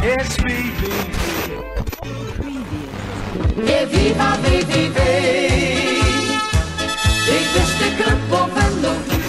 Weer 0.00 0.24
viva 3.88 4.34
VVV. 4.34 4.98
Ik 7.26 7.46
wist 7.54 7.78
de 7.78 7.94
club 7.98 8.40
op 8.40 8.56
en 8.56 8.80
nog 8.80 8.96
niet. 9.06 9.20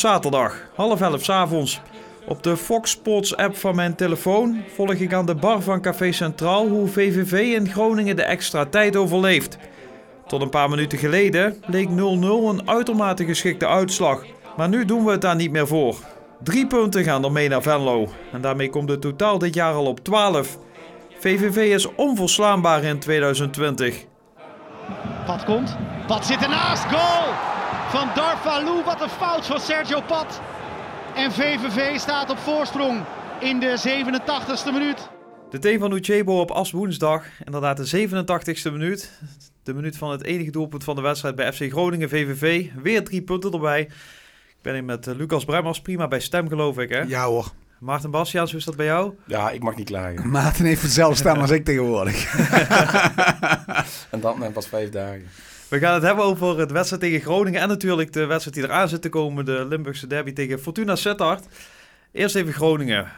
Zaterdag, 0.00 0.54
half 0.74 1.00
elf 1.00 1.24
's 1.24 1.28
avonds. 1.28 1.80
Op 2.26 2.42
de 2.42 2.56
Fox 2.56 2.90
Sports 2.90 3.36
app 3.36 3.56
van 3.56 3.74
mijn 3.74 3.94
telefoon 3.94 4.62
volg 4.74 4.92
ik 4.92 5.12
aan 5.12 5.26
de 5.26 5.34
bar 5.34 5.62
van 5.62 5.80
Café 5.80 6.12
Centraal 6.12 6.68
hoe 6.68 6.88
VVV 6.88 7.32
in 7.32 7.68
Groningen 7.68 8.16
de 8.16 8.22
extra 8.22 8.64
tijd 8.64 8.96
overleeft. 8.96 9.58
Tot 10.26 10.42
een 10.42 10.50
paar 10.50 10.68
minuten 10.70 10.98
geleden 10.98 11.62
leek 11.66 11.88
0-0 11.88 11.92
een 11.92 12.68
uitermate 12.68 13.24
geschikte 13.24 13.66
uitslag. 13.66 14.24
Maar 14.56 14.68
nu 14.68 14.84
doen 14.84 15.04
we 15.04 15.10
het 15.10 15.20
daar 15.20 15.36
niet 15.36 15.50
meer 15.50 15.66
voor. 15.66 15.96
Drie 16.42 16.66
punten 16.66 17.04
gaan 17.04 17.24
er 17.24 17.32
mee 17.32 17.48
naar 17.48 17.62
Venlo. 17.62 18.08
En 18.32 18.40
daarmee 18.40 18.70
komt 18.70 18.88
het 18.88 19.00
totaal 19.00 19.38
dit 19.38 19.54
jaar 19.54 19.74
al 19.74 19.86
op 19.86 20.04
12. 20.04 20.58
VVV 21.18 21.56
is 21.56 21.94
onverslaanbaar 21.94 22.82
in 22.84 22.98
2020. 22.98 24.04
Pat 25.26 25.44
komt. 25.44 25.76
Pat 26.06 26.26
zit 26.26 26.42
ernaast. 26.42 26.84
Goal 26.84 27.32
van 27.88 28.08
Darfalou. 28.14 28.84
Wat 28.84 29.00
een 29.00 29.08
fout 29.08 29.46
van 29.46 29.60
Sergio 29.60 30.00
Pat. 30.06 30.40
En 31.14 31.32
VVV 31.32 31.98
staat 31.98 32.30
op 32.30 32.38
voorsprong 32.38 33.04
in 33.40 33.60
de 33.60 33.78
87ste 33.78 34.72
minuut. 34.72 35.08
De 35.50 35.58
team 35.58 35.78
van 35.78 35.92
Uchebo 35.92 36.40
op 36.40 36.50
As 36.50 36.70
woensdag, 36.70 37.24
inderdaad 37.44 37.76
de 37.76 38.08
87ste 38.08 38.72
minuut. 38.72 39.10
De 39.62 39.74
minuut 39.74 39.96
van 39.96 40.10
het 40.10 40.24
enige 40.24 40.50
doelpunt 40.50 40.84
van 40.84 40.96
de 40.96 41.02
wedstrijd 41.02 41.34
bij 41.34 41.52
FC 41.52 41.70
Groningen 41.70 42.08
VVV. 42.08 42.66
Weer 42.82 43.04
drie 43.04 43.22
punten 43.22 43.52
erbij. 43.52 43.80
Ik 43.80 44.56
ben 44.62 44.72
hier 44.72 44.84
met 44.84 45.06
eh, 45.06 45.14
Lucas 45.14 45.44
Bremmers, 45.44 45.80
prima 45.80 46.08
bij 46.08 46.20
stem 46.20 46.48
geloof 46.48 46.78
ik 46.78 46.88
hè? 46.88 47.00
Ja 47.00 47.24
hoor. 47.24 47.52
Maarten 47.78 48.10
Bastiaans, 48.10 48.50
hoe 48.50 48.58
is 48.58 48.66
dat 48.66 48.76
bij 48.76 48.86
jou? 48.86 49.14
Ja, 49.26 49.50
ik 49.50 49.62
mag 49.62 49.76
niet 49.76 49.86
klagen. 49.86 50.30
Maarten 50.30 50.64
heeft 50.64 50.82
hetzelfde 50.82 51.16
stem 51.16 51.36
als 51.36 51.50
ik 51.50 51.64
tegenwoordig. 51.64 52.34
En 54.10 54.20
dat 54.20 54.38
net 54.38 54.52
pas 54.52 54.68
vijf 54.68 54.90
dagen. 54.90 55.28
We 55.70 55.78
gaan 55.78 55.94
het 55.94 56.02
hebben 56.02 56.24
over 56.24 56.58
het 56.58 56.70
wedstrijd 56.70 57.02
tegen 57.02 57.20
Groningen 57.20 57.60
en 57.60 57.68
natuurlijk 57.68 58.12
de 58.12 58.26
wedstrijd 58.26 58.56
die 58.56 58.64
eraan 58.64 58.88
zit 58.88 59.02
te 59.02 59.08
komen. 59.08 59.44
De 59.44 59.66
Limburgse 59.68 60.06
derby 60.06 60.32
tegen 60.32 60.60
Fortuna 60.60 60.96
Sittard. 60.96 61.46
Eerst 62.12 62.34
even 62.34 62.52
Groningen. 62.52 63.12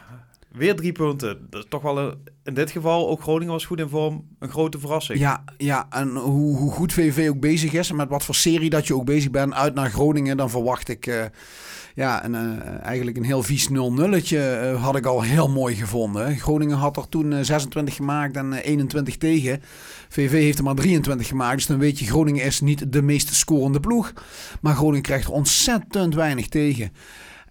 Weer 0.53 0.75
drie 0.75 0.91
punten. 0.91 1.47
Dat 1.49 1.63
is 1.63 1.69
toch 1.69 1.81
wel 1.81 1.97
een, 1.97 2.17
in 2.43 2.53
dit 2.53 2.71
geval, 2.71 3.09
ook 3.09 3.21
Groningen 3.21 3.53
was 3.53 3.65
goed 3.65 3.79
in 3.79 3.89
vorm, 3.89 4.27
een 4.39 4.49
grote 4.49 4.79
verrassing. 4.79 5.19
Ja, 5.19 5.43
ja 5.57 5.87
en 5.89 6.15
hoe, 6.15 6.57
hoe 6.57 6.71
goed 6.71 6.93
VVV 6.93 7.29
ook 7.29 7.39
bezig 7.39 7.73
is 7.73 7.89
en 7.89 7.95
met 7.95 8.09
wat 8.09 8.23
voor 8.23 8.35
serie 8.35 8.69
dat 8.69 8.87
je 8.87 8.95
ook 8.95 9.05
bezig 9.05 9.31
bent 9.31 9.53
uit 9.53 9.73
naar 9.73 9.89
Groningen, 9.89 10.37
dan 10.37 10.49
verwacht 10.49 10.89
ik 10.89 11.07
eh, 11.07 11.25
ja, 11.95 12.25
een, 12.25 12.35
eh, 12.35 12.83
eigenlijk 12.83 13.17
een 13.17 13.23
heel 13.23 13.43
vies 13.43 13.69
0-0'tje 13.69 14.37
eh, 14.37 14.83
had 14.83 14.95
ik 14.95 15.05
al 15.05 15.21
heel 15.21 15.49
mooi 15.49 15.75
gevonden. 15.75 16.37
Groningen 16.37 16.77
had 16.77 16.97
er 16.97 17.09
toen 17.09 17.33
eh, 17.33 17.39
26 17.41 17.95
gemaakt 17.95 18.35
en 18.35 18.53
eh, 18.53 18.69
21 18.69 19.17
tegen. 19.17 19.61
VV 20.09 20.31
heeft 20.31 20.57
er 20.57 20.63
maar 20.63 20.75
23 20.75 21.27
gemaakt, 21.27 21.55
dus 21.55 21.65
dan 21.65 21.79
weet 21.79 21.99
je 21.99 22.05
Groningen 22.05 22.45
is 22.45 22.61
niet 22.61 22.91
de 22.91 23.01
meest 23.01 23.33
scorende 23.33 23.79
ploeg. 23.79 24.13
Maar 24.61 24.75
Groningen 24.75 25.01
krijgt 25.01 25.25
er 25.25 25.31
ontzettend 25.31 26.15
weinig 26.15 26.47
tegen. 26.47 26.91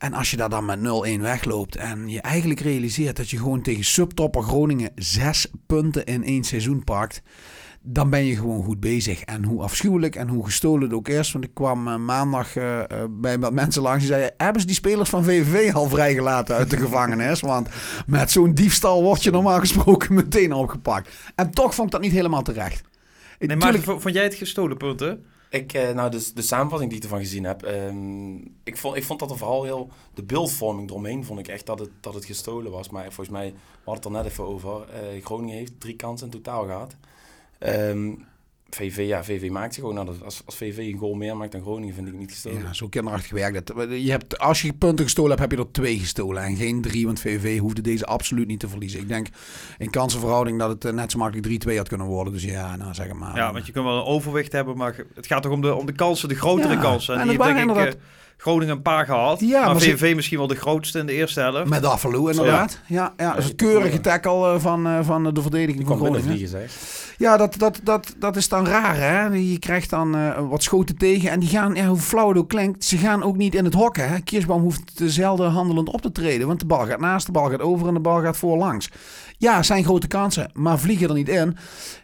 En 0.03 0.13
als 0.15 0.31
je 0.31 0.37
daar 0.37 0.49
dan 0.49 0.65
met 0.65 0.79
0-1 0.79 1.21
wegloopt 1.21 1.77
en 1.77 2.09
je 2.09 2.21
eigenlijk 2.21 2.61
realiseert 2.61 3.17
dat 3.17 3.31
je 3.31 3.37
gewoon 3.37 3.63
tegen 3.63 3.85
subtopper 3.85 4.43
Groningen 4.43 4.91
zes 4.95 5.47
punten 5.67 6.05
in 6.05 6.25
één 6.25 6.45
seizoen 6.45 6.85
pakt, 6.85 7.23
dan 7.83 8.11
ben 8.11 8.25
je 8.25 8.37
gewoon 8.37 8.65
goed 8.65 8.81
bezig. 8.81 9.23
En 9.23 9.45
hoe 9.45 9.63
afschuwelijk 9.63 10.17
en 10.17 10.29
hoe 10.29 10.45
gestolen 10.45 10.83
het 10.83 10.93
ook 10.93 11.09
is. 11.09 11.33
Want 11.33 11.45
ik 11.45 11.55
kwam 11.55 11.89
eh, 11.89 11.97
maandag 11.97 12.57
eh, 12.57 12.81
eh, 12.81 12.87
bij 13.11 13.39
wat 13.39 13.53
mensen 13.53 13.83
langs 13.83 13.99
die 13.99 14.09
zeiden, 14.09 14.35
hebben 14.37 14.61
ze 14.61 14.67
die 14.67 14.77
spelers 14.77 15.09
van 15.09 15.25
VVV 15.25 15.75
al 15.75 15.89
vrijgelaten 15.89 16.57
uit 16.57 16.71
de 16.71 16.77
gevangenis? 16.77 17.41
Want 17.55 17.69
met 18.07 18.31
zo'n 18.31 18.55
diefstal 18.55 19.03
word 19.03 19.23
je 19.23 19.31
normaal 19.31 19.59
gesproken 19.59 20.15
meteen 20.25 20.53
opgepakt. 20.53 21.09
En 21.35 21.51
toch 21.51 21.75
vond 21.75 21.87
ik 21.87 21.93
dat 21.93 22.03
niet 22.03 22.13
helemaal 22.13 22.43
terecht. 22.43 22.83
Nee, 23.39 23.57
maar 23.57 23.73
Tuurlijk- 23.73 24.01
vond 24.01 24.15
jij 24.15 24.25
het 24.25 24.35
gestolen 24.35 24.77
punten? 24.77 25.25
Ik, 25.53 25.73
eh, 25.73 25.91
nou, 25.91 26.11
dus 26.11 26.33
de 26.33 26.43
samenvatting 26.43 26.91
die 26.91 26.99
ik 26.99 27.05
ervan 27.05 27.23
gezien 27.23 27.45
heb, 27.45 27.63
ehm, 27.63 28.37
ik, 28.63 28.77
vond, 28.77 28.97
ik 28.97 29.05
vond 29.05 29.21
dat 29.21 29.31
er 29.31 29.37
vooral 29.37 29.65
heel, 29.65 29.91
de 30.15 30.23
beeldvorming 30.23 30.91
eromheen 30.91 31.25
vond 31.25 31.39
ik 31.39 31.49
echt 31.49 31.67
dat 31.67 31.79
het, 31.79 31.91
dat 32.01 32.15
het 32.15 32.25
gestolen 32.25 32.73
was. 32.73 32.89
Maar 32.89 33.03
volgens 33.03 33.29
mij, 33.29 33.55
we 33.85 33.91
het 33.91 34.05
er 34.05 34.11
net 34.11 34.25
even 34.25 34.45
over, 34.45 34.89
eh, 34.89 35.25
Groningen 35.25 35.57
heeft 35.57 35.81
drie 35.81 35.97
kansen 35.97 36.27
in 36.27 36.33
totaal 36.33 36.65
gehad. 36.65 36.97
Ehm, 37.59 38.15
VV, 38.77 39.05
ja, 39.07 39.25
VV 39.25 39.51
maakt 39.51 39.75
zich 39.75 39.83
gewoon, 39.83 39.95
nou, 39.99 40.07
dat- 40.07 40.25
als, 40.25 40.43
als 40.45 40.57
VV 40.57 40.77
een 40.79 40.99
goal 40.99 41.15
meer 41.15 41.37
maakt 41.37 41.53
dan 41.53 41.61
Groningen, 41.63 41.95
vind 41.95 42.09
ik 42.09 42.15
niet 42.15 42.31
gestolen. 42.31 42.61
Ja, 42.63 42.73
zo 42.73 42.89
kinderachtig 42.89 43.31
werkt 43.31 43.69
het. 43.69 43.91
Je 44.03 44.11
hebt, 44.11 44.39
als 44.39 44.63
je 44.63 44.73
punten 44.73 45.05
gestolen 45.05 45.31
hebt, 45.31 45.41
heb 45.43 45.59
je 45.59 45.65
er 45.65 45.73
twee 45.73 45.99
gestolen. 45.99 46.43
En 46.43 46.57
geen 46.57 46.81
drie, 46.83 47.07
want 47.07 47.21
VVV 47.21 47.59
hoefde 47.59 47.81
deze 47.81 48.07
absoluut 48.07 48.47
niet 48.47 48.61
te 48.61 48.69
verliezen. 48.69 49.01
Ik 49.01 49.09
denk 49.09 49.27
in 49.79 49.91
kansenverhouding 49.91 50.59
dat 50.59 50.69
het 50.69 50.85
eh, 50.85 50.93
net 50.93 51.11
zo 51.11 51.19
makkelijk 51.19 51.65
3-2 51.69 51.77
had 51.77 51.89
kunnen 51.89 52.07
worden. 52.07 52.33
Dus 52.33 52.45
ja, 52.45 52.77
nou 52.77 52.95
zeg 52.95 53.13
maar. 53.13 53.37
Ja, 53.37 53.53
want 53.53 53.67
je 53.67 53.73
kunt 53.73 53.85
wel 53.85 53.97
een 53.97 54.05
overwicht 54.05 54.53
hebben, 54.53 54.77
maar 54.77 54.97
het 55.15 55.27
gaat 55.27 55.43
toch 55.43 55.53
om 55.53 55.61
de, 55.61 55.75
om 55.75 55.87
de 55.87 55.93
kansen, 55.93 56.29
de 56.29 56.35
grotere 56.35 56.75
Ja, 56.75 56.81
kansen. 56.81 57.15
en 57.15 57.21
En 57.21 57.27
dat 57.27 57.37
die 57.37 57.45
heeft 57.47 57.57
waren 57.59 57.75
denk 57.75 57.79
ik 57.79 57.85
inderdaad- 57.93 58.11
Groningen 58.43 58.77
een 58.77 58.83
paar 58.83 59.05
gehad. 59.05 59.41
Ja, 59.41 59.73
maar, 59.73 59.81
ze- 59.81 60.13
misschien 60.15 60.39
wel 60.39 60.47
de 60.47 60.55
grootste 60.55 60.99
in 60.99 61.07
de 61.07 61.13
eerste 61.13 61.41
helft. 61.41 61.69
Met 61.69 61.85
Affalou 61.85 62.31
inderdaad. 62.31 62.81
Ja, 62.87 63.13
ja, 63.17 63.35
dat 63.35 63.43
is 63.45 63.49
een 63.51 63.57
keurige 63.57 64.01
tackle 64.01 64.53
eh, 64.55 64.61
van, 64.61 64.87
eh, 64.87 64.99
van 65.03 65.35
de 65.35 65.43
verdediging 65.43 65.77
Die 65.79 65.87
van 65.87 65.97
Groningen. 65.97 66.69
Ja, 67.19 67.37
dat, 67.37 67.55
dat, 67.59 67.81
dat, 67.83 68.15
dat 68.19 68.37
is 68.37 68.49
dan 68.49 68.67
raar, 68.67 68.97
hè. 68.97 69.27
Je 69.27 69.59
krijgt 69.59 69.91
dan 69.91 70.17
eh, 70.17 70.49
wat 70.49 70.63
schoten 70.63 70.97
tegen 70.97 71.31
en 71.31 71.41
die 71.41 71.49
gaan, 71.49 71.75
ja, 71.75 71.87
hoe 71.87 71.97
flauw 71.99 72.29
het 72.29 72.39
ook 72.39 72.49
klinkt, 72.49 72.85
ze 72.85 72.97
gaan 72.97 73.23
ook 73.23 73.37
niet 73.37 73.55
in 73.55 73.65
het 73.65 73.75
hokken, 73.75 74.09
hè. 74.09 74.21
Kirsbaum 74.21 74.61
hoeft 74.63 74.99
dezelfde 74.99 75.45
handelend 75.45 75.89
op 75.89 76.01
te 76.03 76.13
treden, 76.13 76.47
want 76.47 76.61
de 76.61 76.67
bal 76.67 76.87
gaat 76.87 77.01
naast, 77.01 77.27
de 77.27 77.33
bal 77.33 77.51
gaat 77.51 77.61
over 77.61 77.89
en 77.89 77.95
de 77.95 78.01
bal 78.01 78.21
gaat 78.21 78.37
voorlangs. 78.37 78.89
Ja, 79.39 79.63
zijn 79.63 79.85
grote 79.85 80.07
kansen, 80.07 80.51
maar 80.55 80.79
vliegen 80.79 81.09
er 81.09 81.15
niet 81.15 81.29
in. 81.29 81.57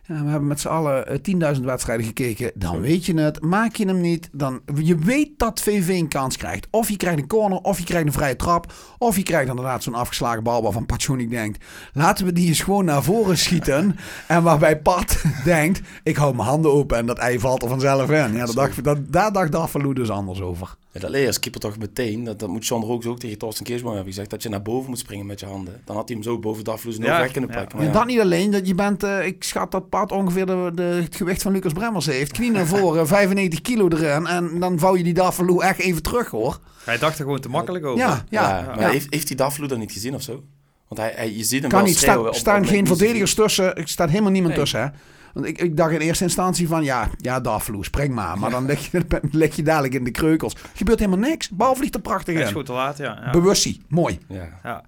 Ja, 0.06 0.22
we 0.24 0.30
hebben 0.30 0.48
met 0.48 0.60
z'n 0.60 0.68
allen 0.68 1.06
eh, 1.06 1.54
10.000 1.56 1.64
wedstrijden 1.64 2.06
gekeken. 2.06 2.50
Dan 2.54 2.80
weet 2.80 3.06
je 3.06 3.14
het. 3.20 3.40
Maak 3.42 3.74
je 3.76 3.86
hem 3.86 4.00
niet, 4.00 4.28
dan... 4.32 4.60
Je 4.74 4.96
weet 4.96 5.30
dat 5.36 5.60
VV 5.60 5.88
een 5.88 6.08
kans 6.08 6.27
krijgt. 6.36 6.66
Of 6.70 6.88
je 6.88 6.96
krijgt 6.96 7.18
een 7.18 7.26
corner, 7.26 7.58
of 7.58 7.78
je 7.78 7.84
krijgt 7.84 8.06
een 8.06 8.12
vrije 8.12 8.36
trap. 8.36 8.72
Of 8.98 9.16
je 9.16 9.22
krijgt 9.22 9.48
inderdaad 9.48 9.82
zo'n 9.82 9.94
afgeslagen 9.94 10.42
bal 10.42 10.62
waarvan 10.62 10.86
Pachonik 10.86 11.30
denkt... 11.30 11.64
Laten 11.92 12.24
we 12.24 12.32
die 12.32 12.48
eens 12.48 12.60
gewoon 12.60 12.84
naar 12.84 13.02
voren 13.02 13.38
schieten. 13.38 13.98
en 14.26 14.42
waarbij 14.42 14.78
Pat 14.78 15.22
denkt... 15.44 15.80
Ik 16.02 16.16
hou 16.16 16.34
mijn 16.34 16.48
handen 16.48 16.72
open 16.72 16.96
en 16.96 17.06
dat 17.06 17.18
ei 17.18 17.40
valt 17.40 17.62
er 17.62 17.68
vanzelf 17.68 18.10
in. 18.10 18.32
Ja, 18.32 18.46
dat 18.46 18.54
dacht, 18.54 18.84
dat, 18.84 19.12
daar 19.12 19.50
dacht 19.50 19.94
dus 19.94 20.10
anders 20.10 20.40
over. 20.40 20.76
Ja, 20.92 21.00
dat 21.00 21.10
leer 21.10 21.20
je 21.20 21.26
als 21.26 21.38
keeper 21.38 21.60
toch 21.60 21.78
meteen. 21.78 22.24
Dat, 22.24 22.38
dat 22.38 22.48
moet 22.48 22.66
John 22.66 22.84
Rooks 22.84 23.06
ook 23.06 23.18
tegen 23.18 23.38
Torsten 23.38 23.64
Keersboom 23.64 23.94
hebben 23.94 24.12
gezegd. 24.12 24.30
Dat 24.30 24.42
je 24.42 24.48
naar 24.48 24.62
boven 24.62 24.88
moet 24.88 24.98
springen 24.98 25.26
met 25.26 25.40
je 25.40 25.46
handen. 25.46 25.80
Dan 25.84 25.96
had 25.96 26.08
hij 26.08 26.16
hem 26.16 26.24
zo 26.26 26.38
boven 26.38 26.64
de 26.64 26.70
afvloes 26.70 26.96
Ja, 26.96 27.20
weg 27.20 27.30
kunnen 27.32 27.50
ja. 27.50 27.56
pakken. 27.56 27.78
En 27.78 27.84
Maar 27.84 27.92
dat 27.94 28.06
niet 28.06 28.20
alleen, 28.20 28.50
dat 28.50 28.66
je 28.66 28.74
bent, 28.74 29.02
eh, 29.02 29.26
ik 29.26 29.44
schat 29.44 29.70
dat 29.70 29.88
Pat 29.88 30.12
ongeveer 30.12 30.46
de, 30.46 30.70
de, 30.74 30.82
het 30.82 31.16
gewicht 31.16 31.42
van 31.42 31.52
Lucas 31.52 31.72
Bremmers 31.72 32.06
heeft. 32.06 32.32
Knie 32.32 32.50
naar 32.50 32.66
voren, 32.66 33.06
95 33.16 33.60
kilo 33.60 33.88
erin. 33.88 34.26
En 34.26 34.60
dan 34.60 34.78
vouw 34.78 34.96
je 34.96 35.02
die 35.04 35.14
Daffalou 35.14 35.62
echt 35.62 35.78
even 35.78 36.02
terug 36.02 36.28
hoor. 36.30 36.58
Hij 36.84 36.98
dacht 36.98 37.18
er 37.18 37.24
gewoon 37.24 37.40
te 37.40 37.48
makkelijk 37.48 37.84
over. 37.84 37.98
Ja, 37.98 38.24
ja. 38.28 38.58
Ja, 38.58 38.64
maar 38.66 38.80
ja. 38.80 38.88
Heeft, 38.90 39.06
heeft 39.10 39.28
hij 39.28 39.36
Dafvloed 39.36 39.68
dan 39.68 39.78
niet 39.78 39.92
gezien 39.92 40.14
of 40.14 40.22
zo? 40.22 40.42
Want 40.88 41.00
hij, 41.00 41.12
hij, 41.16 41.32
je 41.36 41.44
ziet 41.44 41.60
hem 41.60 41.70
Kan 41.70 41.78
wel 41.78 41.88
niet, 41.88 41.98
schreeuwen 41.98 42.34
staan, 42.34 42.66
geen 42.66 42.86
verdedigers 42.86 43.34
tussen. 43.34 43.76
Er 43.76 43.88
staat 43.88 44.08
helemaal 44.10 44.30
niemand 44.30 44.52
Nee. 44.54 44.62
tussen. 44.62 44.80
Hè? 44.80 44.86
Want 45.34 45.46
ik, 45.46 45.58
ik 45.58 45.76
dacht 45.76 45.92
in 45.92 46.00
eerste 46.00 46.24
instantie 46.24 46.68
van, 46.68 46.84
ja, 46.84 47.08
ja 47.16 47.40
Daffalou, 47.40 47.84
spring 47.84 48.14
maar. 48.14 48.38
Maar 48.38 48.50
dan 48.50 48.66
leg 48.66 48.90
je, 48.90 49.06
leg 49.30 49.56
je 49.56 49.62
dadelijk 49.62 49.94
in 49.94 50.04
de 50.04 50.10
kreukels. 50.10 50.56
Gebeurt 50.74 50.98
helemaal 50.98 51.28
niks. 51.28 51.48
Bal 51.48 51.74
vliegt 51.74 51.94
er 51.94 52.00
prachtig 52.00 52.34
Hij 52.34 52.42
is 52.42 52.48
in. 52.48 52.54
goed 52.54 52.66
te 52.66 52.72
laat, 52.72 52.98
ja. 52.98 53.20
ja. 53.24 53.30
Bewustie, 53.30 53.82
mooi. 53.88 54.18
Ja. 54.28 54.48
Ja. 54.62 54.84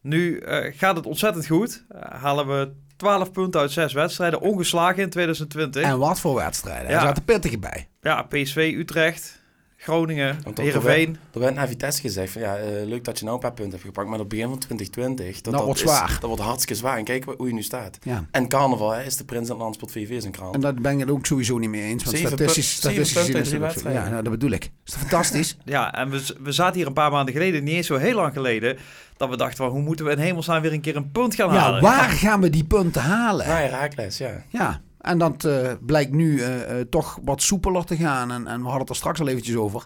Nu 0.00 0.38
eh, 0.38 0.72
gaat 0.76 0.96
het 0.96 1.06
ontzettend 1.06 1.46
goed. 1.46 1.84
Eh, 1.88 2.00
halen 2.20 2.46
we 2.46 2.72
12 2.96 3.32
punten 3.32 3.60
uit 3.60 3.70
6 3.70 3.92
wedstrijden, 3.92 4.40
ongeslagen 4.40 5.02
in 5.02 5.10
2020. 5.10 5.82
En 5.82 5.98
wat 5.98 6.20
voor 6.20 6.34
wedstrijden. 6.34 6.90
Ja. 6.90 6.94
Er 6.96 7.00
zaten 7.00 7.24
pittige 7.24 7.58
bij. 7.58 7.88
Ja, 8.00 8.22
PSV, 8.22 8.74
Utrecht, 8.76 9.41
Groningen, 9.82 10.38
Want 10.44 10.58
er- 10.58 10.64
Heerenveen. 10.64 11.16
Er 11.32 11.40
werd 11.40 11.54
naar 11.54 11.68
Vitesse 11.68 12.00
gezegd 12.00 12.32
van 12.32 12.42
ja, 12.42 12.56
eh, 12.56 12.86
leuk 12.86 13.04
dat 13.04 13.18
je 13.18 13.24
nou 13.24 13.36
een 13.36 13.42
paar 13.42 13.52
punten 13.52 13.72
hebt 13.72 13.84
gepakt, 13.84 14.06
maar 14.08 14.14
op 14.18 14.20
het 14.20 14.28
begin 14.28 14.48
van 14.48 14.58
2020, 14.58 15.40
dat, 15.40 15.52
Dat 15.52 15.64
wordt 15.64 15.80
is- 15.80 15.86
zwaar. 15.90 16.08
dat 16.20 16.22
wordt 16.22 16.42
hartstikke 16.42 16.74
zwaar. 16.74 16.96
En 16.98 17.04
kijk 17.04 17.24
hoe 17.36 17.46
je 17.46 17.52
nu 17.54 17.62
staat. 17.62 17.98
Ja. 18.02 18.24
En 18.30 18.48
carnaval 18.48 18.90
hè, 18.90 19.02
is 19.02 19.16
de 19.16 19.24
prins 19.24 19.48
en 19.48 19.56
landspot 19.56 19.92
VV 19.92 20.20
zijn 20.20 20.32
krant. 20.32 20.54
En 20.54 20.60
daar 20.60 20.74
ben 20.74 20.92
ik 20.92 20.98
het 21.00 21.10
ook 21.10 21.26
sowieso 21.26 21.58
niet 21.58 21.70
mee 21.70 21.82
eens. 21.82 22.04
Want 22.04 22.16
Zeven 22.16 22.32
statistisch, 22.36 22.80
zeven 22.80 23.06
statistisch 23.06 23.18
gezien 23.18 23.32
punten 23.60 23.68
is 23.68 23.76
ook 23.86 23.92
zo. 23.92 23.98
Ja, 23.98 24.08
nou, 24.08 24.22
dat 24.22 24.32
bedoel 24.32 24.50
ik. 24.50 24.64
Is 24.64 24.92
dat 24.92 25.00
fantastisch? 25.00 25.56
Ja, 25.64 25.94
en 25.94 26.10
we, 26.10 26.36
we 26.40 26.52
zaten 26.52 26.76
hier 26.76 26.86
een 26.86 26.92
paar 26.92 27.10
maanden 27.10 27.34
geleden, 27.34 27.64
niet 27.64 27.74
eens 27.74 27.86
zo 27.86 27.96
heel 27.96 28.14
lang 28.16 28.32
geleden, 28.32 28.76
dat 29.16 29.28
we 29.28 29.36
dachten, 29.36 29.56
van, 29.56 29.68
hoe 29.68 29.82
moeten 29.82 30.04
we 30.04 30.10
in 30.10 30.18
hemelsnaam 30.18 30.62
weer 30.62 30.72
een 30.72 30.80
keer 30.80 30.96
een 30.96 31.10
punt 31.10 31.34
gaan 31.34 31.52
ja, 31.52 31.58
halen? 31.60 31.82
waar 31.82 32.08
gaan 32.10 32.40
we 32.40 32.50
die 32.50 32.64
punten 32.64 33.02
halen? 33.02 33.46
Ja, 33.46 33.52
Herakles, 33.56 34.18
ja. 34.18 34.42
Ja, 34.48 34.80
en 35.02 35.18
dat 35.18 35.44
eh, 35.44 35.72
blijkt 35.80 36.12
nu 36.12 36.40
eh, 36.40 36.80
eh, 36.80 36.86
toch 36.90 37.18
wat 37.24 37.42
soepeler 37.42 37.84
te 37.84 37.96
gaan. 37.96 38.30
En, 38.30 38.46
en 38.46 38.58
we 38.58 38.64
hadden 38.64 38.80
het 38.80 38.88
er 38.88 38.96
straks 38.96 39.20
al 39.20 39.28
eventjes 39.28 39.56
over. 39.56 39.84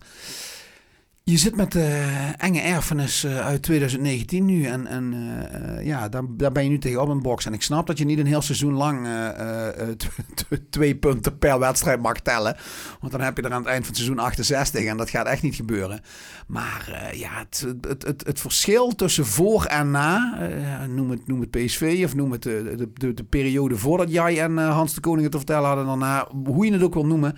Je 1.30 1.36
zit 1.38 1.56
met 1.56 1.72
de 1.72 2.04
enge 2.36 2.60
erfenis 2.60 3.24
eh, 3.24 3.46
uit 3.46 3.62
2019 3.62 4.44
nu. 4.44 4.64
En, 4.64 4.86
en 4.86 5.12
eh, 5.12 5.78
eh, 5.78 5.86
ja, 5.86 6.08
daar, 6.08 6.52
ben 6.52 6.62
je 6.64 6.68
nu 6.68 6.78
tegen 6.78 7.00
op 7.02 7.08
een 7.08 7.22
box. 7.22 7.46
En 7.46 7.52
ik 7.52 7.62
snap 7.62 7.86
dat 7.86 7.98
je 7.98 8.04
niet 8.04 8.18
een 8.18 8.26
heel 8.26 8.42
seizoen 8.42 8.72
lang 8.72 9.06
eh, 9.06 9.28
eh, 9.28 9.68
eh, 9.68 9.88
tw- 9.88 10.20
tw- 10.34 10.54
twee 10.70 10.96
punten 10.96 11.38
per 11.38 11.58
wedstrijd 11.58 12.02
mag 12.02 12.20
tellen. 12.20 12.56
Want 13.00 13.12
dan 13.12 13.20
heb 13.20 13.36
je 13.36 13.42
er 13.42 13.52
aan 13.52 13.60
het 13.62 13.68
eind 13.70 13.86
van 13.86 13.94
het 13.94 14.02
seizoen 14.04 14.18
68. 14.24 14.84
En 14.84 14.96
dat 14.96 15.10
gaat 15.10 15.26
echt 15.26 15.42
niet 15.42 15.54
gebeuren. 15.54 16.00
Maar 16.46 17.08
eh, 17.10 17.18
ja, 17.18 17.30
het, 17.38 17.66
het, 17.88 18.22
het, 18.26 18.40
verschil 18.40 18.94
tussen 18.94 19.26
voor 19.26 19.64
en 19.64 19.90
na. 19.90 20.38
eh, 20.40 20.88
noem, 20.88 21.10
het, 21.10 21.26
noem 21.26 21.40
het 21.40 21.50
PSV 21.50 22.02
of 22.04 22.14
noem 22.14 22.32
het 22.32 22.46
eh, 22.46 22.52
de, 22.52 22.76
de, 22.76 22.90
de, 22.94 23.14
de 23.14 23.24
periode 23.24 23.76
voordat 23.76 24.10
jij 24.12 24.40
en 24.40 24.58
eh, 24.58 24.70
Hans 24.72 24.94
de 24.94 25.00
Koning 25.00 25.22
het 25.22 25.32
te 25.32 25.38
vertellen 25.38 25.66
hadden. 25.66 25.86
Daarna, 25.86 26.28
hoe 26.44 26.66
je 26.66 26.72
het 26.72 26.82
ook 26.82 26.94
wil 26.94 27.06
noemen. 27.06 27.36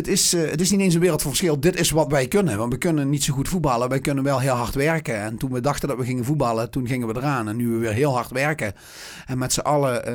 Het 0.00 0.08
is, 0.08 0.34
eh, 0.34 0.50
het 0.50 0.60
is 0.60 0.70
niet 0.70 0.80
eens 0.80 0.94
een 0.94 1.00
wereld 1.00 1.22
van 1.22 1.30
verschil. 1.30 1.60
Dit 1.60 1.80
is 1.80 1.90
wat 1.90 2.10
wij 2.10 2.28
kunnen. 2.28 2.58
Want 2.58 2.72
we 2.72 2.78
kunnen 2.78 3.10
niet 3.10 3.24
zo 3.24 3.34
goed 3.34 3.48
voetballen. 3.48 3.88
Wij 3.88 3.98
kunnen 3.98 4.24
wel 4.24 4.38
heel 4.38 4.54
hard 4.54 4.74
werken. 4.74 5.20
En 5.20 5.36
toen 5.36 5.52
we 5.52 5.60
dachten 5.60 5.88
dat 5.88 5.96
we 5.96 6.04
gingen 6.04 6.24
voetballen, 6.24 6.70
toen 6.70 6.86
gingen 6.86 7.08
we 7.08 7.16
eraan. 7.16 7.48
En 7.48 7.56
nu 7.56 7.68
we 7.68 7.78
weer 7.78 7.92
heel 7.92 8.14
hard 8.14 8.30
werken. 8.30 8.72
En 9.26 9.38
met 9.38 9.52
z'n 9.52 9.60
allen 9.60 10.06
eh, 10.06 10.14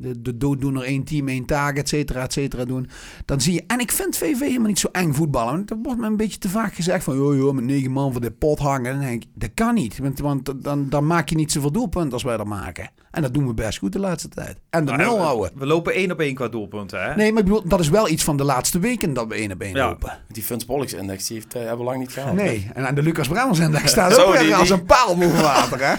de, 0.00 0.22
de 0.22 0.36
dooddoener, 0.36 0.82
één 0.82 1.04
team, 1.04 1.28
één 1.28 1.44
taak, 1.44 1.76
et 1.76 1.88
cetera, 1.88 2.22
et 2.22 2.32
cetera 2.32 2.64
doen. 2.64 2.88
Dan 3.24 3.40
zie 3.40 3.52
je... 3.52 3.64
En 3.66 3.80
ik 3.80 3.92
vind 3.92 4.16
VV 4.16 4.38
helemaal 4.40 4.68
niet 4.68 4.78
zo 4.78 4.88
eng 4.92 5.12
voetballen. 5.12 5.52
Want 5.52 5.70
er 5.70 5.76
wordt 5.82 6.00
me 6.00 6.06
een 6.06 6.16
beetje 6.16 6.38
te 6.38 6.48
vaak 6.48 6.74
gezegd 6.74 7.04
van... 7.04 7.16
Joh, 7.16 7.36
joh, 7.36 7.54
met 7.54 7.64
negen 7.64 7.90
man 7.90 8.12
voor 8.12 8.20
de 8.20 8.30
pot 8.30 8.58
hangen. 8.58 8.92
Dan 8.92 9.02
denk 9.02 9.22
ik, 9.22 9.28
dat 9.34 9.50
kan 9.54 9.74
niet. 9.74 9.98
Want, 9.98 10.18
want 10.18 10.52
dan, 10.64 10.88
dan 10.88 11.06
maak 11.06 11.28
je 11.28 11.36
niet 11.36 11.52
zoveel 11.52 11.72
doelpunten 11.72 12.12
als 12.12 12.22
wij 12.22 12.36
er 12.36 12.46
maken. 12.46 12.90
En 13.10 13.22
dat 13.22 13.34
doen 13.34 13.46
we 13.46 13.54
best 13.54 13.78
goed 13.78 13.92
de 13.92 13.98
laatste 13.98 14.28
tijd. 14.28 14.56
En 14.70 14.84
de 14.84 14.92
Nou, 14.92 15.02
nul 15.02 15.18
houden. 15.18 15.50
We 15.54 15.66
lopen 15.66 15.94
één 15.94 16.10
op 16.10 16.20
één 16.20 16.34
qua 16.34 16.48
doelpunten, 16.48 17.02
hè? 17.02 17.14
Nee, 17.14 17.32
maar 17.32 17.42
ik 17.42 17.48
bedoel, 17.48 17.68
dat 17.68 17.80
is 17.80 17.88
wel 17.88 18.08
iets 18.08 18.24
van 18.24 18.36
de 18.36 18.44
laatste 18.44 18.78
weken 18.78 19.12
op 19.22 19.32
één 19.32 19.74
Ja. 19.74 19.88
lopen. 19.88 20.18
Die 20.28 20.44
Bollocks 20.66 20.92
index 20.92 21.26
die 21.26 21.36
heeft, 21.36 21.54
eh, 21.54 21.60
hebben 21.60 21.78
we 21.78 21.84
lang 21.84 21.98
niet 21.98 22.12
gehaald. 22.12 22.36
Nee, 22.36 22.70
en 22.74 22.86
aan 22.86 22.94
de 22.94 23.02
Lucas 23.02 23.28
Bramers 23.28 23.58
index 23.58 23.90
staat 23.90 24.14
Zo, 24.14 24.22
ook 24.22 24.38
die- 24.38 24.54
als 24.54 24.70
een 24.70 24.84
paal 24.84 25.16
boven 25.16 25.42
water, 25.42 25.78
hè? 25.88 25.94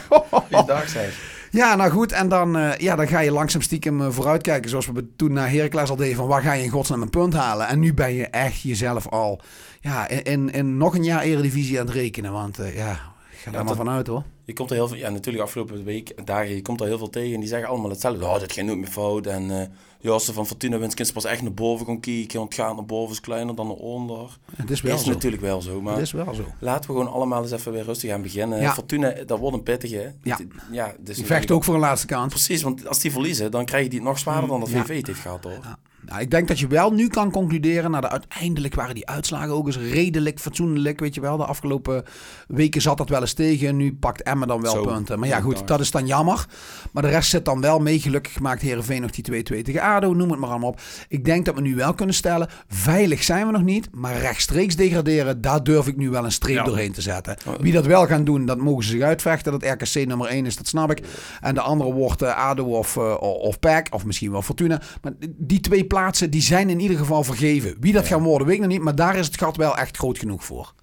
Zeg. 0.88 1.31
Ja, 1.52 1.75
nou 1.75 1.92
goed. 1.92 2.12
En 2.12 2.30
dan, 2.30 2.58
eh, 2.58 2.78
ja, 2.78 2.96
dan 2.96 3.08
ga 3.08 3.20
je 3.20 3.31
langzaam 3.31 3.62
stiekem 3.62 4.02
eh, 4.02 4.08
vooruitkijken. 4.10 4.70
Zoals 4.70 4.86
we 4.88 5.16
toen 5.16 5.34
naar 5.34 5.50
Heracles 5.52 5.90
al 5.90 5.96
deden. 5.96 6.16
Van 6.16 6.28
waar 6.28 6.42
ga 6.42 6.54
je 6.54 6.64
in 6.64 6.70
godsnaam 6.70 7.02
een 7.02 7.10
punt 7.10 7.34
halen? 7.34 7.68
En 7.68 7.80
nu 7.80 7.94
ben 7.94 8.14
je 8.14 8.28
echt 8.28 8.62
jezelf 8.62 9.08
al 9.08 9.42
ja, 9.81 10.08
in, 10.08 10.24
in, 10.24 10.52
in 10.52 10.78
nog 10.78 10.96
een 10.96 11.04
jaar 11.04 11.22
eredivisie 11.22 11.80
aan 11.80 11.86
het 11.86 11.96
rekenen. 11.96 12.31
Want 12.31 12.60
eh, 12.60 12.76
ja, 12.76 13.00
ga 13.44 13.52
daar 13.52 13.64
maar 13.64 13.76
vanuit 13.76 14.08
hoor. 14.08 14.24
Je 14.45 14.54
komt 14.54 14.69
er 14.69 14.75
heel 14.75 14.88
veel, 14.88 14.98
ja 14.98 15.10
natuurlijk 15.10 15.44
afgelopen 15.44 15.84
week, 15.84 16.25
dagen, 16.25 16.56
je 16.56 16.62
komt 16.62 16.81
er 16.81 16.88
heel 16.88 16.98
veel 16.98 17.10
tegen 17.10 17.34
en 17.34 17.40
die 17.40 17.50
zeggen 17.50 17.69
allemaal 17.69 17.90
hetzelfde. 17.90 18.25
Oh, 18.25 18.40
dit 18.40 18.51
ging 18.51 18.68
nooit 18.68 18.80
meer 18.80 18.88
fout. 18.88 19.28
En 19.28 19.51
eh 19.62 19.68
ja, 20.00 20.12
als 20.12 20.25
ze 20.25 20.34
van 20.34 20.48
Fortuna 20.48 20.78
winst, 20.78 21.13
pas 21.13 21.25
echt 21.25 21.42
naar 21.42 21.54
boven 21.54 21.86
gaan 21.86 22.00
kijken. 22.00 22.38
Want 22.40 22.56
het 22.56 22.66
gaat 22.66 22.75
naar 22.75 22.86
boven 22.86 23.13
is 23.13 23.19
kleiner 23.19 23.56
dan 23.56 23.68
naar 23.68 23.75
onder. 23.75 24.38
Het 24.56 24.72
is 24.72 24.81
wel 24.81 24.95
is 24.95 25.04
zo. 25.04 25.10
natuurlijk 25.10 25.42
wel 25.42 25.62
zo. 25.62 25.81
Maar 25.81 25.94
Het 25.94 26.01
is 26.01 26.12
wel 26.12 26.34
zo. 26.34 26.45
laten 26.60 26.90
we 26.90 26.98
gewoon 26.98 27.13
allemaal 27.13 27.42
eens 27.42 27.51
even 27.51 27.72
weer 27.72 27.84
rustig 27.84 28.12
aan 28.12 28.22
beginnen. 28.22 28.60
Ja. 28.62 28.74
Fortuna, 28.74 29.13
dat 29.25 29.40
wordt 29.40 29.57
een 29.57 29.63
pittige. 29.63 30.13
Ja. 30.24 30.40
Ja 30.72 30.94
dus 31.00 31.16
Die 31.16 31.25
vecht 31.25 31.51
ook 31.51 31.63
voor 31.63 31.74
een 31.74 31.80
laatste 31.80 32.07
kans. 32.07 32.34
Precies, 32.34 32.62
want 32.62 32.88
als 32.88 33.00
die 33.00 33.12
verliezen, 33.12 33.51
dan 33.51 33.66
krijg 33.66 33.84
je 33.84 33.90
die 33.90 34.01
nog 34.01 34.19
zwaarder 34.19 34.50
dan 34.50 34.60
dat 34.60 34.69
Ja. 34.69 34.84
VV 34.86 34.98
het 34.98 35.07
heeft 35.07 35.19
gehad 35.19 35.44
hoor. 35.44 35.78
Nou, 36.06 36.22
ik 36.22 36.32
denk 36.32 36.48
dat 36.48 36.60
je 36.60 36.68
wel 36.68 36.92
nu 36.92 37.08
kan 37.08 37.32
concluderen. 37.32 37.92
Nou, 37.92 38.02
de, 38.02 38.10
uiteindelijk 38.10 38.76
waren 38.76 38.96
die 38.96 39.08
uitslagen 39.08 39.54
ook 39.54 39.66
eens 39.66 39.78
redelijk 39.78 40.40
fatsoenlijk. 40.40 41.00
Weet 41.00 41.16
je 41.16 41.22
wel, 41.22 41.38
de 41.38 41.46
afgelopen 41.46 42.04
weken 42.48 42.82
zat 42.82 42.98
dat 42.98 43.10
wel 43.10 43.22
eens 43.22 43.34
tegen. 43.34 43.78
Nu 43.78 43.96
pakt 43.96 44.22
Emmen 44.24 44.48
dan 44.48 44.62
wel 44.62 44.74
Zo, 44.74 44.84
punten. 44.86 45.20
Maar 45.20 45.28
ja, 45.30 45.40
goed, 45.40 45.68
dat 45.68 45.80
is 45.80 45.92
dan 45.92 46.08
jammer. 46.08 46.46
Maar 46.92 47.04
de 47.04 47.10
rest 47.10 47.30
zit 47.30 47.46
dan 47.46 47.62
wel 47.62 47.80
mee. 47.80 48.00
Gelukkig 48.00 48.40
maakt 48.40 48.62
Herenveen 48.62 49.02
nog 49.02 49.12
die 49.12 49.44
2-2 49.44 49.62
tegen 49.62 49.82
ADO. 49.82 50.14
Noem 50.14 50.30
het 50.32 50.40
maar 50.40 50.50
allemaal 50.50 50.70
op. 50.70 50.80
Ik 51.08 51.26
denk 51.26 51.46
dat 51.46 51.56
we 51.56 51.62
nu 51.62 51.76
wel 51.76 51.94
kunnen 51.94 52.16
stellen. 52.16 52.48
Veilig 52.68 53.24
zijn 53.24 53.46
we 53.46 53.52
nog 53.52 53.64
niet. 53.64 53.88
Maar 53.92 54.18
rechtstreeks 54.18 54.76
degraderen, 54.76 55.42
daar 55.42 55.64
durf 55.64 55.88
ik 55.88 55.98
nu 55.98 56.10
wel 56.10 56.26
een 56.26 56.32
streep 56.32 56.56
Ja. 56.56 56.64
doorheen 56.64 56.92
te 56.92 57.02
zetten. 57.02 57.38
Wie 57.60 57.74
dat 57.74 57.86
wel 57.86 58.06
gaan 58.06 58.24
doen, 58.24 58.46
dat 58.46 58.58
mogen 58.58 58.84
ze 58.84 58.90
zich 58.90 59.02
uitvechten. 59.02 59.52
Dat 59.52 59.64
RKC 59.64 60.06
nummer 60.08 60.28
1 60.28 60.46
is, 60.46 60.56
dat 60.56 60.68
snap 60.68 60.92
ik. 60.92 61.02
En 61.42 61.54
de 61.54 61.62
andere 61.62 61.94
wordt 61.94 62.22
eh, 62.22 62.38
ADO 62.38 62.64
of, 62.64 62.98
eh, 62.98 63.16
of 63.20 63.60
PEC. 63.60 63.88
Of 63.92 64.06
misschien 64.06 64.32
wel 64.32 64.42
Fortuna. 64.42 64.82
Maar 65.02 65.14
die 65.38 65.60
twee 65.60 65.86
plaatsen, 65.94 66.30
die 66.30 66.42
zijn 66.42 66.69
in 66.69 66.80
ieder 66.80 66.98
geval 66.98 67.24
vergeven. 67.24 67.75
Wie 67.80 67.94
dat 67.94 68.07
gaan 68.07 68.24
worden, 68.24 68.48
weet 68.48 68.56
ik 68.56 68.62
nog 68.62 68.72
niet. 68.72 68.81
Maar 68.81 68.95
daar 68.95 69.16
is 69.16 69.25
het 69.25 69.38
gat 69.38 69.57
wel 69.57 69.78
echt 69.78 69.98
groot 69.98 70.18
genoeg 70.18 70.44
voor. 70.45 70.74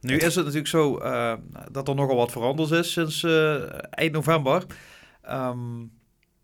Nu 0.00 0.16
is 0.16 0.24
het 0.34 0.44
natuurlijk 0.44 0.66
zo 0.70 0.98
eh, 0.98 1.32
dat 1.72 1.88
er 1.88 1.94
nogal 1.94 2.16
wat 2.16 2.32
veranderd 2.32 2.70
is 2.70 2.92
sinds 2.92 3.22
eh, 3.24 3.54
eind 3.90 4.12
november. 4.12 4.64
Ehm, 5.22 5.58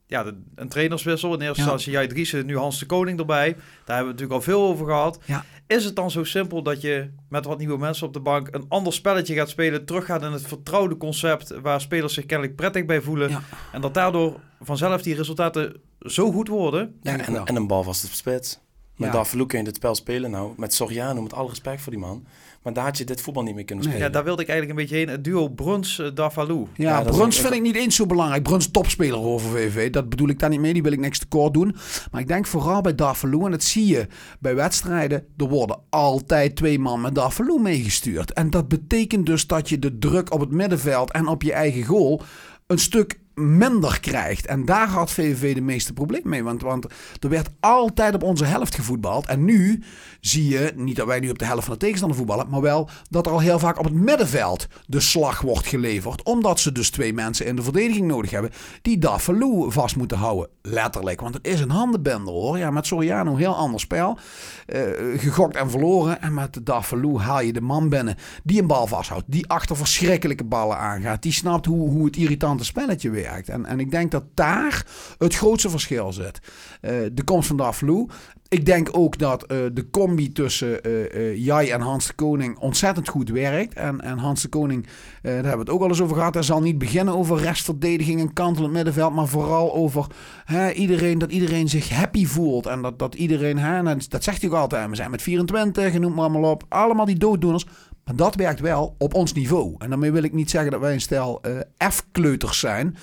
ja, 0.06 0.22
de- 0.22 0.42
een 0.54 0.68
trainerswissel. 0.68 1.28
In 1.34 1.40
eerste 1.40 1.54
Ja. 1.56 1.62
instantie 1.62 1.92
Jij 1.92 2.06
Driessen, 2.06 2.46
nu 2.46 2.56
Hans 2.56 2.78
de 2.78 2.86
Koning 2.86 3.18
erbij. 3.18 3.52
Daar 3.84 3.96
hebben 3.96 4.04
we 4.04 4.20
natuurlijk 4.20 4.32
al 4.32 4.40
veel 4.52 4.62
over 4.62 4.86
gehad. 4.86 5.18
Ja. 5.24 5.44
Is 5.70 5.84
het 5.84 5.96
dan 5.96 6.10
zo 6.10 6.24
simpel 6.24 6.62
dat 6.62 6.80
je 6.80 7.10
met 7.28 7.44
wat 7.44 7.58
nieuwe 7.58 7.78
mensen 7.78 8.06
op 8.06 8.12
de 8.12 8.20
bank 8.20 8.48
een 8.50 8.64
ander 8.68 8.92
spelletje 8.92 9.34
gaat 9.34 9.48
spelen, 9.48 9.84
teruggaat 9.84 10.22
in 10.22 10.32
het 10.32 10.46
vertrouwde 10.46 10.96
concept 10.96 11.60
waar 11.62 11.80
spelers 11.80 12.14
zich 12.14 12.26
kennelijk 12.26 12.56
prettig 12.56 12.84
bij 12.84 13.00
voelen 13.00 13.30
Ja. 13.30 13.42
en 13.72 13.80
dat 13.80 13.94
daardoor 13.94 14.40
vanzelf 14.60 15.02
die 15.02 15.14
resultaten 15.14 15.80
zo 16.00 16.32
goed 16.32 16.48
worden? 16.48 16.98
Ik 17.02 17.10
en, 17.26 17.44
en 17.46 17.56
een 17.56 17.66
bal 17.66 17.82
vast 17.82 18.04
op 18.04 18.10
spits. 18.10 18.60
Met 18.96 19.12
Ja. 19.12 19.44
Kun 19.46 19.58
je 19.58 19.64
dit 19.64 19.76
spel 19.76 19.94
spelen 19.94 20.30
nou. 20.30 20.52
Met 20.56 20.74
Soriano, 20.74 21.22
met 21.22 21.32
alle 21.32 21.48
respect 21.48 21.80
voor 21.80 21.92
die 21.92 22.00
man. 22.00 22.26
Maar 22.62 22.72
daar 22.72 22.84
had 22.84 22.98
je 22.98 23.04
dit 23.04 23.20
voetbal 23.20 23.42
niet 23.42 23.54
meer 23.54 23.64
kunnen 23.64 23.84
Nee. 23.84 23.92
spelen. 23.94 24.10
Ja, 24.12 24.16
daar 24.18 24.24
wilde 24.26 24.42
ik 24.42 24.48
eigenlijk 24.48 24.78
een 24.80 24.84
beetje 24.86 25.00
heen. 25.04 25.14
Het 25.14 25.24
duo 25.24 25.48
Bruns-Davalou. 25.48 26.66
Ja, 26.74 26.90
Ja, 26.90 27.04
is 27.04 27.16
Bruns 27.16 27.40
vind 27.40 27.54
ik 27.54 27.62
niet 27.62 27.76
eens 27.76 27.96
zo 27.96 28.06
belangrijk. 28.06 28.42
Bruns 28.42 28.70
topspeler 28.70 29.18
over 29.20 29.50
VV. 29.50 29.90
Dat 29.90 30.08
bedoel 30.08 30.28
ik 30.28 30.38
daar 30.38 30.50
niet 30.50 30.60
mee. 30.60 30.72
Die 30.72 30.82
wil 30.82 30.92
ik 30.92 30.98
niks 31.00 31.18
tekort 31.18 31.54
doen. 31.54 31.76
Maar 32.10 32.20
ik 32.20 32.28
denk 32.28 32.46
vooral 32.46 32.80
bij 32.80 32.94
Darfalou. 32.94 33.44
En 33.44 33.50
dat 33.50 33.62
zie 33.62 33.86
je 33.86 34.06
bij 34.40 34.54
wedstrijden. 34.54 35.24
Er 35.36 35.48
worden 35.48 35.78
altijd 35.90 36.56
twee 36.56 36.78
man 36.78 37.00
met 37.00 37.14
Darfalou 37.14 37.60
meegestuurd. 37.60 38.32
En 38.32 38.50
dat 38.50 38.68
betekent 38.68 39.26
dus 39.26 39.46
dat 39.46 39.68
je 39.68 39.78
de 39.78 39.98
druk 39.98 40.32
op 40.32 40.40
het 40.40 40.50
middenveld 40.50 41.10
en 41.12 41.26
op 41.26 41.42
je 41.42 41.52
eigen 41.52 41.84
goal 41.84 42.22
een 42.66 42.78
stuk 42.78 43.19
minder 43.34 44.00
krijgt. 44.00 44.46
En 44.46 44.64
daar 44.64 44.88
had 44.88 45.10
VVV 45.10 45.54
de 45.54 45.60
meeste 45.60 45.92
problemen 45.92 46.28
mee. 46.28 46.44
Want, 46.44 46.62
want 46.62 46.86
er 47.20 47.28
werd 47.28 47.48
altijd 47.60 48.14
op 48.14 48.22
onze 48.22 48.44
helft 48.44 48.74
gevoetbald. 48.74 49.26
En 49.26 49.44
nu 49.44 49.82
zie 50.20 50.48
je, 50.48 50.72
niet 50.76 50.96
dat 50.96 51.06
wij 51.06 51.20
nu 51.20 51.30
op 51.30 51.38
de 51.38 51.44
helft 51.44 51.64
van 51.64 51.72
de 51.72 51.78
tegenstander 51.78 52.16
voetballen, 52.18 52.48
maar 52.48 52.60
wel 52.60 52.88
dat 53.10 53.26
er 53.26 53.32
al 53.32 53.40
heel 53.40 53.58
vaak 53.58 53.78
op 53.78 53.84
het 53.84 53.94
middenveld 53.94 54.66
de 54.86 55.00
slag 55.00 55.40
wordt 55.40 55.66
geleverd. 55.66 56.22
Omdat 56.22 56.60
ze 56.60 56.72
dus 56.72 56.90
twee 56.90 57.12
mensen 57.12 57.46
in 57.46 57.56
de 57.56 57.62
verdediging 57.62 58.06
nodig 58.06 58.30
hebben 58.30 58.50
die 58.82 58.98
Daffalou 58.98 59.72
vast 59.72 59.96
moeten 59.96 60.18
houden. 60.18 60.48
Letterlijk, 60.62 61.20
want 61.20 61.34
het 61.34 61.46
is 61.46 61.60
een 61.60 61.70
handenbender 61.70 62.32
hoor. 62.32 62.58
Ja, 62.58 62.70
met 62.70 62.86
Soriano 62.86 63.36
heel 63.36 63.56
ander 63.56 63.80
spel. 63.80 64.18
Eh, 64.66 64.80
gegokt 65.16 65.56
en 65.56 65.70
verloren. 65.70 66.22
En 66.22 66.34
met 66.34 66.60
Daffalou 66.62 67.18
haal 67.18 67.40
je 67.40 67.52
de 67.52 67.60
man 67.60 67.88
binnen 67.88 68.16
die 68.44 68.60
een 68.60 68.66
bal 68.66 68.86
vasthoudt. 68.86 69.24
Die 69.26 69.48
achter 69.48 69.76
verschrikkelijke 69.76 70.44
ballen 70.44 70.76
aangaat. 70.76 71.22
Die 71.22 71.32
snapt 71.32 71.66
hoe, 71.66 71.90
hoe 71.90 72.04
het 72.04 72.16
irritante 72.16 72.64
spelletje 72.64 73.10
En, 73.30 73.66
en 73.66 73.80
ik 73.80 73.90
denk 73.90 74.10
dat 74.10 74.24
daar 74.34 74.86
het 75.18 75.34
grootste 75.34 75.70
verschil 75.70 76.12
zit. 76.12 76.40
Eh, 76.80 76.92
de 77.12 77.24
komst 77.24 77.48
van 77.48 77.56
Daffalou. 77.56 78.08
Ik 78.48 78.66
denk 78.66 78.88
ook 78.92 79.18
dat 79.18 79.42
eh, 79.42 79.58
de 79.72 79.90
combi 79.90 80.32
tussen 80.32 80.82
eh 80.82 81.36
Jai 81.36 81.70
en 81.70 81.80
Hans 81.80 82.06
de 82.06 82.12
Koning 82.12 82.58
ontzettend 82.58 83.08
goed 83.08 83.28
werkt. 83.28 83.74
En, 83.74 84.00
en 84.00 84.18
Hans 84.18 84.42
de 84.42 84.48
Koning, 84.48 84.86
daar 85.22 85.32
hebben 85.32 85.52
we 85.52 85.58
het 85.58 85.70
ook 85.70 85.82
al 85.82 85.88
eens 85.88 86.00
over 86.02 86.16
gehad. 86.16 86.34
Hij 86.34 86.42
zal 86.42 86.60
niet 86.60 86.78
beginnen 86.78 87.14
over 87.14 87.38
restverdediging 87.38 88.20
en 88.20 88.32
kantelend 88.32 88.72
middenveld. 88.72 89.14
Maar 89.14 89.26
vooral 89.26 89.74
over 89.74 90.06
hè, 90.44 90.72
iedereen, 90.72 91.18
dat 91.18 91.32
iedereen 91.32 91.68
zich 91.68 91.88
happy 91.88 92.26
voelt. 92.26 92.66
En 92.66 92.82
dat, 92.82 92.98
dat 92.98 93.14
iedereen, 93.14 93.58
hè, 93.58 93.82
dat 94.08 94.24
zegt 94.24 94.40
hij 94.40 94.50
ook 94.50 94.56
altijd. 94.56 94.88
We 94.88 94.96
zijn 94.96 95.10
met 95.10 95.22
24, 95.22 95.98
noem 95.98 96.14
maar 96.14 96.24
allemaal 96.24 96.50
op. 96.50 96.64
Allemaal 96.68 97.04
die 97.06 97.18
dooddoeners. 97.18 97.66
Maar 98.10 98.18
dat 98.18 98.34
werkt 98.34 98.60
wel 98.60 98.94
op 98.98 99.14
ons 99.14 99.32
niveau. 99.32 99.74
En 99.78 99.88
daarmee 99.88 100.12
wil 100.12 100.22
ik 100.22 100.32
niet 100.32 100.50
zeggen 100.50 100.70
dat 100.70 100.80
wij 100.80 100.92
een 100.92 101.00
stel 101.00 101.42
eh 101.42 101.90
F-kleuters 101.90 102.58
zijn. 102.58 102.96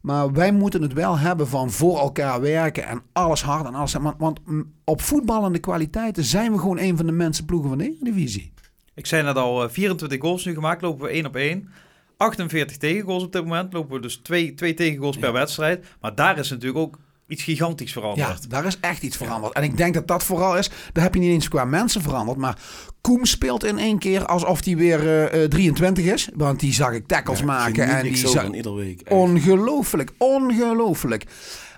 Maar 0.00 0.32
wij 0.32 0.52
moeten 0.52 0.82
het 0.82 0.92
wel 0.92 1.18
hebben 1.18 1.48
van 1.48 1.70
voor 1.70 1.98
elkaar 1.98 2.40
werken 2.40 2.86
en 2.86 3.02
alles 3.12 3.42
hard 3.42 3.66
en 3.66 3.74
alles. 3.74 3.92
Want, 3.92 4.14
want 4.18 4.40
mm, 4.46 4.72
op 4.84 5.00
voetballende 5.00 5.58
kwaliteiten 5.58 6.24
zijn 6.24 6.52
we 6.52 6.58
gewoon 6.58 6.78
een 6.78 6.96
van 6.96 7.06
de 7.06 7.12
mensenploegen 7.12 7.68
van 7.68 7.78
de 7.78 7.84
Eredivisie. 7.84 8.52
Ik 8.94 9.06
zei 9.06 9.22
net 9.22 9.36
al, 9.36 9.62
eh, 9.62 9.70
24 9.70 10.20
goals 10.20 10.44
nu 10.44 10.54
gemaakt, 10.54 10.82
lopen 10.82 11.06
we 11.06 11.12
1 11.12 11.26
op 11.26 11.36
1. 11.36 11.68
48 12.16 12.76
tegengoals 12.76 13.22
op 13.22 13.32
dit 13.32 13.42
moment, 13.42 13.72
lopen 13.72 13.94
we 13.94 14.00
dus 14.00 14.16
2, 14.16 14.54
twee 14.54 14.74
tegengoals 14.74 15.16
per 15.16 15.32
wedstrijd. 15.32 15.86
Maar 16.00 16.14
daar 16.14 16.38
is 16.38 16.50
natuurlijk 16.50 16.78
ook 16.78 16.98
iets 17.30 17.42
gigantisch 17.42 17.92
Ja, 17.92 18.00
veranderd. 18.00 18.50
daar 18.50 18.64
is 18.66 18.78
echt 18.80 19.02
iets 19.02 19.16
veranderd. 19.16 19.52
En 19.52 19.62
ik 19.62 19.76
denk 19.76 19.94
dat 19.94 20.08
dat 20.08 20.24
vooral 20.24 20.56
is, 20.56 20.70
daar 20.92 21.04
heb 21.04 21.14
je 21.14 21.20
niet 21.20 21.30
eens 21.32 21.48
qua 21.48 21.64
mensen 21.64 22.02
veranderd. 22.02 22.38
Maar 22.38 22.58
Koem 23.00 23.24
speelt 23.24 23.64
in 23.64 23.78
één 23.78 23.98
keer 23.98 24.26
alsof 24.26 24.64
hij 24.64 24.76
weer 24.76 25.00
eh, 25.00 25.42
eh, 25.44 25.50
23 25.50 26.04
is. 26.04 26.28
Want 26.34 26.60
die 26.60 26.72
zag 26.74 26.92
ik 26.92 27.06
tackles 27.06 27.42
maken. 27.42 27.88
En 27.88 28.02
die 28.02 28.16
zo 28.16 28.28
zag, 28.28 28.42
van 28.42 28.54
iedere 28.54 28.74
week. 28.74 29.00
echt. 29.00 29.16
Ongelooflijk, 29.16 30.10
ongelooflijk. 30.18 31.24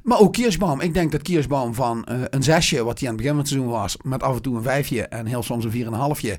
Maar 0.03 0.21
ook 0.21 0.33
Kiersbaum. 0.33 0.81
Ik 0.81 0.95
denk 0.95 1.13
dat 1.13 1.23
Kiersbaum 1.23 1.75
van 1.75 2.05
eh, 2.05 2.21
een 2.31 2.43
zesje, 2.43 2.85
wat 2.85 2.99
hij 2.99 3.09
aan 3.09 3.15
het 3.15 3.23
begin 3.23 3.31
van 3.31 3.39
het 3.39 3.49
seizoen 3.49 3.71
was, 3.71 3.97
met 4.03 4.23
af 4.23 4.35
en 4.35 4.43
toe 4.43 4.57
een 4.57 4.63
vijfje 4.63 5.03
en 5.03 5.27
heel 5.27 5.43
soms 5.43 5.65
een 5.65 5.71
vier 5.71 5.87
en 5.87 5.93
een 5.93 5.99
halfje, 5.99 6.39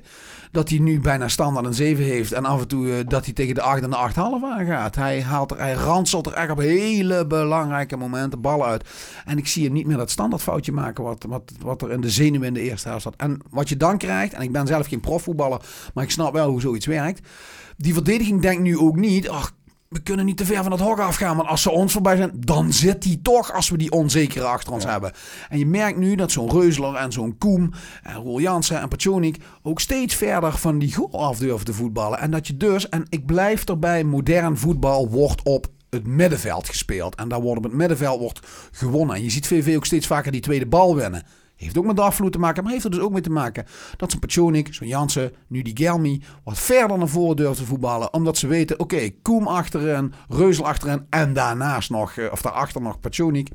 dat 0.50 0.68
hij 0.68 0.78
nu 0.78 1.00
bijna 1.00 1.28
standaard 1.28 1.66
een 1.66 1.74
zeven 1.74 2.04
heeft 2.04 2.32
en 2.32 2.44
af 2.44 2.60
en 2.60 2.68
toe 2.68 2.92
eh, 2.92 3.04
dat 3.08 3.24
hij 3.24 3.34
tegen 3.34 3.54
de 3.54 3.62
acht 3.62 3.82
en 3.82 3.90
de 3.90 3.96
acht 3.96 4.16
half 4.16 4.44
aangaat. 4.44 4.94
Hij 4.94 5.22
haalt 5.22 5.50
er, 5.50 5.58
hij 5.58 5.72
ranselt 5.72 6.26
er 6.26 6.32
echt 6.32 6.50
op 6.50 6.58
hele 6.58 7.26
belangrijke 7.26 7.96
momenten 7.96 8.40
ballen 8.40 8.66
uit. 8.66 8.88
En 9.24 9.38
ik 9.38 9.46
zie 9.46 9.64
hem 9.64 9.72
niet 9.72 9.86
meer 9.86 9.96
dat 9.96 10.10
standaardfoutje 10.10 10.72
maken 10.72 11.04
wat, 11.04 11.24
wat, 11.28 11.52
wat 11.60 11.82
er 11.82 11.90
in 11.90 12.00
de 12.00 12.10
zenuwen 12.10 12.48
in 12.48 12.54
de 12.54 12.60
eerste 12.60 12.88
helft 12.88 13.02
zat. 13.02 13.16
En 13.16 13.40
wat 13.50 13.68
je 13.68 13.76
dan 13.76 13.98
krijgt, 13.98 14.32
en 14.32 14.42
ik 14.42 14.52
ben 14.52 14.66
zelf 14.66 14.86
geen 14.86 15.00
profvoetballer, 15.00 15.60
maar 15.94 16.04
ik 16.04 16.10
snap 16.10 16.32
wel 16.32 16.50
hoe 16.50 16.60
zoiets 16.60 16.86
werkt. 16.86 17.28
Die 17.76 17.92
verdediging 17.92 18.40
denkt 18.40 18.62
nu 18.62 18.78
ook 18.78 18.96
niet, 18.96 19.28
ach, 19.28 19.52
we 19.94 20.02
kunnen 20.02 20.24
niet 20.24 20.36
te 20.36 20.44
ver 20.44 20.62
van 20.62 20.72
het 20.72 20.80
hok 20.80 20.98
afgaan. 20.98 21.36
Want 21.36 21.48
als 21.48 21.62
ze 21.62 21.70
ons 21.70 21.92
voorbij 21.92 22.16
zijn, 22.16 22.30
dan 22.34 22.72
zit 22.72 23.02
die 23.02 23.22
toch 23.22 23.52
als 23.52 23.70
we 23.70 23.76
die 23.76 23.90
onzekere 23.90 24.44
achter 24.44 24.72
ons 24.72 24.84
hebben. 24.84 25.12
En 25.48 25.58
je 25.58 25.66
merkt 25.66 25.98
nu 25.98 26.14
dat 26.14 26.30
zo'n 26.30 26.50
Reusler 26.50 26.94
en 26.94 27.12
zo'n 27.12 27.38
Koem 27.38 27.70
en 28.02 28.14
Roel 28.14 28.40
Jansen 28.40 28.80
en 28.80 28.88
Pachonik 28.88 29.36
ook 29.62 29.80
steeds 29.80 30.14
verder 30.14 30.52
van 30.52 30.78
die 30.78 30.94
goal 30.94 31.24
af 31.24 31.38
durven 31.38 31.64
te 31.64 31.72
voetballen. 31.72 32.18
En 32.18 32.30
dat 32.30 32.46
je 32.46 32.56
dus, 32.56 32.88
en 32.88 33.06
ik 33.08 33.26
blijf 33.26 33.64
erbij, 33.64 34.04
modern 34.04 34.56
voetbal 34.56 35.08
wordt 35.08 35.42
op 35.42 35.66
het 35.90 36.06
middenveld 36.06 36.68
gespeeld. 36.68 37.14
En 37.14 37.28
daar 37.28 37.40
wordt 37.40 37.58
op 37.58 37.64
het 37.64 37.72
middenveld 37.72 38.20
wordt 38.20 38.40
gewonnen. 38.72 39.16
En 39.16 39.22
je 39.22 39.30
ziet 39.30 39.46
VV 39.46 39.76
ook 39.76 39.86
steeds 39.86 40.06
vaker 40.06 40.32
die 40.32 40.40
tweede 40.40 40.66
bal 40.66 40.96
winnen. 40.96 41.22
Heeft 41.64 41.78
ook 41.78 41.84
met 41.84 41.96
dagvloed 41.96 42.32
te 42.32 42.38
maken, 42.38 42.62
maar 42.62 42.72
heeft 42.72 42.84
er 42.84 42.90
dus 42.90 43.00
ook 43.00 43.12
mee 43.12 43.20
te 43.20 43.30
maken 43.30 43.64
dat 43.96 44.10
zo'n 44.10 44.20
Pachonik, 44.20 44.74
zo'n 44.74 44.88
Jansen, 44.88 45.32
nu 45.48 45.62
die 45.62 45.76
Gelmi, 45.76 46.22
wat 46.44 46.58
verder 46.58 46.98
naar 46.98 47.08
voren 47.08 47.36
durft 47.36 47.58
te 47.58 47.64
voetballen. 47.64 48.12
Omdat 48.12 48.38
ze 48.38 48.46
weten, 48.46 48.80
oké, 48.80 49.10
Koem 49.22 49.46
achterin, 49.46 50.12
Reuzel 50.28 50.66
achterin 50.66 51.06
en 51.10 51.32
daarnaast 51.32 51.90
nog, 51.90 52.16
eh, 52.16 52.32
of 52.32 52.42
daarachter 52.42 52.82
nog 52.82 53.00
Pachonik. 53.00 53.48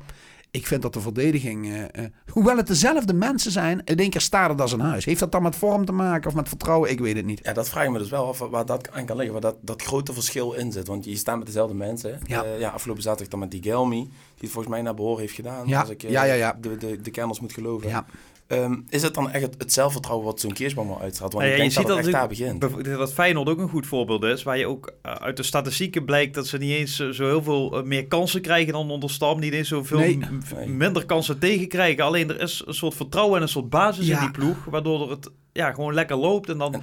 Ik 0.52 0.66
vind 0.66 0.82
dat 0.82 0.92
de 0.92 1.00
verdediging, 1.00 1.66
eh, 1.66 2.04
eh, 2.04 2.10
hoewel 2.32 2.56
het 2.56 2.66
dezelfde 2.66 3.12
mensen 3.12 3.50
zijn, 3.50 3.82
in 3.84 3.96
één 3.96 4.10
keer 4.10 4.20
staat 4.20 4.50
het 4.50 4.60
als 4.60 4.72
een 4.72 4.80
huis. 4.80 5.04
Heeft 5.04 5.20
dat 5.20 5.32
dan 5.32 5.42
met 5.42 5.56
vorm 5.56 5.84
te 5.84 5.92
maken 5.92 6.28
of 6.28 6.34
met 6.34 6.48
vertrouwen? 6.48 6.90
Ik 6.90 7.00
weet 7.00 7.16
het 7.16 7.24
niet. 7.24 7.40
Ja, 7.42 7.52
dat 7.52 7.68
vraag 7.68 7.84
ik 7.84 7.90
me 7.90 7.98
dus 7.98 8.10
wel 8.10 8.26
af 8.26 8.38
waar 8.38 8.66
dat 8.66 8.90
aan 8.90 9.04
kan 9.04 9.16
liggen, 9.16 9.32
waar 9.32 9.52
dat, 9.52 9.56
dat 9.60 9.82
grote 9.82 10.12
verschil 10.12 10.52
in 10.52 10.72
zit. 10.72 10.86
Want 10.86 11.04
je 11.04 11.16
staat 11.16 11.36
met 11.36 11.46
dezelfde 11.46 11.74
mensen. 11.74 12.20
Ja. 12.26 12.44
Ja. 12.44 12.54
ja, 12.54 12.68
afgelopen 12.68 13.02
zaterdag 13.02 13.28
dan 13.28 13.40
met 13.40 13.50
die 13.50 13.62
Gelmi, 13.62 14.00
die 14.00 14.10
het 14.40 14.50
volgens 14.50 14.74
mij 14.74 14.82
naar 14.82 14.94
behoren 14.94 15.20
heeft 15.20 15.34
gedaan. 15.34 15.68
Ja. 15.68 15.80
Als 15.80 15.90
ik 15.90 16.02
eh, 16.02 16.10
Ja, 16.10 16.22
ja, 16.22 16.34
ja. 16.34 16.58
De, 16.60 16.76
de, 16.76 17.00
de 17.00 17.10
kenners 17.10 17.40
moet 17.40 17.52
geloven. 17.52 17.88
Ja. 17.88 18.06
Ehm, 18.50 18.74
is 18.88 19.02
het 19.02 19.14
dan 19.14 19.30
echt 19.30 19.42
het, 19.44 19.54
het 19.58 19.72
zelfvertrouwen 19.72 20.26
wat 20.26 20.40
zo'n 20.40 20.52
Keersboom 20.52 20.88
wel 20.88 21.00
uitstraalt? 21.00 21.32
Want 21.32 21.44
Nou 21.44 21.56
ik 21.56 21.62
denk 21.62 21.86
dat 21.86 21.96
het 21.96 22.04
echt 22.06 22.14
daar 22.16 22.28
begint. 22.28 22.60
dat 22.84 23.12
Feyenoord 23.12 23.48
ook 23.48 23.58
een 23.58 23.68
goed 23.68 23.86
voorbeeld 23.86 24.22
is. 24.24 24.42
Waar 24.42 24.58
je 24.58 24.66
ook 24.66 24.92
eh, 25.02 25.12
uit 25.12 25.36
de 25.36 25.42
statistieken 25.42 26.04
blijkt 26.04 26.34
dat 26.34 26.46
ze 26.46 26.58
niet 26.58 26.70
eens 26.70 27.00
eh, 27.00 27.08
zo 27.08 27.24
heel 27.26 27.42
veel 27.42 27.76
eh, 27.78 27.82
meer 27.84 28.06
kansen 28.06 28.40
krijgen 28.40 28.72
dan 28.72 28.90
onder 28.90 29.10
Stam. 29.10 29.40
Niet 29.40 29.52
eens 29.52 29.68
zoveel 29.68 29.98
Nee. 29.98 30.18
minder 30.66 31.06
kansen 31.06 31.38
tegenkrijgen. 31.38 32.04
Alleen 32.04 32.28
er 32.30 32.40
is 32.40 32.62
een 32.66 32.74
soort 32.74 32.94
vertrouwen 32.94 33.36
en 33.36 33.42
een 33.42 33.48
soort 33.48 33.70
basis 33.70 34.06
Ja. 34.06 34.14
in 34.14 34.20
die 34.20 34.30
ploeg. 34.30 34.64
Waardoor 34.64 35.10
het 35.10 35.30
ja, 35.52 35.72
gewoon 35.72 35.94
lekker 35.94 36.16
loopt. 36.16 36.48
En 36.48 36.58
dan 36.58 36.82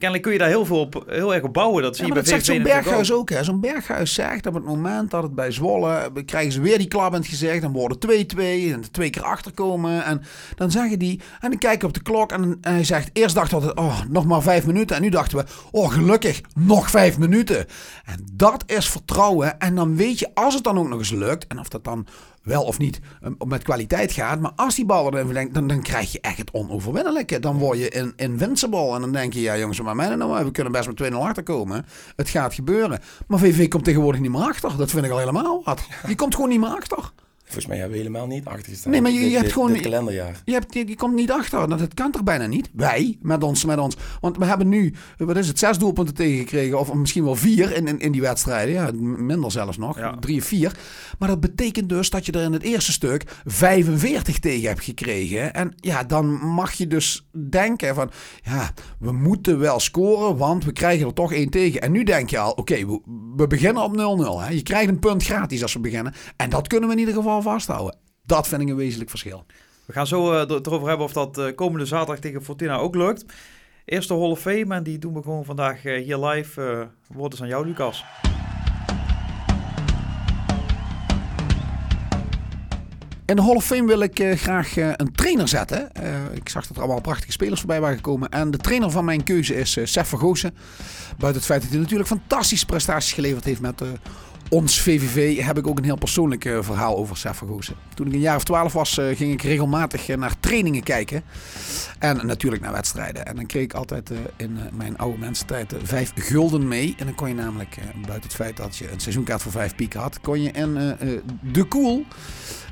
kennelijk 0.00 0.22
kun 0.22 0.32
je 0.32 0.38
daar 0.38 0.48
heel, 0.48 0.64
veel 0.64 0.80
op, 0.80 1.04
heel 1.06 1.34
erg 1.34 1.42
op 1.42 1.52
bouwen. 1.52 1.82
Dat 1.82 1.96
zie 1.96 2.06
Ja, 2.06 2.14
je 2.14 2.20
bij 2.20 2.22
dat 2.22 2.30
zegt 2.32 2.46
VVV 2.46 2.54
zo'n 2.54 2.72
Berghuis 2.82 3.12
ook. 3.12 3.30
hè. 3.30 3.44
Zo'n 3.44 3.60
Berghuis 3.60 4.14
zegt 4.14 4.46
op 4.46 4.54
het 4.54 4.64
moment 4.64 5.10
dat 5.10 5.22
het 5.22 5.34
bij 5.34 5.50
Zwolle... 5.50 6.12
krijgen 6.24 6.52
ze 6.52 6.60
weer 6.60 6.78
die 6.78 6.88
klap 6.88 7.12
in 7.12 7.18
het 7.18 7.28
gezicht. 7.28 7.62
Dan 7.62 7.72
worden 7.72 7.98
2-2 8.08 8.38
en 8.38 8.82
twee 8.90 9.10
keer 9.10 9.22
achterkomen. 9.22 10.04
En 10.04 10.22
dan 10.56 10.70
zeggen 10.70 10.98
die... 10.98 11.20
En 11.40 11.50
dan 11.50 11.58
kijken 11.58 11.88
op 11.88 11.94
de 11.94 12.02
klok 12.02 12.32
en, 12.32 12.58
en 12.60 12.72
hij 12.72 12.84
zegt... 12.84 13.10
Eerst 13.12 13.34
dachten 13.34 13.60
we, 13.60 13.74
oh, 13.74 14.00
nog 14.08 14.26
maar 14.26 14.42
vijf 14.42 14.66
minuten. 14.66 14.96
En 14.96 15.02
nu 15.02 15.08
dachten 15.08 15.38
we, 15.38 15.44
oh 15.70 15.92
gelukkig, 15.92 16.40
nog 16.54 16.90
vijf 16.90 17.18
minuten. 17.18 17.66
En 18.04 18.26
dat 18.32 18.62
is 18.66 18.88
vertrouwen. 18.88 19.58
En 19.58 19.74
dan 19.74 19.96
weet 19.96 20.18
je, 20.18 20.30
als 20.34 20.54
het 20.54 20.64
dan 20.64 20.78
ook 20.78 20.88
nog 20.88 20.98
eens 20.98 21.10
lukt... 21.10 21.46
En 21.46 21.58
of 21.58 21.68
dat 21.68 21.84
dan 21.84 22.06
wel 22.42 22.62
of 22.62 22.78
niet 22.78 23.00
um, 23.24 23.36
met 23.46 23.62
kwaliteit 23.62 24.12
gaat. 24.12 24.40
Maar 24.40 24.52
als 24.56 24.74
die 24.74 24.84
bal 24.84 25.12
erin 25.12 25.24
verlengt, 25.24 25.54
dan, 25.54 25.66
dan 25.66 25.82
krijg 25.82 26.12
je 26.12 26.20
echt 26.20 26.38
het 26.38 26.50
onoverwinnelijke. 26.50 27.40
Dan 27.40 27.58
word 27.58 27.78
je 27.78 27.88
in, 27.88 28.12
invincible. 28.16 28.94
En 28.94 29.00
dan 29.00 29.12
denk 29.12 29.32
je, 29.32 29.40
ja 29.40 29.58
jongens, 29.58 29.80
maar 29.80 29.96
mij 29.96 30.14
nou, 30.14 30.44
we 30.44 30.50
kunnen 30.50 30.72
best 30.72 30.86
met 30.86 31.12
2-0 31.12 31.14
achterkomen. 31.14 31.86
Het 32.16 32.28
gaat 32.28 32.54
gebeuren. 32.54 33.00
Maar 33.26 33.38
VV 33.38 33.68
komt 33.68 33.84
tegenwoordig 33.84 34.20
niet 34.20 34.30
meer 34.30 34.40
achter. 34.40 34.76
Dat 34.76 34.90
vind 34.90 35.04
ik 35.04 35.10
al 35.10 35.18
helemaal 35.18 35.62
wat. 35.64 35.82
Die 36.06 36.16
komt 36.16 36.34
gewoon 36.34 36.50
niet 36.50 36.60
meer 36.60 36.68
achter. 36.68 37.12
Volgens 37.52 37.66
mij 37.66 37.76
hebben 37.78 37.96
we 37.98 38.02
helemaal 38.04 38.26
niet 38.26 38.44
achtergestaan. 38.44 38.92
Nee, 38.92 39.00
maar 39.00 39.10
je- 39.10 39.16
je 39.18 39.22
Dit- 39.24 39.32
hebt 39.32 39.44
dit- 39.44 39.52
gewoon- 39.52 39.72
Dit 39.72 39.80
kalenderjaar. 39.82 40.42
Je, 40.44 40.52
hebt, 40.52 40.74
je, 40.74 40.88
je 40.88 40.96
komt 40.96 41.14
niet 41.14 41.30
achter. 41.30 41.68
Dat, 41.68 41.80
het 41.80 41.94
kan 41.94 42.10
toch 42.10 42.22
bijna 42.22 42.46
niet? 42.46 42.70
Wij, 42.72 43.18
met 43.22 43.42
ons, 43.44 43.64
met 43.64 43.78
ons. 43.78 43.96
Want 44.20 44.36
we 44.36 44.44
hebben 44.44 44.68
nu, 44.68 44.94
wat 45.18 45.36
is 45.36 45.48
het, 45.48 45.58
zes 45.58 45.78
doelpunten 45.78 46.14
tegengekregen. 46.14 46.78
Of 46.78 46.92
misschien 46.94 47.24
wel 47.24 47.34
vier 47.36 47.76
in, 47.76 47.86
in, 47.86 47.98
in 47.98 48.12
die 48.12 48.20
wedstrijden. 48.20 48.74
Ja, 48.74 48.90
minder 49.00 49.50
zelfs 49.52 49.76
nog. 49.76 49.98
Ja. 49.98 50.16
Drie 50.20 50.38
of 50.40 50.44
vier. 50.44 50.72
Maar 51.18 51.28
dat 51.28 51.40
betekent 51.40 51.88
dus 51.88 52.10
dat 52.10 52.26
je 52.26 52.32
er 52.32 52.42
in 52.42 52.52
het 52.52 52.62
eerste 52.62 52.92
stuk 52.92 53.24
45 53.44 54.38
tegen 54.38 54.68
hebt 54.68 54.84
gekregen. 54.84 55.54
En 55.54 55.72
ja, 55.76 56.04
dan 56.04 56.26
mag 56.46 56.72
je 56.72 56.86
dus 56.86 57.28
denken 57.50 57.94
van... 57.94 58.10
Ja, 58.42 58.70
we 58.98 59.12
moeten 59.12 59.58
wel 59.58 59.80
scoren, 59.80 60.36
want 60.36 60.64
we 60.64 60.72
krijgen 60.72 61.06
er 61.06 61.12
toch 61.12 61.32
één 61.32 61.50
tegen. 61.50 61.80
En 61.80 61.92
nu 61.92 62.04
denk 62.04 62.30
je 62.30 62.38
al, 62.38 62.52
oké, 62.52 62.86
we, 62.86 63.00
we 63.36 63.46
beginnen 63.46 63.82
op 63.82 63.96
0-0. 63.96 64.46
hè. 64.46 64.48
Je 64.52 64.62
krijgt 64.62 64.88
een 64.88 64.98
punt 64.98 65.24
gratis 65.24 65.62
als 65.62 65.72
we 65.72 65.80
beginnen. 65.80 66.12
En 66.36 66.50
dat 66.50 66.66
kunnen 66.68 66.88
we 66.88 66.94
in 66.94 67.00
ieder 67.00 67.14
geval 67.14 67.39
vasthouden. 67.42 67.96
Dat 68.22 68.48
vind 68.48 68.62
ik 68.62 68.68
een 68.68 68.76
wezenlijk 68.76 69.10
verschil. 69.10 69.44
We 69.86 69.92
gaan 69.92 70.06
zo 70.06 70.32
eh, 70.32 70.40
er- 70.50 70.60
erover 70.66 70.88
hebben 70.88 71.06
of 71.06 71.12
dat 71.12 71.38
eh, 71.38 71.54
komende 71.54 71.86
zaterdag 71.86 72.18
tegen 72.18 72.44
Fortuna 72.44 72.76
ook 72.76 72.94
lukt. 72.94 73.24
Eerste 73.84 74.14
Hall 74.14 74.30
of 74.30 74.40
Fame 74.40 74.74
en 74.74 74.82
die 74.82 74.98
doen 74.98 75.14
we 75.14 75.22
gewoon 75.22 75.44
vandaag 75.44 75.84
eh, 75.84 76.04
hier 76.04 76.18
live. 76.18 76.88
woord 77.08 77.32
is 77.32 77.42
aan 77.42 77.48
jou, 77.48 77.66
Lucas. 77.66 78.04
In 83.26 83.36
de 83.36 83.42
Hall 83.42 83.54
of 83.54 83.64
Fame 83.64 83.86
wil 83.86 84.00
ik 84.00 84.22
graag 84.34 84.76
een 84.76 85.12
trainer 85.12 85.48
zetten. 85.48 85.88
Ik 86.34 86.48
zag 86.48 86.66
dat 86.66 86.76
er 86.76 86.82
allemaal 86.82 87.00
prachtige 87.00 87.32
spelers 87.32 87.60
voorbij 87.60 87.80
waren 87.80 87.96
gekomen. 87.96 88.28
En 88.28 88.50
de 88.50 88.58
trainer 88.58 88.90
van 88.90 89.04
mijn 89.04 89.24
keuze 89.24 89.54
is 89.54 89.78
Sef 89.82 90.08
Vergozen. 90.08 90.54
Buiten 91.18 91.40
het 91.40 91.44
feit 91.50 91.60
dat 91.62 91.70
hij 91.70 91.78
natuurlijk 91.80 92.08
fantastische 92.08 92.66
prestaties 92.66 93.12
geleverd 93.12 93.44
heeft 93.44 93.60
met 93.60 93.80
eh, 93.80 93.88
ons 94.50 94.80
VVV... 94.80 95.44
heb 95.44 95.58
ik 95.58 95.66
ook 95.66 95.78
een 95.78 95.84
heel 95.84 95.96
persoonlijk 95.96 96.44
eh, 96.44 96.58
verhaal 96.60 96.96
over 96.96 97.16
Sef 97.16 97.36
Vergozen. 97.36 97.74
Toen 97.94 98.06
ik 98.06 98.12
een 98.12 98.20
jaar 98.20 98.36
of 98.36 98.44
twaalf 98.44 98.72
was, 98.72 98.98
eh, 98.98 99.16
ging 99.16 99.32
ik 99.32 99.42
regelmatig 99.42 100.08
eh, 100.08 100.16
naar 100.16 100.40
trainingen 100.40 100.82
kijken. 100.82 101.22
En 101.98 102.26
natuurlijk 102.26 102.62
naar 102.62 102.72
wedstrijden. 102.72 103.26
En 103.26 103.36
dan 103.36 103.46
kreeg 103.46 103.62
ik 103.62 103.74
altijd 103.74 104.10
in 104.36 104.58
mijn 104.72 104.98
oude 104.98 105.18
mensentijd 105.18 105.74
vijf 105.82 106.12
gulden 106.14 106.68
mee. 106.68 106.94
En 106.98 107.06
dan 107.06 107.14
kon 107.14 107.28
je 107.28 107.34
namelijk, 107.34 107.76
buiten 107.94 108.22
het 108.22 108.34
feit 108.34 108.56
dat 108.56 108.76
je 108.76 108.90
een 108.92 109.00
seizoenkaart 109.00 109.42
voor 109.42 109.52
vijf 109.52 109.74
piek 109.74 109.94
had... 109.94 110.20
kon 110.20 110.42
je 110.42 110.50
eh, 110.50 111.08
de 111.52 111.64
Koel 111.64 112.04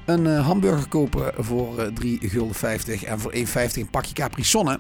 een 0.04 0.26
hamburger 0.26 0.88
kopen 0.88 1.32
voor 1.37 1.78
eh 1.78 1.92
3 1.92 2.18
gulden 2.23 2.54
50 2.54 3.04
en 3.04 3.20
voor 3.20 3.32
1,50 3.35 3.42
een 3.73 3.90
pakje 3.90 4.14
Capri 4.14 4.44
Sonne. 4.44 4.78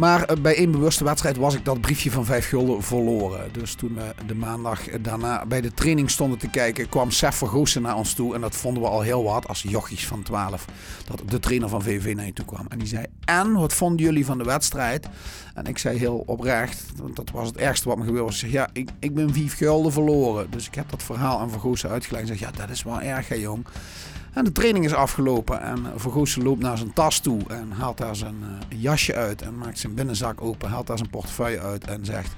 Maar 0.00 0.24
eh, 0.24 0.36
bij 0.36 0.56
één 0.56 0.70
bewuste 0.70 1.04
wedstrijd 1.04 1.36
was 1.36 1.54
ik 1.54 1.64
dat 1.64 1.80
briefje 1.80 2.10
van 2.10 2.24
5 2.24 2.48
gulden 2.48 2.82
verloren. 2.82 3.52
Dus 3.52 3.74
toen 3.74 3.94
we 3.94 4.14
de 4.26 4.34
maandag 4.34 4.80
daarna 5.00 5.46
bij 5.46 5.60
de 5.60 5.72
training 5.72 6.10
stonden 6.10 6.38
te 6.38 6.50
kijken, 6.50 6.88
kwam 6.88 7.10
Sef 7.10 7.34
Vergoosen 7.34 7.82
naar 7.82 7.96
ons 7.96 8.14
toe. 8.14 8.34
En 8.34 8.40
dat 8.40 8.56
vonden 8.56 8.82
we 8.82 8.88
al 8.88 9.00
heel 9.00 9.24
wat 9.24 9.48
als 9.48 9.62
jochies 9.62 10.06
van 10.06 10.22
12. 10.22 10.64
Dat 11.06 11.22
de 11.30 11.38
trainer 11.38 11.68
van 11.68 11.82
VVV 11.82 12.14
naar 12.14 12.26
je 12.26 12.32
toe 12.32 12.44
kwam. 12.44 12.66
En 12.68 12.78
die 12.78 12.88
zei, 12.88 13.04
en 13.24 13.52
wat 13.52 13.72
vonden 13.74 14.04
jullie 14.04 14.24
van 14.24 14.38
de 14.38 14.44
wedstrijd? 14.44 15.08
En 15.60 15.66
ik 15.66 15.78
zei 15.78 15.98
heel 15.98 16.22
oprecht, 16.26 16.84
want 16.96 17.16
dat 17.16 17.30
was 17.30 17.46
het 17.46 17.56
ergste 17.56 17.88
wat 17.88 17.98
me 17.98 18.04
gebeurde. 18.04 18.30
Ik 18.30 18.36
zeg, 18.36 18.50
ja, 18.50 18.68
ik, 18.72 18.90
ik 18.98 19.14
ben 19.14 19.34
5 19.34 19.56
gulden 19.56 19.92
verloren. 19.92 20.50
Dus 20.50 20.66
ik 20.66 20.74
heb 20.74 20.90
dat 20.90 21.02
verhaal 21.02 21.38
aan 21.38 21.50
Vergoosen 21.50 21.90
uitgelegd. 21.90 22.28
Ik 22.28 22.38
zeg, 22.38 22.50
ja, 22.50 22.56
dat 22.56 22.70
is 22.70 22.82
wel 22.82 23.00
erg 23.00 23.28
hè 23.28 23.34
jong. 23.34 23.66
En 24.32 24.44
de 24.44 24.52
training 24.52 24.84
is 24.84 24.94
afgelopen 24.94 25.60
en 25.60 25.86
Vergoosen 25.96 26.42
loopt 26.42 26.62
naar 26.62 26.78
zijn 26.78 26.92
tas 26.92 27.18
toe 27.18 27.40
en 27.48 27.70
haalt 27.70 27.98
daar 27.98 28.16
zijn 28.16 28.34
uh, 28.42 28.80
jasje 28.80 29.14
uit 29.14 29.42
en 29.42 29.58
maakt 29.58 29.78
zijn 29.78 29.94
binnenzak 29.94 30.40
open, 30.40 30.68
haalt 30.68 30.86
daar 30.86 30.98
zijn 30.98 31.10
portefeuille 31.10 31.60
uit 31.60 31.86
en 31.86 32.04
zegt, 32.04 32.32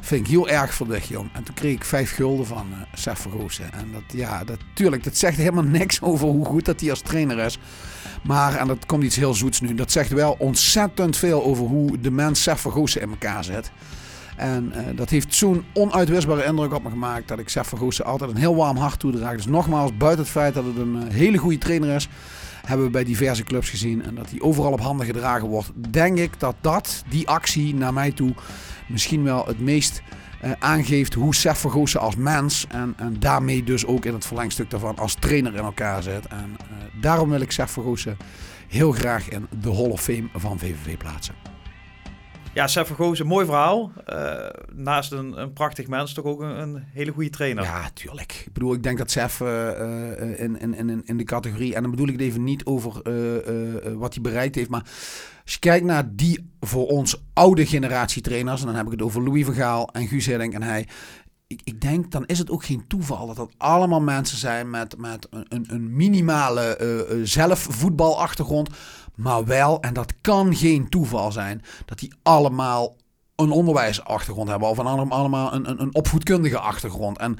vind 0.00 0.20
ik 0.20 0.30
heel 0.30 0.48
erg 0.48 0.74
voor 0.74 0.88
dich 0.88 1.08
jong. 1.08 1.30
En 1.32 1.42
toen 1.42 1.54
kreeg 1.54 1.74
ik 1.74 1.84
vijf 1.84 2.14
gulden 2.14 2.46
van 2.46 2.66
uh. 2.72 3.64
En 3.72 3.92
dat, 3.92 4.02
ja, 4.06 4.44
dat, 4.44 4.58
tuurlijk, 4.74 5.04
dat 5.04 5.16
zegt 5.16 5.36
helemaal 5.36 5.64
niks 5.80 6.02
over 6.02 6.28
hoe 6.28 6.44
goed 6.44 6.64
dat 6.64 6.80
hij 6.80 6.90
als 6.90 7.00
trainer 7.00 7.38
is. 7.38 7.58
Maar, 8.22 8.54
en 8.54 8.66
dat 8.66 8.86
komt 8.86 9.02
iets 9.02 9.16
heel 9.16 9.34
zoets 9.34 9.60
nu, 9.60 9.74
dat 9.74 9.92
zegt 9.92 10.10
wel 10.10 10.36
ontzettend 10.38 11.16
veel 11.16 11.44
over 11.44 11.64
hoe 11.64 12.00
de 12.00 12.10
mens 12.10 12.42
Sef 12.42 12.60
Vergoosen 12.60 13.00
in 13.00 13.10
elkaar 13.10 13.44
zit. 13.44 13.70
En 14.36 14.72
uh, 14.76 14.96
dat 14.96 15.10
heeft 15.10 15.34
zo'n 15.34 15.64
onuitwisbare 15.72 16.44
indruk 16.44 16.74
op 16.74 16.82
me 16.82 16.90
gemaakt 16.90 17.28
dat 17.28 17.38
ik 17.38 17.48
Sef 17.48 17.66
Vergoosen 17.66 18.04
altijd 18.04 18.30
een 18.30 18.36
heel 18.36 18.56
warm 18.56 18.76
hart 18.76 18.98
toedraag. 18.98 19.36
Dus 19.36 19.46
nogmaals, 19.46 19.96
buiten 19.96 20.22
het 20.22 20.32
feit 20.32 20.54
dat 20.54 20.64
het 20.64 20.76
een 20.76 20.96
uh, 20.96 21.12
hele 21.12 21.38
goede 21.38 21.58
trainer 21.58 21.94
is, 21.94 22.08
hebben 22.64 22.86
we 22.86 22.92
bij 22.92 23.04
diverse 23.04 23.44
clubs 23.44 23.70
gezien. 23.70 24.04
En 24.04 24.14
dat 24.14 24.30
hij 24.30 24.40
overal 24.40 24.72
op 24.72 24.80
handen 24.80 25.06
gedragen 25.06 25.48
wordt. 25.48 25.70
Denk 25.90 26.18
ik 26.18 26.40
dat 26.40 26.54
dat, 26.60 27.02
die 27.08 27.28
actie 27.28 27.74
naar 27.74 27.92
mij 27.92 28.12
toe, 28.12 28.34
misschien 28.88 29.24
wel 29.24 29.46
het 29.46 29.60
meest 29.60 30.02
uh, 30.44 30.52
aangeeft 30.58 31.14
hoe 31.14 31.34
Sef 31.34 31.58
Vergoosen 31.58 32.00
als 32.00 32.16
mens 32.16 32.66
en, 32.68 32.94
en, 32.96 33.20
daarmee 33.20 33.64
dus 33.64 33.86
ook 33.86 34.04
in 34.04 34.14
het 34.14 34.26
verlengstuk 34.26 34.70
daarvan 34.70 34.96
als 34.96 35.14
trainer 35.14 35.54
in 35.54 35.62
elkaar 35.62 36.02
zit. 36.02 36.26
En 36.26 36.56
daarom 37.00 37.28
wil 37.28 37.40
ik 37.40 37.52
Sef 37.52 37.70
Vergoosen 37.70 38.16
heel 38.68 38.92
graag 38.92 39.28
in 39.28 39.46
de 39.60 39.74
Hall 39.74 39.90
of 39.90 40.00
Fame 40.00 40.28
van 40.34 40.58
VVV 40.58 40.96
plaatsen. 40.96 41.34
Ja, 42.58 42.66
Sef 42.66 42.86
Vergozen, 42.86 43.26
mooi 43.26 43.46
verhaal. 43.46 43.92
Eh, 44.06 44.48
naast 44.74 45.12
een, 45.12 45.40
een 45.40 45.52
prachtig 45.52 45.86
mens, 45.86 46.12
toch 46.12 46.24
ook 46.24 46.40
een, 46.40 46.60
een 46.60 46.84
hele 46.92 47.12
goede 47.12 47.30
trainer. 47.30 47.64
Ja, 47.64 47.90
tuurlijk. 47.94 48.42
Ik 48.46 48.52
bedoel, 48.52 48.74
ik 48.74 48.82
denk 48.82 48.98
dat 48.98 49.10
Sef 49.10 49.40
eh, 49.40 49.70
eh, 50.20 50.40
in, 50.40 50.60
in, 50.60 50.74
in, 50.74 51.02
in 51.04 51.16
de 51.16 51.24
categorie... 51.24 51.74
En 51.74 51.82
dan 51.82 51.90
bedoel 51.90 52.06
ik 52.06 52.12
het 52.12 52.22
even 52.22 52.44
niet 52.44 52.64
over 52.64 53.00
eh, 53.02 53.36
eh, 53.36 53.86
eh, 53.86 53.92
wat 53.94 54.14
hij 54.14 54.22
bereikt 54.22 54.54
heeft. 54.54 54.70
Maar 54.70 54.84
als 55.48 55.56
je 55.56 55.62
kijkt 55.62 55.86
naar 55.86 56.14
die 56.14 56.50
voor 56.60 56.86
ons 56.86 57.22
oude 57.32 57.66
generatie 57.66 58.22
trainers... 58.22 58.60
en 58.60 58.66
dan 58.66 58.76
heb 58.76 58.86
ik 58.86 58.92
het 58.92 59.02
over 59.02 59.22
Louis 59.22 59.44
van 59.44 59.54
Gaal 59.54 59.88
en 59.92 60.08
Guus 60.08 60.26
Hiddink 60.26 60.54
en 60.54 60.62
hij... 60.62 60.88
Ik, 61.46 61.60
ik 61.64 61.80
denk, 61.80 62.10
dan 62.10 62.26
is 62.26 62.38
het 62.38 62.50
ook 62.50 62.64
geen 62.64 62.86
toeval 62.86 63.26
dat 63.26 63.36
dat 63.36 63.50
allemaal 63.56 64.00
mensen 64.00 64.38
zijn 64.38 64.70
met, 64.70 64.98
met 64.98 65.26
een, 65.30 65.64
een, 65.68 65.96
minimale 65.96 66.76
eh, 66.76 67.16
zelfvoetbalachtergrond. 67.22 68.68
Maar 69.14 69.44
wel, 69.44 69.80
en 69.80 69.94
dat 69.94 70.12
kan 70.20 70.56
geen 70.56 70.88
toeval 70.88 71.32
zijn, 71.32 71.62
dat 71.84 71.98
die 71.98 72.12
allemaal 72.22 72.96
een 73.36 73.50
onderwijsachtergrond 73.50 74.48
hebben. 74.48 74.68
Of 74.68 74.78
een 74.78 74.86
allemaal 74.86 75.54
een, 75.54 75.70
een, 75.70 75.82
een 75.82 75.94
opvoedkundige 75.94 76.58
achtergrond. 76.58 77.18
En 77.18 77.38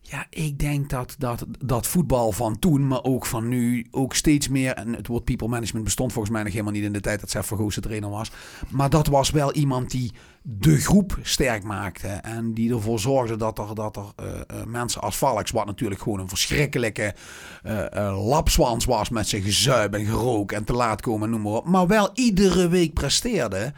ja, 0.00 0.26
ik 0.30 0.58
denk 0.58 0.90
dat, 0.90 1.14
dat 1.18 1.46
dat 1.64 1.86
voetbal 1.86 2.32
van 2.32 2.58
toen, 2.58 2.86
maar 2.86 3.02
ook 3.02 3.26
van 3.26 3.48
nu, 3.48 3.86
ook 3.90 4.14
steeds 4.14 4.48
meer. 4.48 4.72
En 4.72 4.94
het 4.94 5.06
woord 5.06 5.24
people 5.24 5.48
management 5.48 5.84
bestond 5.84 6.12
volgens 6.12 6.34
mij 6.34 6.42
nog 6.42 6.52
helemaal 6.52 6.72
niet 6.72 6.82
in 6.84 6.92
de 6.92 7.00
tijd 7.00 7.20
dat 7.20 7.30
Sef 7.30 7.46
Vergoes 7.46 7.78
trainer 7.80 8.10
was. 8.10 8.30
Maar 8.68 8.90
dat 8.90 9.06
was 9.06 9.30
wel 9.30 9.52
iemand 9.52 9.90
die 9.90 10.12
de 10.42 10.76
groep 10.76 11.18
sterk 11.22 11.62
maakte. 11.62 12.08
En 12.08 12.54
die 12.54 12.72
ervoor 12.72 12.98
zorgde 12.98 13.36
dat 13.36 13.58
er, 13.58 13.74
dat 13.74 13.96
er 13.96 14.12
eh, 14.16 14.40
eh, 14.40 14.66
mensen 14.66 15.00
als 15.00 15.18
Valks, 15.18 15.50
wat 15.50 15.66
natuurlijk 15.66 16.00
gewoon 16.00 16.20
een 16.20 16.28
verschrikkelijke 16.28 17.14
eh, 17.62 18.26
lapswans 18.28 18.84
was 18.84 19.08
met 19.08 19.28
zijn 19.28 19.42
gezuip 19.42 19.94
en 19.94 20.06
gerook 20.06 20.52
en 20.52 20.64
te 20.64 20.72
laat 20.72 21.00
komen, 21.00 21.30
noem 21.30 21.42
maar 21.42 21.52
op. 21.52 21.66
Maar 21.66 21.86
wel 21.86 22.10
iedere 22.14 22.68
week 22.68 22.92
presteerde. 22.92 23.72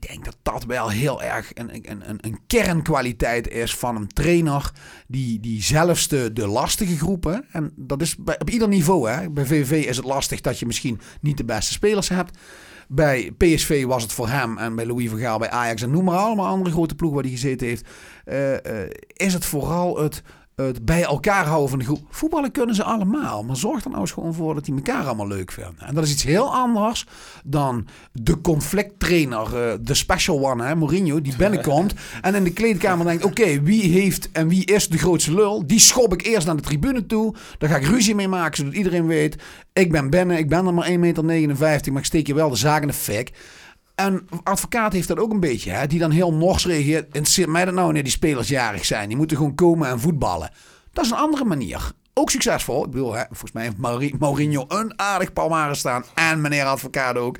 Ik 0.00 0.08
denk 0.08 0.24
dat 0.24 0.36
dat 0.42 0.64
wel 0.64 0.88
heel 0.88 1.22
erg 1.22 1.50
een, 1.54 1.74
een, 1.74 2.02
een, 2.08 2.18
een 2.20 2.38
kernkwaliteit 2.46 3.48
is 3.48 3.74
van 3.76 3.96
een 3.96 4.08
trainer. 4.08 4.70
Die, 5.06 5.40
die 5.40 5.62
zelfs 5.62 6.08
de, 6.08 6.32
de 6.32 6.46
lastige 6.46 6.96
groepen. 6.96 7.44
En 7.52 7.72
dat 7.76 8.02
is 8.02 8.16
bij, 8.16 8.40
op 8.40 8.50
ieder 8.50 8.68
niveau. 8.68 9.10
Hè. 9.10 9.30
Bij 9.30 9.44
VVV 9.46 9.86
is 9.86 9.96
het 9.96 10.06
lastig 10.06 10.40
dat 10.40 10.58
je 10.58 10.66
misschien 10.66 11.00
niet 11.20 11.36
de 11.36 11.44
beste 11.44 11.72
spelers 11.72 12.08
hebt. 12.08 12.38
Bij 12.88 13.32
PSV 13.36 13.84
was 13.84 14.02
het 14.02 14.12
voor 14.12 14.28
hem 14.28 14.58
en 14.58 14.74
bij 14.74 14.86
Louis 14.86 15.10
van 15.10 15.18
Gaal 15.18 15.38
bij 15.38 15.50
Ajax 15.50 15.82
en 15.82 15.90
noem 15.90 16.04
maar 16.04 16.18
allemaal 16.18 16.46
andere 16.46 16.70
grote 16.70 16.94
ploegen 16.94 17.20
waar 17.20 17.28
hij 17.30 17.38
gezeten 17.38 17.66
heeft. 17.66 17.88
eh, 18.24 18.82
eh, 18.84 18.90
is 19.06 19.32
het 19.32 19.44
vooral 19.44 19.98
het, 19.98 20.22
het 20.66 20.84
bij 20.84 21.02
elkaar 21.02 21.46
houden 21.46 21.68
van 21.68 21.78
de 21.78 21.84
groep. 21.84 22.00
Voetballen 22.10 22.50
kunnen 22.50 22.74
ze 22.74 22.84
allemaal, 22.84 23.44
maar 23.44 23.56
zorg 23.56 23.84
er 23.84 23.90
nou 23.90 24.02
eens 24.02 24.10
gewoon 24.10 24.34
voor 24.34 24.54
dat 24.54 24.64
die 24.64 24.74
elkaar 24.74 25.06
allemaal 25.06 25.26
leuk 25.26 25.52
vinden. 25.52 25.78
En 25.78 25.94
dat 25.94 26.04
is 26.04 26.12
iets 26.12 26.22
heel 26.22 26.54
anders 26.54 27.06
dan 27.44 27.86
de 28.12 28.40
conflicttrainer, 28.40 29.68
eh, 29.68 29.78
de 29.80 29.94
special 29.94 30.50
one, 30.50 30.64
hè, 30.64 30.74
Mourinho, 30.74 31.20
die 31.20 31.36
binnenkomt 31.44 31.94
en 32.20 32.34
in 32.34 32.44
de 32.44 32.52
kleedkamer 32.52 33.06
denkt: 33.06 33.24
oké, 33.24 33.62
wie 33.62 33.82
heeft 33.82 34.28
en 34.32 34.48
wie 34.48 34.64
is 34.64 34.88
de 34.88 34.98
grootste 34.98 35.34
lul? 35.34 35.66
Die 35.66 35.80
schop 35.80 36.12
ik 36.12 36.22
eerst 36.22 36.46
naar 36.46 36.56
de 36.56 36.62
tribune 36.62 37.06
toe. 37.06 37.34
Daar 37.58 37.70
ga 37.70 37.76
ik 37.76 37.86
ruzie 37.86 38.14
mee 38.14 38.28
maken, 38.28 38.56
zodat 38.56 38.74
iedereen 38.74 39.06
weet: 39.06 39.36
ik 39.72 39.92
ben 39.92 40.10
binnen, 40.10 40.38
ik 40.38 40.48
ben 40.48 40.66
er 40.66 40.74
maar 40.74 40.88
1,59 40.88 40.96
meter, 40.96 41.24
maar 41.92 42.00
ik 42.00 42.04
steek 42.04 42.26
je 42.26 42.34
wel 42.34 42.50
de 42.50 42.56
zaak 42.56 42.80
in 42.82 42.88
de 42.88 42.92
fik. 42.92 43.32
En 44.04 44.28
advocaat 44.42 44.92
heeft 44.92 45.08
dat 45.08 45.18
ook 45.18 45.32
een 45.32 45.40
beetje, 45.40 45.70
hè? 45.70 45.86
die 45.86 45.98
dan 45.98 46.10
heel 46.10 46.32
nors 46.32 46.66
reageert. 46.66 47.04
Interesseert 47.04 47.48
mij 47.48 47.64
dat 47.64 47.74
nou 47.74 47.84
wanneer 47.84 48.02
die 48.02 48.12
spelers 48.12 48.48
jarig 48.48 48.84
zijn? 48.84 49.08
Die 49.08 49.16
moeten 49.16 49.36
gewoon 49.36 49.54
komen 49.54 49.88
en 49.88 50.00
voetballen. 50.00 50.50
Dat 50.92 51.04
is 51.04 51.10
een 51.10 51.16
andere 51.16 51.44
manier. 51.44 51.92
Ook 52.14 52.30
succesvol. 52.30 52.84
Ik 52.84 52.90
bedoel, 52.90 53.12
hè, 53.12 53.24
volgens 53.26 53.52
mij 53.52 53.62
heeft 53.62 54.18
Mourinho 54.18 54.64
een 54.68 54.92
aardig 54.96 55.32
palmares 55.32 55.78
staan. 55.78 56.04
En 56.14 56.40
meneer 56.40 56.64
advocaat 56.64 57.16
ook. 57.16 57.36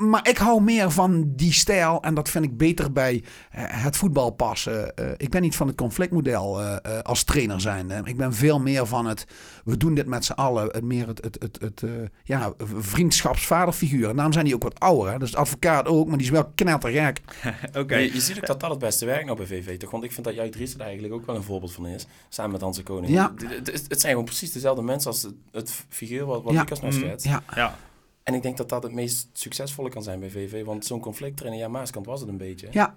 Maar 0.00 0.28
ik 0.28 0.36
hou 0.38 0.62
meer 0.62 0.90
van 0.90 1.32
die 1.36 1.52
stijl. 1.52 2.02
En 2.02 2.14
dat 2.14 2.28
vind 2.28 2.44
ik 2.44 2.56
beter 2.56 2.92
bij 2.92 3.24
eh, 3.50 3.64
het 3.66 3.96
voetbal 3.96 4.30
passen. 4.30 4.96
Eh, 4.96 5.06
ik 5.16 5.30
ben 5.30 5.42
niet 5.42 5.56
van 5.56 5.66
het 5.66 5.76
conflictmodel 5.76 6.60
eh, 6.60 6.76
eh, 6.82 7.02
als 7.02 7.24
trainer 7.24 7.60
zijn. 7.60 7.90
Ik 8.04 8.16
ben 8.16 8.34
veel 8.34 8.60
meer 8.60 8.86
van 8.86 9.06
het... 9.06 9.24
We 9.64 9.76
doen 9.76 9.94
dit 9.94 10.06
met 10.06 10.24
z'n 10.24 10.32
allen. 10.32 10.66
Het, 10.66 10.84
meer 10.84 11.06
het, 11.06 11.24
het, 11.24 11.36
het, 11.40 11.58
het 11.60 11.82
eh, 11.82 11.90
ja, 12.24 12.52
vriendschapsvaderfiguur. 12.74 14.08
En 14.08 14.14
daarom 14.14 14.32
zijn 14.32 14.44
die 14.44 14.54
ook 14.54 14.62
wat 14.62 14.80
ouder. 14.80 15.12
Hè? 15.12 15.18
Dus 15.18 15.30
de 15.30 15.36
advocaat 15.36 15.86
ook. 15.86 16.06
Maar 16.08 16.16
die 16.16 16.26
is 16.26 16.32
wel 16.32 16.50
knettergek. 16.54 17.20
Oké. 17.78 17.96
Je, 17.96 18.12
je 18.12 18.20
ziet 18.20 18.36
ook 18.36 18.46
dat 18.46 18.60
dat 18.60 18.70
het 18.70 18.78
beste 18.78 19.06
werkt 19.06 19.24
nou 19.24 19.36
bij 19.36 19.46
VV, 19.46 19.78
toch? 19.78 19.90
Want 19.90 20.04
ik 20.04 20.12
vind 20.12 20.26
dat 20.26 20.34
jij 20.34 20.50
Dries 20.50 20.74
er 20.74 20.80
eigenlijk 20.80 21.14
ook 21.14 21.26
wel 21.26 21.36
een 21.36 21.42
voorbeeld 21.42 21.72
van 21.72 21.86
is. 21.86 22.06
Samen 22.28 22.52
met 22.52 22.60
Hanse 22.60 22.82
Koning. 22.82 23.12
Ja. 23.12 23.32
Het, 23.36 23.66
het- 23.72 23.84
het 23.88 24.00
zijn 24.00 24.12
gewoon 24.12 24.24
precies 24.26 24.52
dezelfde 24.52 24.82
mensen 24.82 25.10
als 25.10 25.22
het, 25.22 25.34
het 25.52 25.72
figuur 25.88 26.24
wat, 26.24 26.42
wat 26.42 26.52
Ja. 26.52 26.60
Lucas 26.60 26.80
nou 26.80 26.92
schetst. 26.92 27.26
Ja. 27.26 27.42
Ja. 27.54 27.76
En 28.22 28.34
ik 28.34 28.42
denk 28.42 28.56
dat 28.56 28.68
dat 28.68 28.82
het 28.82 28.92
meest 28.92 29.28
succesvolle 29.32 29.90
kan 29.90 30.02
zijn 30.02 30.20
bij 30.20 30.30
VV. 30.30 30.64
Want 30.64 30.84
zo'n 30.86 31.00
conflicttrainer, 31.00 31.60
ja, 31.60 31.68
Maaskant 31.68 32.06
was 32.06 32.20
het 32.20 32.28
een 32.28 32.36
beetje. 32.36 32.68
ja. 32.70 32.94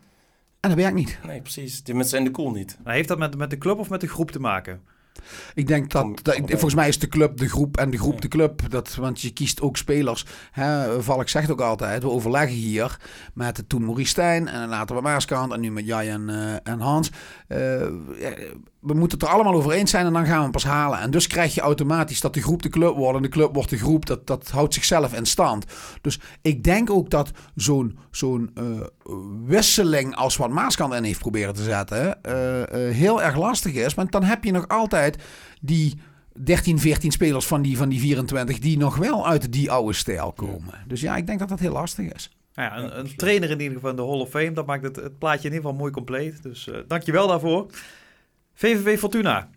En 0.59 0.69
dat 0.69 0.77
werkt 0.77 0.95
niet. 0.95 1.19
Nee, 1.25 1.41
precies. 1.41 1.83
Die 1.83 1.93
mensen 1.93 2.11
zijn 2.11 2.23
de 2.23 2.31
cool 2.31 2.51
niet. 2.51 2.77
Nou, 2.83 2.95
heeft 2.95 3.07
dat 3.07 3.17
met, 3.17 3.37
met 3.37 3.49
de 3.49 3.57
club 3.57 3.77
of 3.77 3.89
met 3.89 4.01
de 4.01 4.07
groep 4.07 4.31
te 4.31 4.39
maken? 4.39 4.81
Ik 5.53 5.67
denk 5.67 5.91
dat, 5.91 6.01
Kom- 6.01 6.15
dat- 6.21 6.35
kom 6.35 6.47
volgens 6.49 6.73
mij 6.75 6.87
is 6.87 6.99
de 6.99 7.07
club 7.07 7.37
de 7.37 7.49
groep 7.49 7.77
en 7.77 7.89
de 7.89 7.97
groep 7.97 8.13
Ja. 8.13 8.19
de 8.19 8.27
club. 8.27 8.61
Dat, 8.69 8.95
want 8.95 9.21
je 9.21 9.33
kiest 9.33 9.61
ook 9.61 9.77
spelers. 9.77 10.25
Hè, 10.51 11.01
Valk 11.01 11.29
zegt 11.29 11.51
ook 11.51 11.61
altijd, 11.61 12.03
we 12.03 12.09
overleggen 12.09 12.55
hier 12.57 12.97
met 13.33 13.63
toen 13.67 13.83
Maurice 13.85 14.09
Stijn 14.09 14.47
en 14.47 14.69
later 14.69 14.95
met 14.95 15.03
Maaskant 15.03 15.51
en 15.53 15.59
nu 15.59 15.71
met 15.71 15.85
Jai 15.85 16.09
en, 16.09 16.29
eh, 16.29 16.53
en 16.73 16.79
Hans. 16.79 17.11
Eh, 17.47 17.59
ja, 18.19 18.33
we 18.83 18.93
moeten 18.93 19.19
het 19.19 19.27
er 19.27 19.33
allemaal 19.33 19.53
over 19.53 19.71
eens 19.71 19.91
zijn 19.91 20.05
en 20.05 20.13
dan 20.13 20.25
gaan 20.25 20.35
we 20.35 20.41
hem 20.41 20.51
pas 20.51 20.63
halen. 20.63 20.99
En 20.99 21.11
dus 21.11 21.27
krijg 21.27 21.53
je 21.55 21.61
automatisch 21.61 22.21
dat 22.21 22.33
de 22.33 22.41
groep 22.41 22.61
de 22.61 22.69
club 22.69 22.95
wordt 22.95 23.17
en 23.17 23.23
de 23.23 23.29
club 23.29 23.53
wordt 23.53 23.69
de 23.69 23.77
groep. 23.77 24.05
Dat, 24.05 24.27
dat 24.27 24.49
houdt 24.49 24.73
zichzelf 24.73 25.13
in 25.13 25.25
stand. 25.25 25.65
Dus 26.01 26.19
ik 26.41 26.63
denk 26.63 26.89
ook 26.89 27.09
dat 27.09 27.31
zo'n 27.55 27.97
zo'n 28.11 28.51
eh, 28.55 28.63
wisseling 29.45 30.15
als 30.15 30.37
wat 30.37 30.49
Maaskant 30.49 30.93
in 30.93 31.03
heeft 31.03 31.19
proberen 31.19 31.53
te 31.53 31.63
zetten, 31.63 32.23
eh, 32.23 32.61
eh, 32.61 32.95
heel 32.95 33.21
erg 33.21 33.37
lastig 33.37 33.73
is. 33.73 33.93
Want 33.93 34.11
dan 34.11 34.23
heb 34.23 34.43
je 34.43 34.51
nog 34.51 34.67
altijd 34.67 35.17
die 35.61 35.99
13, 36.33 36.79
14 36.79 37.11
spelers 37.11 37.47
van 37.47 37.61
die, 37.61 37.77
van 37.77 37.89
die 37.89 37.99
24 37.99 38.59
die 38.59 38.77
nog 38.77 38.95
wel 38.95 39.27
uit 39.27 39.51
die 39.51 39.71
oude 39.71 39.93
stijl 39.93 40.31
komen. 40.31 40.73
Dus 40.87 41.01
ja, 41.01 41.15
ik 41.15 41.27
denk 41.27 41.39
dat 41.39 41.49
dat 41.49 41.59
heel 41.59 41.71
lastig 41.71 42.13
is. 42.13 42.29
Nou 42.53 42.69
ja, 42.69 42.83
een, 42.83 42.99
een 42.99 43.15
trainer 43.15 43.49
in 43.49 43.59
ieder 43.59 43.75
geval 43.75 43.89
in 43.89 43.95
de 43.95 44.01
Hall 44.01 44.19
of 44.19 44.29
Fame, 44.29 44.51
dat 44.51 44.65
maakt 44.65 44.83
het, 44.83 44.95
het 44.95 45.17
plaatje 45.17 45.47
in 45.47 45.53
ieder 45.53 45.61
geval 45.61 45.79
mooi 45.79 45.91
compleet. 45.91 46.43
Dus 46.43 46.69
eh 46.69 46.77
dankjewel 46.87 47.27
daarvoor. 47.27 47.67
VVV 48.55 48.99
Fortuna, 48.99 49.47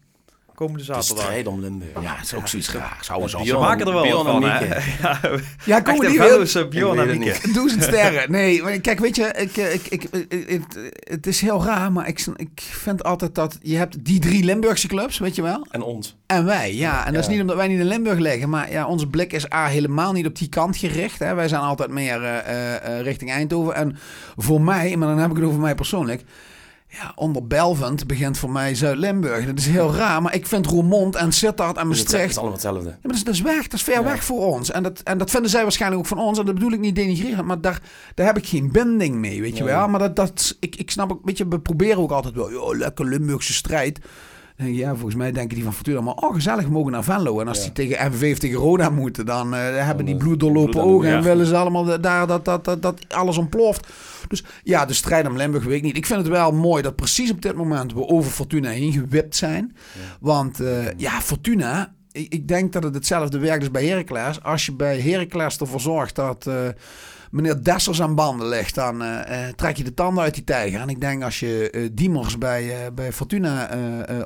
komende 0.54 0.78
De 0.78 0.84
zaterdag. 0.84 1.24
strijd 1.24 1.46
om 1.46 1.60
Limburg. 1.60 1.90
Ja, 2.02 2.14
het 2.14 2.24
is 2.24 2.34
ook 2.34 2.48
zoiets 2.48 2.70
raar. 2.72 2.98
Zouden 3.00 3.30
ze 3.30 3.36
al 3.36 3.42
Bjorn- 3.42 3.60
maken 3.60 3.86
er 3.86 3.92
wel 3.92 4.02
Bjorn 4.02 4.24
van, 4.26 4.42
hè? 4.42 4.66
Ja, 5.02 5.20
Ja, 5.64 5.80
komen 5.80 6.00
echte 6.06 6.08
die 6.10 6.18
weer? 6.18 6.56
eh, 6.62 6.68
Bjorn 6.68 6.98
Ik 7.00 7.10
en 7.10 7.18
Mieke. 7.18 7.52
Duizend 7.52 7.82
sterren. 7.92 8.30
Nee, 8.30 8.62
maar 8.62 8.78
kijk, 8.78 8.98
weet 8.98 9.16
je, 9.16 9.32
ik, 9.36 9.56
eh, 9.56 9.74
ik, 9.74 9.86
ik, 9.88 10.04
ik- 10.04 10.48
het, 10.48 10.78
het 10.98 11.26
is 11.26 11.40
heel 11.40 11.64
raar, 11.64 11.92
maar 11.92 12.08
ik, 12.08 12.26
ik 12.36 12.60
vind 12.60 13.04
altijd 13.04 13.34
dat 13.34 13.58
je 13.62 13.76
hebt 13.76 14.04
die 14.04 14.20
drie 14.20 14.44
Limburgse 14.44 14.88
clubs, 14.88 15.18
weet 15.18 15.34
je 15.34 15.42
wel? 15.42 15.66
En 15.70 15.82
ons. 15.82 16.16
En 16.26 16.44
wij, 16.44 16.74
ja. 16.74 17.06
En 17.06 17.12
dat 17.12 17.22
is 17.22 17.28
niet 17.28 17.40
omdat 17.40 17.56
wij 17.56 17.68
niet 17.68 17.78
in 17.80 17.86
Limburg 17.86 18.18
liggen, 18.18 18.48
maar 18.48 18.70
ja, 18.70 18.86
onze 18.86 19.06
blik 19.06 19.32
is 19.32 19.52
A, 19.52 19.66
helemaal 19.66 20.12
niet 20.12 20.26
op 20.26 20.36
die 20.38 20.48
kant 20.48 20.76
gericht. 20.76 21.18
Hè. 21.18 21.34
Wij 21.34 21.48
zijn 21.48 21.60
altijd 21.62 21.90
meer 21.90 22.22
eh, 22.24 22.38
eh, 22.38 22.98
eh, 22.98 23.00
richting 23.04 23.30
Eindhoven. 23.30 23.74
En 23.74 23.96
voor 24.36 24.60
mij, 24.60 24.96
maar 24.96 25.08
dan 25.08 25.18
heb 25.18 25.30
ik 25.30 25.36
het 25.36 25.44
over 25.44 25.60
mij 25.60 25.74
persoonlijk. 25.74 26.22
Ja, 27.00 27.12
onder 27.14 27.46
Belvent 27.46 28.06
begint 28.06 28.38
voor 28.38 28.50
mij 28.50 28.74
Zuid-Limburg. 28.74 29.46
Dat 29.46 29.58
is 29.58 29.66
heel 29.66 29.94
raar, 29.94 30.22
maar 30.22 30.34
ik 30.34 30.46
vind 30.46 30.66
Roermond 30.66 31.14
en 31.16 31.32
Sittard 31.32 31.76
en 31.76 31.88
Dus 31.88 31.98
het 31.98 32.06
is 32.06 32.12
Maastricht... 32.12 32.36
allemaal 32.36 32.54
hetzelfde. 32.54 32.88
Ja, 32.88 32.90
maar 32.90 33.00
dat 33.02 33.14
is, 33.14 33.24
dat 33.24 33.34
is 33.34 33.40
weg, 33.40 33.62
dat 33.62 33.72
is 33.72 33.82
ver 33.82 33.94
Ja. 33.94 34.02
weg 34.02 34.24
voor 34.24 34.46
ons. 34.54 34.70
En 34.70 34.82
dat, 34.82 35.00
en 35.00 35.18
dat 35.18 35.30
vinden 35.30 35.50
zij 35.50 35.62
waarschijnlijk 35.62 36.00
ook 36.02 36.06
van 36.08 36.18
ons. 36.18 36.38
En 36.38 36.44
dat 36.44 36.54
bedoel 36.54 36.72
ik 36.72 36.80
niet 36.80 36.94
denigreren, 36.94 37.46
maar 37.46 37.60
daar, 37.60 37.80
daar 38.14 38.26
heb 38.26 38.36
ik 38.36 38.46
geen 38.46 38.72
binding 38.72 39.14
mee, 39.16 39.40
weet 39.40 39.56
je 39.56 39.64
wel. 39.64 39.88
Maar 39.88 40.00
dat, 40.00 40.16
dat, 40.16 40.56
ik, 40.60 40.76
ik 40.76 40.90
snap 40.90 41.12
ook, 41.12 41.20
weet 41.24 41.38
je, 41.38 41.48
we 41.48 41.60
proberen 41.60 41.98
ook 41.98 42.10
altijd 42.10 42.34
wel, 42.34 42.50
joh, 42.50 42.76
lekker 42.76 43.04
Limburgse 43.04 43.52
strijd. 43.52 43.98
Denk 44.56 44.70
je, 44.70 44.76
ja, 44.76 44.94
volgens 44.94 45.14
mij 45.14 45.32
denken 45.32 45.54
die 45.54 45.64
van 45.64 45.74
Fortuna, 45.74 46.00
maar 46.00 46.14
oh, 46.14 46.34
gezellig, 46.34 46.68
mogen 46.68 46.92
naar 46.92 47.04
Venlo. 47.04 47.40
En 47.40 47.48
als 47.48 47.58
Ja. 47.58 47.62
die 47.64 47.72
tegen 47.72 48.10
MVV 48.10 48.32
of 48.32 48.38
tegen 48.38 48.56
Roda 48.58 48.90
moeten, 48.90 49.26
dan 49.26 49.54
eh, 49.54 49.60
hebben 49.86 50.04
die 50.04 50.14
eh, 50.14 50.20
bloeddoorlopen 50.20 50.70
bloed 50.70 50.82
aan 50.82 50.88
de 50.88 50.94
ogen 50.94 51.10
en 51.10 51.22
willen 51.22 51.46
ze 51.46 51.56
allemaal 51.56 51.84
de- 51.84 52.00
daar 52.00 52.26
dat, 52.26 52.44
dat, 52.44 52.64
dat, 52.64 52.82
dat 52.82 53.04
alles 53.14 53.36
ontploft. 53.38 53.86
Dus 54.28 54.44
ja, 54.62 54.84
de 54.86 54.92
strijd 54.94 55.26
om 55.28 55.36
Limburg 55.36 55.64
weet 55.64 55.76
ik 55.76 55.82
niet. 55.82 55.96
Ik 55.96 56.06
vind 56.06 56.18
het 56.18 56.28
wel 56.28 56.52
mooi 56.52 56.82
dat 56.82 56.96
precies 56.96 57.30
op 57.30 57.42
dit 57.42 57.54
moment 57.54 57.92
we 57.92 58.06
over 58.06 58.30
Fortuna 58.30 58.68
heen 58.70 58.92
gewipt 58.92 59.36
zijn. 59.36 59.76
Want 60.20 60.60
eh, 60.60 60.90
ja, 60.96 61.20
Fortuna, 61.20 61.94
ik, 62.12 62.32
ik 62.32 62.48
denk 62.48 62.72
dat 62.72 62.82
het 62.82 62.94
hetzelfde 62.94 63.38
werkt 63.38 63.60
als 63.60 63.70
bij 63.70 63.86
Heracles. 63.86 64.42
Als 64.42 64.66
je 64.66 64.72
bij 64.72 65.00
Heracles 65.00 65.58
ervoor 65.58 65.80
zorgt 65.80 66.14
dat 66.14 66.46
eh, 66.46 66.54
meneer 67.30 67.62
Dessers 67.62 68.02
aan 68.02 68.14
banden 68.14 68.48
ligt, 68.48 68.74
dan 68.74 69.02
eh, 69.02 69.48
eh, 69.48 69.54
trek 69.54 69.76
je 69.76 69.84
de 69.84 69.94
tanden 69.94 70.24
uit 70.24 70.34
die 70.34 70.44
tijger. 70.44 70.80
En 70.80 70.88
ik 70.88 71.00
denk 71.00 71.22
als 71.22 71.40
je 71.40 71.70
eh, 71.70 71.88
Diemers 71.92 72.38
bij, 72.38 72.92
bij 72.94 73.12
Fortuna 73.12 73.70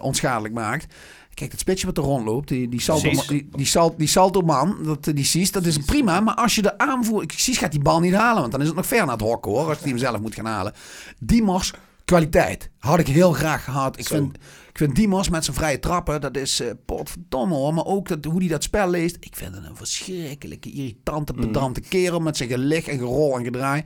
onschadelijk 0.00 0.54
maakt. 0.54 0.94
Kijk, 1.34 1.50
dat 1.50 1.60
spitsje 1.60 1.86
wat 1.86 1.96
er 1.96 2.02
rondloopt, 2.02 2.48
die, 2.48 2.68
die, 2.68 2.80
salto, 2.80 3.10
die, 3.28 3.48
die, 3.52 3.66
sal, 3.66 3.94
die 3.96 4.08
salto 4.08 4.40
man, 4.40 4.76
dat, 4.84 5.04
die 5.04 5.24
Cies, 5.24 5.52
dat 5.52 5.66
is 5.66 5.78
prima. 5.78 6.20
Maar 6.20 6.34
als 6.34 6.54
je 6.54 6.62
de 6.62 6.78
aanvoer... 6.78 7.24
Cies 7.26 7.58
gaat 7.58 7.70
die 7.70 7.80
bal 7.80 8.00
niet 8.00 8.14
halen, 8.14 8.40
want 8.40 8.52
dan 8.52 8.60
is 8.60 8.66
het 8.66 8.76
nog 8.76 8.86
ver 8.86 9.04
naar 9.04 9.16
het 9.16 9.20
hok 9.20 9.44
hoor. 9.44 9.68
Als 9.68 9.78
hij 9.78 9.88
hem 9.88 9.98
zelf 9.98 10.20
moet 10.20 10.34
gaan 10.34 10.46
halen. 10.46 10.72
Diemers, 11.18 11.72
kwaliteit. 12.10 12.70
Had 12.78 12.98
ik 12.98 13.06
heel 13.06 13.32
graag 13.32 13.64
gehad. 13.64 13.98
Ik 13.98 14.06
Zo. 14.06 14.14
vind, 14.14 14.36
ik 14.70 14.78
vind 14.78 14.94
Diemers 14.94 15.28
met 15.28 15.44
zijn 15.44 15.56
vrije 15.56 15.78
trappen, 15.78 16.20
dat 16.20 16.36
is 16.36 16.60
eh 16.60 16.70
potverdomme 16.86 17.54
hoor. 17.54 17.74
Maar 17.74 17.84
ook 17.84 18.08
dat, 18.08 18.24
hoe 18.24 18.38
hij 18.40 18.48
dat 18.48 18.62
spel 18.62 18.90
leest. 18.90 19.16
Ik 19.20 19.36
vind 19.36 19.54
het 19.54 19.64
een 19.64 19.76
verschrikkelijke, 19.76 20.70
irritante, 20.72 21.32
pedante 21.32 21.80
kerel 21.80 22.20
met 22.20 22.36
zijn 22.36 22.48
geleg 22.48 22.86
en 22.86 22.98
gerol 22.98 23.38
en 23.38 23.44
gedraai. 23.44 23.82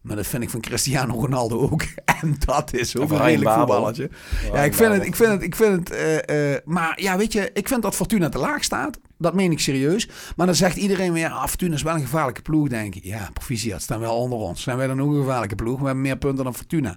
Maar 0.00 0.16
dat 0.16 0.26
vind 0.26 0.42
ik 0.42 0.50
van 0.50 0.60
Cristiano 0.60 1.14
Ronaldo 1.20 1.58
ook. 1.60 1.82
En 2.22 2.36
dat 2.44 2.72
is 2.74 2.96
ook 2.96 3.10
een 3.10 3.16
redelijk 3.18 3.44
Babel. 3.44 3.66
voetballertje. 3.66 4.10
Ja, 4.52 4.62
ik 4.62 4.74
vind 4.74 4.92
het, 4.92 5.04
ik 5.06 5.16
vind 5.16 5.30
het, 5.30 5.42
ik 5.42 5.56
vind 5.56 5.88
het, 5.88 6.62
maar 6.64 7.02
ja, 7.02 7.16
weet 7.16 7.32
je, 7.32 7.50
ik 7.52 7.68
vind 7.68 7.82
dat 7.82 7.94
Fortuna 7.94 8.28
te 8.28 8.38
laag 8.38 8.64
staat. 8.64 8.98
Dat 9.18 9.34
meen 9.34 9.50
ik 9.52 9.60
serieus. 9.60 10.08
Maar 10.36 10.46
dan 10.46 10.54
zegt 10.54 10.76
iedereen 10.76 11.12
weer, 11.12 11.28
ah, 11.28 11.46
Fortuna 11.46 11.74
is 11.74 11.82
wel 11.82 11.94
een 11.94 12.00
gevaarlijke 12.00 12.42
ploeg, 12.42 12.68
denk 12.68 12.94
ik. 12.94 13.04
Ja, 13.04 13.30
proficiat, 13.32 13.82
staan 13.82 14.00
wel 14.00 14.16
onder 14.16 14.38
ons. 14.38 14.62
Zijn 14.62 14.76
wij 14.76 14.86
dan 14.86 15.02
ook 15.02 15.10
een 15.10 15.20
gevaarlijke 15.20 15.54
ploeg? 15.54 15.78
We 15.78 15.84
hebben 15.84 16.02
meer 16.02 16.18
punten 16.18 16.44
dan 16.44 16.54
Fortuna. 16.54 16.96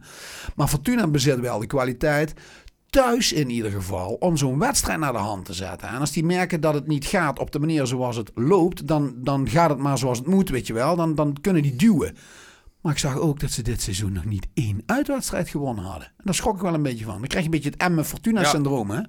Maar 0.56 0.68
Fortuna 0.68 1.08
bezit 1.08 1.40
wel 1.40 1.60
de 1.60 1.68
kwaliteit, 1.68 2.34
thuis 2.90 3.34
in 3.34 3.50
ieder 3.50 3.72
geval, 3.72 4.14
om 4.14 4.38
zo'n 4.38 4.60
wedstrijd 4.60 5.00
naar 5.00 5.12
de 5.12 5.18
hand 5.18 5.46
te 5.46 5.54
zetten. 5.54 5.88
En 5.90 6.00
als 6.00 6.12
die 6.12 6.26
merken 6.26 6.62
dat 6.62 6.74
het 6.74 6.88
niet 6.88 7.06
gaat 7.06 7.40
op 7.40 7.52
de 7.52 7.60
manier 7.60 7.88
zoals 7.88 8.16
het 8.16 8.32
loopt, 8.36 8.88
dan, 8.88 9.14
dan 9.18 9.50
gaat 9.50 9.70
het 9.70 9.80
maar 9.80 9.98
zoals 9.98 10.18
het 10.18 10.28
moet, 10.28 10.50
weet 10.50 10.68
je 10.68 10.74
wel. 10.74 10.96
Dan, 10.96 11.16
dan 11.16 11.38
kunnen 11.42 11.62
die 11.62 11.76
duwen. 11.76 12.16
Maar 12.82 12.92
ik 12.92 12.98
zag 12.98 13.18
ook 13.18 13.40
dat 13.40 13.52
ze 13.52 13.62
dit 13.62 13.82
seizoen 13.82 14.12
nog 14.14 14.26
niet 14.26 14.48
één 14.54 14.84
uitwedstrijd 14.86 15.50
gewonnen 15.50 15.84
hadden. 15.84 16.08
En 16.08 16.24
daar 16.24 16.34
schrok 16.34 16.56
ik 16.56 16.62
wel 16.62 16.74
een 16.74 16.82
beetje 16.84 17.06
van. 17.06 17.20
Dan 17.20 17.28
krijg 17.28 17.46
je 17.46 17.50
een 17.50 17.56
beetje 17.56 17.70
het 17.70 17.82
Emmen-Fortuna-syndroom. 17.82 18.90
hè? 18.90 19.02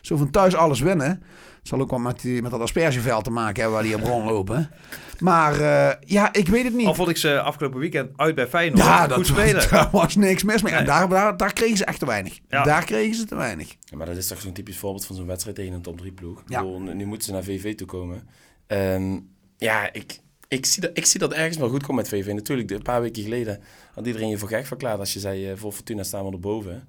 Zo 0.00 0.16
van 0.16 0.30
thuis 0.30 0.54
alles 0.54 0.80
winnen. 0.80 1.22
Het 1.62 1.70
zal 1.70 1.80
ook 1.80 1.90
wel 1.90 1.98
met, 1.98 2.20
die, 2.20 2.42
met 2.42 2.50
dat 2.50 2.60
aspergeveld 2.60 3.24
te 3.24 3.30
maken 3.30 3.54
hebben 3.62 3.72
waar 3.72 3.82
die 3.88 3.94
op 3.94 4.02
rondlopen. 4.02 4.70
Maar 5.18 5.60
eh, 5.60 5.96
ja, 6.06 6.32
ik 6.32 6.48
weet 6.48 6.64
het 6.64 6.74
niet. 6.74 6.86
Al 6.86 6.94
vond 6.94 7.08
ik 7.08 7.16
ze 7.16 7.40
afgelopen 7.40 7.80
weekend 7.80 8.10
uit 8.16 8.34
bij 8.34 8.46
Feyenoord. 8.46 8.82
ja, 8.82 9.00
goed 9.00 9.08
dat, 9.08 9.26
spelen. 9.26 9.68
daar 9.70 9.88
was 9.92 10.16
niks 10.16 10.42
mis 10.42 10.62
mee. 10.62 10.72
En 10.72 10.78
Nee. 10.78 10.86
daar, 10.86 11.08
daar, 11.08 11.36
daar 11.36 11.52
kregen 11.52 11.76
ze 11.76 11.84
echt 11.84 11.98
te 11.98 12.06
weinig. 12.06 12.38
Ja. 12.48 12.62
Daar 12.62 12.84
kregen 12.84 13.14
ze 13.14 13.24
te 13.24 13.34
weinig. 13.34 13.76
Ja, 13.80 13.96
maar 13.96 14.06
dat 14.06 14.16
is 14.16 14.26
toch 14.26 14.40
zo'n 14.40 14.52
typisch 14.52 14.76
voorbeeld 14.78 15.06
van 15.06 15.16
zo'n 15.16 15.26
wedstrijd 15.26 15.56
tegen 15.56 15.72
een 15.72 15.82
top 15.82 15.98
3 15.98 16.12
ploeg. 16.12 16.42
Ja. 16.46 16.60
bedoel, 16.62 16.78
nu, 16.80 17.04
moeten 17.04 17.26
ze 17.26 17.32
naar 17.32 17.44
VV 17.44 17.74
toe 17.74 17.86
komen. 17.86 18.28
Ehm, 18.66 19.18
ja, 19.56 19.92
ik, 19.92 20.18
ik, 20.48 20.66
zie 20.66 20.82
dat, 20.82 20.90
ik 20.94 21.06
zie 21.06 21.20
dat 21.20 21.32
ergens 21.32 21.56
wel 21.56 21.68
goed 21.68 21.80
komen 21.82 21.96
met 21.96 22.08
VV. 22.08 22.32
Natuurlijk, 22.32 22.68
de- 22.68 22.74
een 22.74 22.82
paar 22.82 23.00
weken 23.00 23.22
geleden 23.22 23.60
had 23.94 24.06
iedereen 24.06 24.28
je 24.28 24.38
voor 24.38 24.48
gek 24.48 24.66
verklaard 24.66 24.98
als 24.98 25.12
je 25.12 25.20
zei 25.20 25.50
eh, 25.50 25.56
voor 25.56 25.72
Fortuna 25.72 26.02
staan 26.02 26.26
we 26.26 26.32
erboven. 26.32 26.88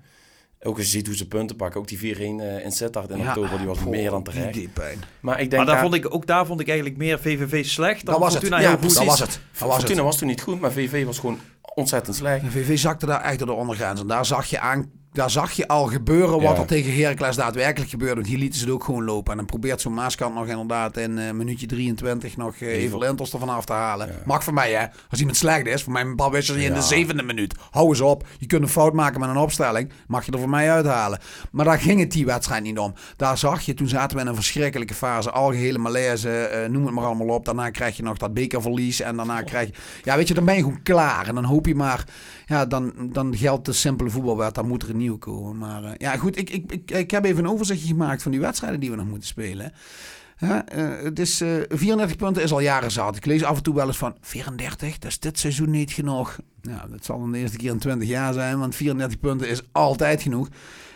Ook 0.64 0.78
als 0.78 0.86
je 0.86 0.92
ziet 0.92 1.08
hoe 1.08 1.16
ze 1.16 1.28
punten 1.28 1.56
pakken. 1.56 1.80
Ook 1.80 1.88
die 1.88 2.16
4-1 2.16 2.20
eh, 2.20 2.66
in 2.66 2.72
Sittard 2.72 3.10
in 3.10 3.28
oktober, 3.28 3.58
die 3.58 3.68
was 3.68 3.84
meer 3.84 4.10
dan 4.10 4.24
die 4.24 4.34
terecht. 4.34 4.54
deed 4.54 4.74
pijn. 4.74 4.98
Maar 5.20 5.40
ik 5.40 5.50
denk 5.50 5.64
Maar 5.66 5.74
daar 5.74 5.82
vond 5.82 5.94
ik, 5.94 6.14
ook 6.14 6.28
daar 6.28 6.46
vond 6.46 6.60
ik 6.60 6.68
eigenlijk 6.68 6.98
meer 6.98 7.20
VVV 7.20 7.66
slecht 7.66 8.06
dan 8.06 8.14
Dat 8.14 8.24
was 8.24 8.34
het. 8.34 8.48
Ja, 8.48 8.76
precies. 8.76 8.98
Dat 8.98 9.06
was 9.06 9.20
het. 9.20 9.40
Dat 9.52 9.68
was 9.68 9.78
Fortuna 9.78 9.96
het. 9.96 10.06
was 10.06 10.18
toen 10.18 10.28
niet 10.28 10.42
goed, 10.42 10.60
maar 10.60 10.72
VV 10.72 11.06
was 11.06 11.20
gewoon 11.20 11.40
ontzettend 11.76 12.16
slecht. 12.16 12.44
De 12.44 12.52
VV 12.52 12.78
zakte 12.78 13.06
daar 13.06 13.22
echt 13.22 13.38
door 13.38 13.48
de 13.48 13.54
ondergrens. 13.54 14.00
En 14.02 14.08
daar 14.08 14.26
zag 14.26 14.46
je, 14.46 14.60
aan, 14.60 14.92
daar 15.14 15.30
zag 15.30 15.52
je 15.52 15.68
al 15.68 15.86
gebeuren 15.86 16.42
wat 16.42 16.56
Ja. 16.56 16.62
er 16.62 16.68
tegen 16.68 16.96
Heracles 16.96 17.36
daadwerkelijk 17.36 17.90
gebeurde. 17.92 18.16
Want 18.16 18.28
hier 18.28 18.38
lieten 18.38 18.60
ze 18.60 18.66
het 18.66 18.74
ook 18.74 18.84
gewoon 18.84 19.04
lopen. 19.04 19.32
En 19.32 19.38
dan 19.38 19.46
probeert 19.46 19.82
zo'n 19.82 19.94
Maaskant 19.94 20.36
nog 20.36 20.48
inderdaad 20.48 20.98
in 20.98 21.18
eh, 21.18 21.32
minuutje 21.32 21.66
23 21.68 22.38
nog 22.38 22.56
eh 22.56 22.68
even 22.84 23.00
Lentels 23.00 23.34
ervan 23.34 23.50
af 23.50 23.66
te 23.66 23.74
halen. 23.74 24.10
Mag 24.26 24.44
voor 24.44 24.54
mij 24.54 24.72
hè. 24.72 24.86
Als 25.10 25.20
iemand 25.20 25.38
slecht 25.38 25.66
is, 25.66 25.84
voor 25.84 25.94
mij 25.94 26.02
een 26.02 26.30
wissel 26.32 26.56
je 26.56 26.66
in 26.66 26.74
de 26.74 26.82
zevende 26.82 27.24
minuut. 27.24 27.56
Hou 27.72 27.88
eens 27.90 28.02
op. 28.02 28.28
Je 28.40 28.46
kunt 28.46 28.62
een 28.62 28.70
fout 28.70 28.94
maken 28.94 29.20
met 29.20 29.30
een 29.30 29.38
opstelling. 29.38 29.92
Mag 30.08 30.26
je 30.26 30.32
er 30.32 30.40
voor 30.40 30.50
mij 30.50 30.72
uithalen. 30.72 31.20
Maar 31.52 31.66
daar 31.66 31.80
ging 31.80 32.00
het 32.00 32.12
die 32.12 32.26
wedstrijd 32.26 32.64
niet 32.64 32.80
om. 32.80 32.94
Daar 33.18 33.38
zag 33.38 33.62
je, 33.62 33.74
toen 33.74 33.88
zaten 33.88 34.18
we 34.18 34.24
in 34.24 34.30
een 34.30 34.36
verschrikkelijke 34.36 34.94
fase. 34.94 35.32
Algehele 35.32 35.78
malaise, 35.78 36.30
eh, 36.30 36.70
noem 36.70 36.86
het 36.86 36.96
maar 36.96 37.06
allemaal 37.06 37.28
op. 37.36 37.46
Daarna 37.46 37.70
krijg 37.70 37.98
je 37.98 38.04
nog 38.04 38.18
dat 38.18 38.34
bekerverlies. 38.34 39.02
En 39.02 39.16
daarna 39.16 39.42
krijg 39.42 39.68
je... 39.68 39.74
Ja, 40.04 40.16
weet 40.16 40.28
je, 40.28 40.34
dan 40.34 40.46
ben 40.46 40.56
je 40.56 40.62
gewoon 40.62 40.84
klaar. 40.84 41.28
En 41.28 41.36
dan 41.36 41.44
hoop 41.44 41.66
je 41.66 41.76
maar... 41.76 42.04
Ja, 42.54 42.66
dan, 42.66 42.94
dan 43.12 43.38
geldt 43.38 43.66
de 43.66 43.74
simpele 43.74 44.10
voetbalwet. 44.10 44.56
Dan 44.56 44.68
moet 44.68 44.84
er 44.84 44.90
een 44.90 44.98
nieuw 44.98 45.18
komen. 45.18 45.58
Maar 45.58 45.84
eh, 45.84 45.92
ja, 45.98 46.18
goed. 46.18 46.38
Ik, 46.38 46.50
ik, 46.50 46.72
ik, 46.72 46.92
ik 46.92 47.12
heb 47.12 47.26
even 47.26 47.44
een 47.44 47.52
overzichtje 47.52 47.88
gemaakt 47.88 48.22
van 48.22 48.32
die 48.32 48.40
wedstrijden 48.40 48.80
die 48.80 48.90
we 48.90 48.96
nog 48.96 49.08
moeten 49.08 49.28
spelen. 49.28 49.72
Eh, 50.38 50.60
het 51.04 51.20
is, 51.20 51.42
eh 51.42 51.50
34 51.70 52.18
punten 52.18 52.44
is 52.44 52.52
al 52.52 52.60
jaren 52.60 52.92
zat. 52.92 53.16
Ik 53.16 53.26
lees 53.26 53.44
af 53.44 53.58
en 53.58 53.64
toe 53.64 53.76
wel 53.76 53.88
eens 53.88 53.98
van 53.98 54.16
34, 54.22 55.00
dat 55.00 55.12
is 55.12 55.20
dit 55.20 55.40
seizoen 55.40 55.70
niet 55.70 55.92
genoeg. 55.92 56.40
Nou, 56.62 56.90
dat 56.90 57.06
zal 57.06 57.20
dan 57.20 57.32
de 57.32 57.38
eerste 57.38 57.58
keer 57.58 57.72
in 57.72 57.80
20 57.80 58.08
jaar 58.08 58.34
zijn, 58.34 58.60
want 58.60 58.76
34 58.76 59.20
punten 59.20 59.50
is 59.50 59.62
altijd 59.72 60.22
genoeg. 60.22 60.48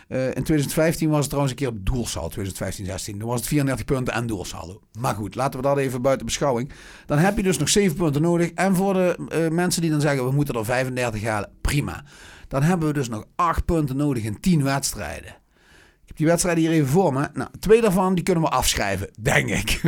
Eh, 0.08 0.24
in 0.24 0.42
2015 0.42 1.08
was 1.08 1.18
het 1.18 1.28
trouwens 1.28 1.52
een 1.52 1.58
keer 1.58 1.72
doelsaldo, 1.82 2.28
2015, 2.28 2.84
16. 2.84 3.18
Dan 3.18 3.28
was 3.28 3.38
het 3.38 3.48
34 3.48 3.84
punten 3.84 4.14
en 4.14 4.26
doelsaldo. 4.26 4.80
Maar 4.98 5.14
goed, 5.14 5.34
laten 5.34 5.60
we 5.60 5.66
dat 5.66 5.76
even 5.76 6.02
buiten 6.02 6.26
beschouwing. 6.26 6.72
Dan 7.06 7.18
heb 7.18 7.36
je 7.36 7.42
dus 7.42 7.58
nog 7.58 7.68
7 7.68 7.96
punten 7.96 8.22
nodig. 8.22 8.50
En 8.50 8.76
voor 8.76 8.94
de 8.94 9.28
eh, 9.28 9.48
mensen 9.48 9.82
die 9.82 9.90
dan 9.90 10.00
zeggen, 10.00 10.24
we 10.24 10.32
moeten 10.32 10.54
er 10.54 10.64
35 10.64 11.22
halen, 11.22 11.50
prima. 11.60 12.04
Dan 12.48 12.62
hebben 12.62 12.88
we 12.88 12.94
dus 12.94 13.08
nog 13.08 13.24
8 13.34 13.64
punten 13.64 13.96
nodig 13.96 14.24
in 14.24 14.40
10 14.40 14.62
wedstrijden. 14.62 15.30
Ik 16.02 16.06
heb 16.06 16.16
die 16.16 16.26
wedstrijden 16.26 16.62
hier 16.62 16.72
even 16.72 16.88
voor 16.88 17.12
me. 17.12 17.28
Nou, 17.32 17.50
twee 17.60 17.80
daarvan 17.80 18.14
die 18.14 18.24
kunnen 18.24 18.42
we 18.42 18.50
afschrijven, 18.50 19.10
denk 19.20 19.48
ik. 19.48 19.82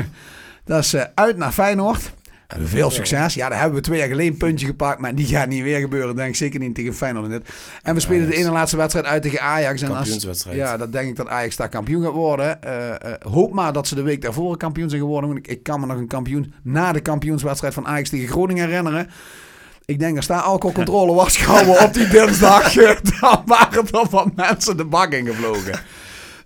Dat 0.64 0.78
is 0.78 0.94
eh, 0.94 1.04
uit 1.14 1.36
naar 1.36 1.52
Feyenoord. 1.52 2.12
Veel 2.58 2.90
succes. 2.90 3.34
Ja, 3.34 3.48
daar 3.48 3.58
hebben 3.58 3.76
we 3.78 3.84
twee 3.84 3.98
jaar 3.98 4.08
geleden 4.08 4.32
een 4.32 4.38
puntje 4.38 4.66
gepakt. 4.66 5.00
Maar 5.00 5.14
die 5.14 5.26
gaat 5.26 5.48
niet 5.48 5.62
weer 5.62 5.80
gebeuren, 5.80 6.16
denk 6.16 6.28
ik. 6.28 6.36
Zeker 6.36 6.60
niet 6.60 6.74
tegen 6.74 6.94
Feyenoord 6.94 7.24
in 7.24 7.30
dit. 7.30 7.48
En 7.82 7.94
we 7.94 8.00
spelen 8.00 8.28
de 8.28 8.36
ene 8.36 8.50
laatste 8.50 8.76
wedstrijd 8.76 9.06
uit 9.06 9.22
tegen 9.22 9.40
Ajax. 9.40 9.82
En 9.82 9.96
als, 9.96 10.46
ja, 10.50 10.76
dat 10.76 10.92
denk 10.92 11.08
ik 11.08 11.16
dat 11.16 11.28
Ajax 11.28 11.56
daar 11.56 11.68
kampioen 11.68 12.02
gaat 12.02 12.12
worden. 12.12 12.62
Eh, 12.62 13.12
hoop 13.32 13.52
maar 13.52 13.72
dat 13.72 13.86
ze 13.86 13.94
de 13.94 14.02
week 14.02 14.22
daarvoor 14.22 14.56
kampioen 14.56 14.88
zijn 14.88 15.00
geworden. 15.00 15.30
Want 15.30 15.46
ik, 15.46 15.52
ik 15.52 15.62
kan 15.62 15.80
me 15.80 15.86
nog 15.86 15.96
een 15.96 16.06
kampioen 16.06 16.54
na 16.62 16.92
de 16.92 17.00
kampioenswedstrijd 17.00 17.74
van 17.74 17.86
Ajax 17.86 18.08
tegen 18.08 18.28
Groningen 18.28 18.66
herinneren. 18.68 19.10
Ik 19.84 19.98
denk, 19.98 20.16
als 20.16 20.26
daar 20.26 20.40
alcoholcontrole 20.40 21.14
was 21.14 21.36
gehouden 21.36 21.84
op 21.84 21.94
die 21.94 22.08
dinsdag, 22.08 22.72
dan 23.20 23.42
waren 23.46 23.86
er 23.90 24.08
van 24.10 24.32
mensen 24.36 24.76
de 24.76 24.84
bak 24.84 25.12
in 25.12 25.24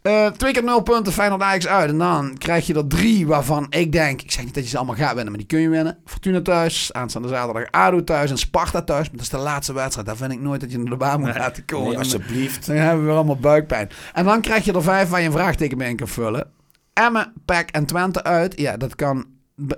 Eh, 0.04 0.26
twee 0.26 0.52
keer 0.52 0.64
nul 0.64 0.82
punten, 0.82 1.12
Feyenoord 1.12 1.42
Ajax 1.42 1.66
uit. 1.66 1.90
En 1.90 1.98
dan 1.98 2.38
krijg 2.38 2.66
je 2.66 2.74
er 2.74 2.86
drie 2.86 3.26
waarvan 3.26 3.66
ik 3.70 3.92
denk... 3.92 4.22
Ik 4.22 4.32
zeg 4.32 4.44
niet 4.44 4.54
dat 4.54 4.62
je 4.62 4.68
ze 4.68 4.76
allemaal 4.76 4.94
gaat 4.94 5.14
winnen, 5.14 5.28
maar 5.28 5.38
die 5.38 5.46
kun 5.46 5.60
je 5.60 5.68
winnen. 5.68 5.98
Fortuna 6.04 6.42
thuis, 6.42 6.92
aanstaande 6.92 7.28
zaterdag 7.28 7.70
ADO 7.70 8.04
thuis 8.04 8.30
en 8.30 8.38
Sparta 8.38 8.82
thuis. 8.82 9.06
Maar 9.06 9.16
dat 9.16 9.20
is 9.20 9.28
de 9.28 9.38
laatste 9.38 9.72
wedstrijd. 9.72 10.06
Daar 10.06 10.16
vind 10.16 10.32
ik 10.32 10.40
nooit 10.40 10.60
dat 10.60 10.70
je 10.70 10.78
naar 10.78 10.90
de 10.90 10.96
baan 10.96 11.20
moet 11.20 11.36
laten 11.36 11.64
komen. 11.64 11.88
Nee, 11.88 11.98
alsjeblieft. 11.98 12.66
dan 12.66 12.76
hebben 12.76 12.98
we 13.00 13.06
weer 13.06 13.14
allemaal 13.14 13.36
buikpijn. 13.36 13.90
En 14.12 14.24
dan 14.24 14.40
krijg 14.40 14.64
je 14.64 14.72
er 14.72 14.82
vijf 14.82 15.08
waar 15.08 15.20
je 15.20 15.26
een 15.26 15.32
vraagteken 15.32 15.78
bij 15.78 15.88
in 15.88 15.96
kan 15.96 16.08
vullen. 16.08 16.50
Emmen, 16.92 17.32
PEC 17.44 17.70
en 17.70 17.86
Twente 17.86 18.22
uit. 18.22 18.60
Ja, 18.60 18.76
dat 18.76 18.94
kan... 18.94 19.26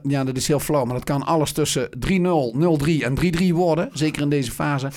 Ja, 0.02 0.24
dat 0.24 0.36
is 0.36 0.48
heel 0.48 0.60
flauw, 0.60 0.84
maar 0.84 0.94
dat 0.94 1.04
kan 1.04 1.22
alles 1.22 1.52
tussen 1.52 1.88
3-0, 1.88 1.90
0-3 1.90 3.02
en 3.02 3.14
3-3 3.38 3.52
worden. 3.52 3.90
Zeker 3.92 4.22
in 4.22 4.28
deze 4.28 4.52
fase. 4.52 4.88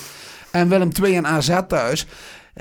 En 0.52 0.70
Willem 0.70 0.94
2 0.94 1.16
en 1.16 1.28
AZ 1.28 1.60
thuis. 1.68 2.08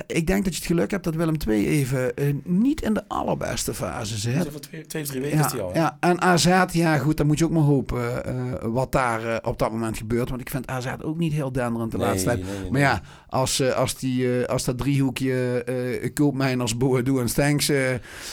Ik 0.06 0.26
denk 0.26 0.44
dat 0.44 0.52
je 0.52 0.58
het 0.58 0.68
geluk 0.68 0.90
hebt 0.90 1.04
dat 1.04 1.14
Willem 1.14 1.38
2 1.38 1.66
even 1.66 2.16
eh, 2.16 2.34
niet 2.44 2.80
in 2.82 2.94
de 2.94 3.02
allerbeste 3.08 3.74
fase 3.74 4.18
zit. 4.18 4.48
Voor 4.50 4.60
twee, 4.86 5.04
drie 5.04 5.20
weken 5.20 5.38
Ja, 5.38 5.44
is 5.46 5.52
die 5.52 5.60
al. 5.60 5.72
hè? 5.72 5.78
ja, 5.78 5.96
en 6.00 6.20
AZ, 6.20 6.48
ja 6.72 6.98
goed, 6.98 7.16
dan 7.16 7.26
moet 7.26 7.38
je 7.38 7.44
ook 7.44 7.50
maar 7.50 7.62
hopen 7.62 8.24
eh, 8.24 8.34
wat 8.62 8.92
daar 8.92 9.24
eh, 9.26 9.36
op 9.48 9.58
dat 9.58 9.70
moment 9.72 9.96
gebeurt. 9.96 10.28
Want 10.28 10.40
ik 10.40 10.50
vind 10.50 10.66
AZ 10.66 10.86
ook 11.02 11.18
niet 11.18 11.32
heel 11.32 11.52
denderend 11.52 11.90
de 11.90 11.96
Nee, 11.98 12.06
laatste 12.06 12.24
tijd. 12.26 12.42
nee, 12.44 12.58
nee, 12.60 12.70
Maar 12.70 12.80
ja, 12.80 13.00
als, 13.28 13.72
als, 13.74 13.94
die, 13.94 14.46
als 14.46 14.64
dat 14.64 14.78
driehoekje 14.78 15.64
uh, 16.02 16.10
Koopmijners, 16.14 16.76
Boadu 16.76 17.20
en 17.20 17.28
Stanks 17.28 17.70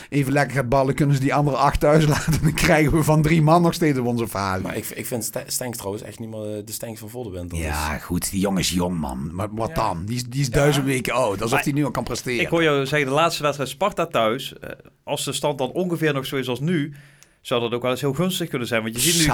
even 0.09 0.33
lekker 0.33 0.55
gaat 0.55 0.69
ballen, 0.69 0.95
kunnen 0.95 1.15
ze 1.15 1.21
die 1.21 1.33
andere 1.33 1.57
acht 1.57 1.79
thuis 1.79 2.05
laten. 2.15 2.41
Dan 2.41 2.53
krijgen 2.53 2.91
we 2.93 3.03
van 3.03 3.21
drie 3.21 3.41
man 3.41 3.61
nog 3.61 3.73
steeds 3.73 3.99
op 3.99 4.05
onze 4.05 4.27
fase. 4.27 4.61
Maar 4.61 4.77
ik, 4.77 4.85
ik 4.89 5.05
vind 5.05 5.31
Stanks 5.47 5.77
trouwens 5.77 6.03
echt 6.03 6.19
niet 6.19 6.29
meer 6.29 6.65
de 6.65 6.71
Stanks 6.71 6.99
van 6.99 7.09
Voldewinter. 7.09 7.57
Ja, 7.57 7.97
goed, 7.97 8.29
die 8.31 8.39
jongen 8.39 8.59
is 8.59 8.69
jong, 8.69 8.99
man. 8.99 9.29
Maar 9.33 9.47
wat 9.51 9.75
dan? 9.75 10.05
Die 10.05 10.15
is, 10.15 10.23
die 10.23 10.41
is 10.41 10.49
duizend 10.49 10.85
weken 10.85 11.13
oud. 11.13 11.41
Hij 11.63 11.73
nu 11.73 11.85
al 11.85 11.91
kan 11.91 12.03
presteren. 12.03 12.41
Ik 12.41 12.47
hoor 12.47 12.63
jou 12.63 12.85
zeggen, 12.85 13.07
de 13.07 13.13
laatste 13.13 13.41
wedstrijd 13.43 13.69
Sparta 13.69 14.05
thuis. 14.05 14.53
eh, 14.59 14.69
als 15.03 15.25
de 15.25 15.33
stand 15.33 15.57
dan 15.57 15.71
ongeveer 15.71 16.13
nog 16.13 16.25
zo 16.25 16.35
is 16.35 16.47
als 16.47 16.59
nu, 16.59 16.93
zou 17.41 17.61
dat 17.61 17.73
ook 17.73 17.81
wel 17.81 17.91
eens 17.91 18.01
heel 18.01 18.13
gunstig 18.13 18.49
kunnen 18.49 18.67
zijn. 18.67 18.81
Want 18.81 18.95
je 18.95 19.01
ziet 19.01 19.27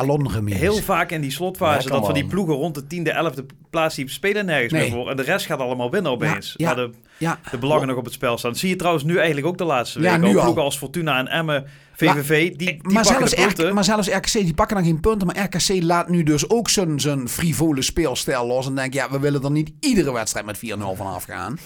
nu 0.48 0.54
heel 0.54 0.76
vaak 0.78 1.12
in 1.12 1.22
die 1.22 1.32
slotfase 1.32 1.90
dat 1.90 2.06
van 2.06 2.14
die 2.14 2.26
ploegen 2.28 2.56
rond 2.56 2.76
de 2.76 2.88
tiende, 2.88 3.12
elfde 3.12 3.46
plaats 3.70 3.96
die 3.96 4.10
spelen 4.10 4.46
nergens 4.46 4.72
Nee. 4.74 4.82
meer 4.82 4.92
voor. 4.92 5.10
En 5.10 5.16
de 5.18 5.24
rest 5.24 5.46
gaat 5.46 5.60
allemaal 5.60 5.92
winnen 5.92 6.12
opeens. 6.12 6.54
Ja, 6.58 6.70
ja. 6.70 6.76
De, 6.76 6.90
Ja. 7.18 7.40
de 7.52 7.58
belangen 7.58 7.88
nog 7.88 7.98
op 7.98 8.04
het 8.06 8.14
spel 8.14 8.38
staan. 8.38 8.56
Zie 8.56 8.70
je 8.70 8.76
trouwens 8.76 9.04
nu 9.04 9.16
eigenlijk 9.18 9.48
ook 9.48 9.58
de 9.58 9.64
laatste 9.64 10.00
Ja, 10.02 10.12
weken. 10.20 10.30
Ook 10.30 10.36
al. 10.36 10.42
ploegen 10.42 10.64
als 10.64 10.78
Fortuna 10.78 11.18
en 11.18 11.28
Emmen, 11.28 11.66
VVV, 11.94 12.48
die, 12.48 12.56
die 12.58 12.80
maar, 12.82 13.04
pakken 13.04 13.28
zelfs 13.28 13.34
punten. 13.46 13.68
RK, 13.68 13.74
maar 13.74 13.84
zelfs 13.84 14.08
RKC, 14.08 14.32
die 14.32 14.54
pakken 14.54 14.76
dan 14.76 14.86
geen 14.86 15.00
punten. 15.00 15.28
Maar 15.28 15.44
RKC 15.44 15.84
laat 15.84 16.10
nu 16.10 16.24
dus 16.24 16.50
ook 16.50 16.70
zijn, 16.70 17.30
frivole 17.30 17.82
speelstijl 17.82 18.48
los. 18.48 18.68
En 18.68 18.76
denkt, 18.76 18.94
ja, 18.94 19.12
we 19.12 19.20
willen 19.20 19.44
er 19.44 19.52
niet 19.52 19.72
iedere 19.80 20.14
wedstrijd 20.14 20.46
met 20.46 20.58
4-0 20.58 20.96
vanaf 20.96 21.24
gaan. 21.24 21.58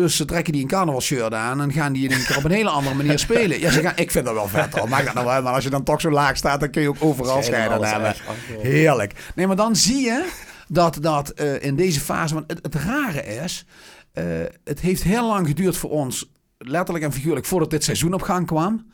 Dus 0.00 0.16
ze 0.16 0.24
trekken 0.24 0.52
die 0.52 0.62
een 0.62 0.68
carnavalshirt 0.68 1.34
aan 1.34 1.60
en 1.60 1.72
gaan 1.72 1.92
die 1.92 2.08
in 2.08 2.24
keer 2.24 2.36
op 2.36 2.44
een 2.44 2.50
hele 2.50 2.68
andere 2.68 2.94
manier 2.94 3.18
spelen. 3.18 3.60
Ja, 3.60 3.70
ze 3.70 3.80
gaan, 3.80 3.92
ik 3.96 4.10
vind 4.10 4.24
dat 4.24 4.34
wel 4.34 4.48
vet 4.48 4.78
hoor. 4.78 4.88
Maakt 4.88 5.04
dat 5.04 5.14
nou 5.14 5.26
wel. 5.26 5.42
Maar 5.42 5.52
als 5.52 5.64
je 5.64 5.70
dan 5.70 5.82
toch 5.82 6.00
zo 6.00 6.10
laag 6.10 6.36
staat, 6.36 6.60
dan 6.60 6.70
kun 6.70 6.82
je 6.82 6.88
ook 6.88 6.96
overal 7.00 7.42
Scheiden 7.42 7.84
hebben. 7.84 8.14
Heerlijk. 8.60 9.32
Nee, 9.34 9.46
maar 9.46 9.56
dan 9.56 9.76
zie 9.76 10.04
je 10.04 10.28
dat, 10.68 10.98
dat 11.00 11.30
eh, 11.30 11.62
in 11.62 11.76
deze 11.76 12.00
fase... 12.00 12.34
Want 12.34 12.50
het, 12.50 12.58
het 12.62 12.74
rare 12.74 13.24
is, 13.24 13.66
eh, 14.12 14.24
het 14.64 14.80
heeft 14.80 15.02
heel 15.02 15.26
lang 15.26 15.46
geduurd 15.46 15.76
voor 15.76 15.90
ons, 15.90 16.32
letterlijk 16.58 17.04
en 17.04 17.12
figuurlijk, 17.12 17.46
voordat 17.46 17.70
dit 17.70 17.84
seizoen 17.84 18.14
op 18.14 18.22
gang 18.22 18.46
kwam. 18.46 18.86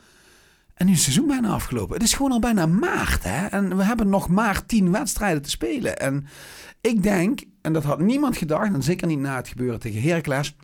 En 0.74 0.86
nu 0.86 0.92
is 0.92 0.98
het 0.98 1.12
seizoen 1.12 1.26
bijna 1.26 1.48
afgelopen. 1.54 1.94
Het 1.94 2.04
is 2.04 2.12
gewoon 2.14 2.32
al 2.32 2.40
bijna 2.40 2.66
maart. 2.66 3.22
Hè? 3.22 3.46
En 3.46 3.76
we 3.76 3.82
hebben 3.82 4.08
nog 4.08 4.28
maar 4.28 4.66
tien 4.66 4.92
wedstrijden 4.92 5.42
te 5.42 5.50
spelen. 5.50 5.98
En 5.98 6.26
ik 6.80 7.02
denk, 7.02 7.40
en 7.62 7.72
dat 7.72 7.84
had 7.84 8.00
niemand 8.00 8.36
gedacht, 8.36 8.74
en 8.74 8.82
zeker 8.82 9.06
niet 9.06 9.18
na 9.18 9.36
het 9.36 9.48
gebeuren 9.48 9.80
tegen 9.80 10.02
Heracles, 10.02 10.56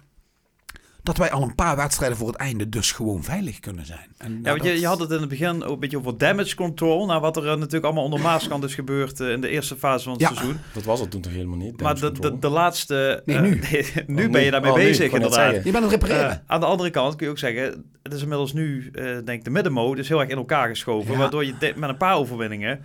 dat 1.02 1.16
wij 1.16 1.30
al 1.30 1.42
een 1.42 1.54
paar 1.54 1.76
wedstrijden 1.76 2.18
voor 2.18 2.26
het 2.26 2.36
einde 2.36 2.68
dus 2.68 2.92
gewoon 2.92 3.22
veilig 3.24 3.60
kunnen 3.60 3.86
zijn. 3.86 4.06
En, 4.18 4.32
Ja, 4.32 4.38
nou, 4.38 4.42
want 4.42 4.62
je, 4.62 4.70
dat- 4.70 4.80
je 4.80 4.86
had 4.86 5.00
het 5.00 5.10
in 5.10 5.20
het 5.20 5.28
begin 5.28 5.64
ook 5.64 5.72
een 5.74 5.80
beetje 5.80 5.98
over 5.98 6.18
damage 6.18 6.54
control. 6.56 7.06
Nou, 7.06 7.20
wat 7.20 7.36
er 7.36 7.42
eh, 7.48 7.56
natuurlijk 7.56 7.84
allemaal 7.84 8.04
onder 8.04 8.20
Maaskant 8.20 8.64
is 8.64 8.74
gebeurd 8.74 9.20
eh, 9.20 9.30
in 9.30 9.40
de 9.40 9.48
eerste 9.48 9.76
fase 9.76 10.04
van 10.04 10.12
het 10.12 10.22
Ja. 10.22 10.28
seizoen. 10.28 10.56
Dat 10.72 10.84
was 10.84 11.00
het 11.00 11.10
toen 11.10 11.20
toch 11.20 11.32
helemaal 11.32 11.56
niet? 11.58 11.80
Maar 11.80 12.00
de, 12.00 12.38
de, 12.40 12.48
laatste... 12.48 13.22
Nee, 13.24 13.36
eh, 13.36 13.42
nu. 13.42 13.60
nu 14.16 14.26
Oh, 14.26 14.32
ben 14.32 14.42
je 14.42 14.50
daarmee 14.50 14.70
Oh, 14.70 14.76
bezig, 14.76 15.12
inderdaad. 15.12 15.54
Je 15.54 15.60
bent 15.62 15.76
aan 15.76 15.82
het 15.82 15.90
repareren. 15.90 16.42
Aan 16.46 16.60
de 16.60 16.66
andere 16.66 16.90
kant 16.90 17.16
kun 17.16 17.26
je 17.26 17.32
ook 17.32 17.38
zeggen, 17.38 17.84
het 18.02 18.12
is 18.12 18.22
inmiddels 18.22 18.52
nu, 18.52 18.90
eh, 18.92 19.04
denk 19.04 19.28
ik, 19.28 19.44
de 19.44 19.50
middenmode 19.50 20.00
is 20.00 20.08
heel 20.08 20.20
erg 20.20 20.28
in 20.30 20.36
elkaar 20.36 20.68
geschoven. 20.68 21.12
Ja. 21.12 21.18
Waardoor 21.18 21.44
je 21.44 21.54
met 21.76 21.88
een 21.88 21.96
paar 21.96 22.16
overwinningen, 22.16 22.80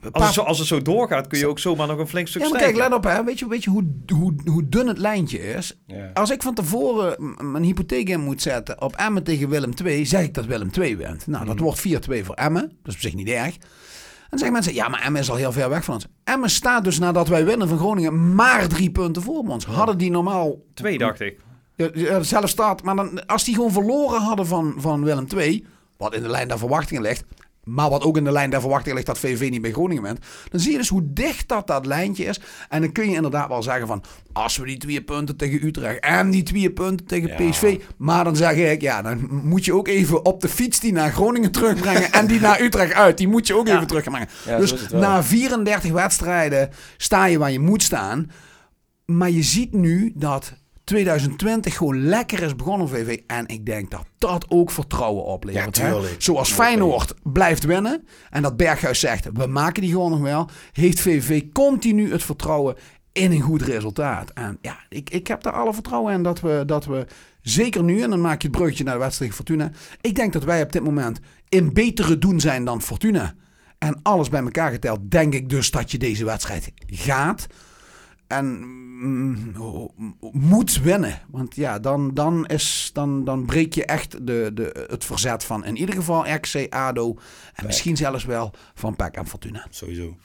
Een 0.00 0.12
als 0.12 0.24
het, 0.24 0.34
zo, 0.34 0.40
als 0.40 0.58
het 0.58 0.66
zo 0.66 0.82
doorgaat, 0.82 1.26
kun 1.26 1.38
je 1.38 1.46
ook 1.46 1.58
zomaar 1.58 1.86
nog 1.86 1.98
een 1.98 2.06
flink 2.08 2.28
stuk 2.28 2.42
Ja, 2.42 2.48
maar 2.48 2.58
kijk, 2.58 2.70
stijgen. 2.74 2.90
let 2.90 2.98
op 2.98 3.10
hè. 3.12 3.24
Weet 3.24 3.38
je, 3.38 3.48
weet 3.48 3.64
je 3.64 3.70
hoe, 3.70 3.84
hoe, 4.14 4.34
hoe 4.44 4.68
dun 4.68 4.86
het 4.86 4.98
lijntje 4.98 5.38
is? 5.38 5.78
Ja. 5.86 6.10
Als 6.14 6.30
ik 6.30 6.42
van 6.42 6.54
tevoren 6.54 7.34
mijn 7.52 7.64
hypotheek 7.64 8.08
in 8.08 8.20
moet 8.20 8.42
zetten 8.42 8.80
op 8.82 8.96
Emmen 8.96 9.22
tegen 9.24 9.48
Willem 9.48 9.72
II, 9.84 10.06
zeg 10.06 10.22
ik 10.22 10.34
dat 10.34 10.46
Willem 10.46 10.70
II 10.78 10.96
wint. 10.96 11.26
Nou, 11.26 11.46
dat 11.46 11.58
wordt 11.58 11.78
4-2 11.88 12.24
voor 12.24 12.34
Emmen. 12.34 12.62
Dat 12.62 12.70
is 12.88 12.94
op 12.94 13.00
zich 13.00 13.14
niet 13.14 13.28
erg. 13.28 13.54
En 13.54 14.32
dan 14.32 14.38
zeggen 14.38 14.52
mensen, 14.52 14.74
ja, 14.74 14.88
maar 14.88 15.02
Emmen 15.02 15.20
is 15.20 15.30
al 15.30 15.36
heel 15.36 15.52
ver 15.52 15.68
weg 15.68 15.84
van 15.84 15.94
ons. 15.94 16.06
Emmen 16.24 16.50
staat 16.50 16.84
dus 16.84 16.98
nadat 16.98 17.28
wij 17.28 17.44
winnen 17.44 17.68
van 17.68 17.78
Groningen 17.78 18.34
maar 18.34 18.68
drie 18.68 18.90
punten 18.90 19.22
voor 19.22 19.38
ons. 19.48 19.64
Hadden 19.64 19.98
die 19.98 20.10
normaal 20.10 20.56
Twee, 20.74 20.98
dacht 20.98 21.20
ik. 21.20 21.40
ja, 21.74 21.88
ja, 21.94 22.22
zelf 22.22 22.48
staat. 22.48 22.82
Maar 22.82 22.96
dan, 22.96 23.26
als 23.26 23.44
die 23.44 23.54
gewoon 23.54 23.72
verloren 23.72 24.20
hadden 24.20 24.46
van, 24.46 24.74
van 24.76 25.04
Willem 25.04 25.26
II, 25.36 25.66
wat 25.96 26.14
in 26.14 26.22
de 26.22 26.28
lijn 26.28 26.48
der 26.48 26.58
verwachtingen 26.58 27.02
ligt, 27.02 27.24
maar 27.66 27.90
wat 27.90 28.02
ook 28.02 28.16
in 28.16 28.24
de 28.24 28.32
lijn 28.32 28.50
der 28.50 28.60
verwachtingen 28.60 28.94
ligt 28.94 29.06
dat 29.06 29.18
VV 29.18 29.48
niet 29.50 29.62
bij 29.62 29.72
Groningen 29.72 30.02
bent, 30.02 30.18
dan 30.50 30.60
zie 30.60 30.72
je 30.72 30.78
dus 30.78 30.88
hoe 30.88 31.12
dicht 31.12 31.48
dat 31.48 31.66
dat 31.66 31.86
lijntje 31.86 32.24
is. 32.24 32.40
En 32.68 32.80
dan 32.80 32.92
kun 32.92 33.10
je 33.10 33.16
inderdaad 33.16 33.48
wel 33.48 33.62
zeggen 33.62 33.86
van, 33.86 34.02
als 34.32 34.56
we 34.56 34.66
die 34.66 34.76
twee 34.76 35.02
punten 35.02 35.36
tegen 35.36 35.66
Utrecht 35.66 36.00
en 36.00 36.30
die 36.30 36.42
twee 36.42 36.70
punten 36.70 37.06
tegen 37.06 37.28
Ja. 37.28 37.50
PSV, 37.50 37.78
maar 37.96 38.24
dan 38.24 38.36
zeg 38.36 38.56
ik, 38.56 38.80
ja, 38.80 39.02
dan 39.02 39.28
moet 39.30 39.64
je 39.64 39.74
ook 39.74 39.88
even 39.88 40.24
op 40.24 40.40
de 40.40 40.48
fiets 40.48 40.80
die 40.80 40.92
naar 40.92 41.12
Groningen 41.12 41.52
terugbrengen 41.52 42.12
en 42.12 42.26
die 42.26 42.40
naar 42.40 42.60
Utrecht 42.60 42.92
uit, 42.92 43.18
die 43.18 43.28
moet 43.28 43.46
je 43.46 43.54
ook 43.54 43.68
even 43.68 43.86
terugbrengen. 43.86 44.28
Ja, 44.46 44.58
dus 44.58 44.88
na 44.88 45.22
34 45.22 45.92
wedstrijden 45.92 46.70
sta 46.96 47.24
je 47.24 47.38
waar 47.38 47.52
je 47.52 47.60
moet 47.60 47.82
staan. 47.82 48.30
Maar 49.04 49.30
je 49.30 49.42
ziet 49.42 49.72
nu 49.72 50.12
dat 50.14 50.52
2020 50.86 51.76
gewoon 51.76 52.02
lekker 52.04 52.42
is 52.42 52.56
begonnen, 52.56 52.88
VV. 52.88 53.20
En 53.26 53.46
ik 53.46 53.66
denk 53.66 53.90
dat 53.90 54.04
dat 54.18 54.44
ook 54.48 54.70
vertrouwen 54.70 55.24
oplevert. 55.24 55.76
Ja. 55.76 56.00
Zoals 56.18 56.52
Feyenoord 56.52 57.14
blijft 57.22 57.64
winnen. 57.64 58.06
En 58.30 58.42
dat 58.42 58.56
Berghuis 58.56 59.00
zegt, 59.00 59.28
we 59.32 59.46
maken 59.46 59.82
die 59.82 59.90
gewoon 59.90 60.10
nog 60.10 60.20
wel. 60.20 60.48
Heeft 60.72 61.00
VV 61.00 61.42
continu 61.52 62.12
het 62.12 62.22
vertrouwen 62.22 62.76
in 63.12 63.32
een 63.32 63.40
goed 63.40 63.62
resultaat. 63.62 64.30
En 64.30 64.58
ja, 64.60 64.78
ik, 64.88 65.10
ik 65.10 65.26
heb 65.26 65.42
daar 65.42 65.52
alle 65.52 65.74
vertrouwen 65.74 66.12
in 66.12 66.22
dat 66.22 66.40
we, 66.40 66.62
dat 66.66 66.84
we 66.84 67.06
zeker 67.42 67.82
nu... 67.82 68.02
en 68.02 68.10
dan 68.10 68.20
maak 68.20 68.42
je 68.42 68.48
het 68.48 68.56
bruggetje 68.56 68.84
naar 68.84 68.94
de 68.94 69.00
wedstrijd 69.00 69.34
Fortuna... 69.34 69.70
ik 70.00 70.14
denk 70.14 70.32
dat 70.32 70.44
wij 70.44 70.62
op 70.62 70.72
dit 70.72 70.84
moment 70.84 71.20
in 71.48 71.72
betere 71.72 72.18
doen 72.18 72.40
zijn 72.40 72.64
dan 72.64 72.82
Fortuna. 72.82 73.34
En 73.78 74.00
alles 74.02 74.28
bij 74.28 74.42
elkaar 74.42 74.70
geteld, 74.70 75.10
denk 75.10 75.34
ik 75.34 75.48
dus 75.48 75.70
dat 75.70 75.90
je 75.90 75.98
deze 75.98 76.24
wedstrijd 76.24 76.72
gaat. 76.86 77.46
En 78.26 78.44
mm, 78.44 79.54
moet 80.32 80.80
winnen. 80.80 81.20
Want 81.30 81.56
ja, 81.56 81.78
dan, 81.78 82.14
dan, 82.14 82.46
is, 82.46 82.90
dan, 82.92 83.24
dan 83.24 83.44
breek 83.46 83.74
je 83.74 83.84
echt 83.84 84.26
de, 84.26 84.50
de, 84.54 84.86
het 84.90 85.04
verzet 85.04 85.44
van 85.44 85.64
in 85.64 85.76
ieder 85.76 85.94
geval 85.94 86.26
RC, 86.34 86.66
ADO. 86.68 87.16
En 87.54 87.66
misschien 87.66 87.96
zelfs 87.96 88.24
wel 88.24 88.52
van 88.74 88.96
PEC 88.96 89.14
en 89.14 89.26
Fortuna. 89.26 89.66
Sowieso. 89.70 90.16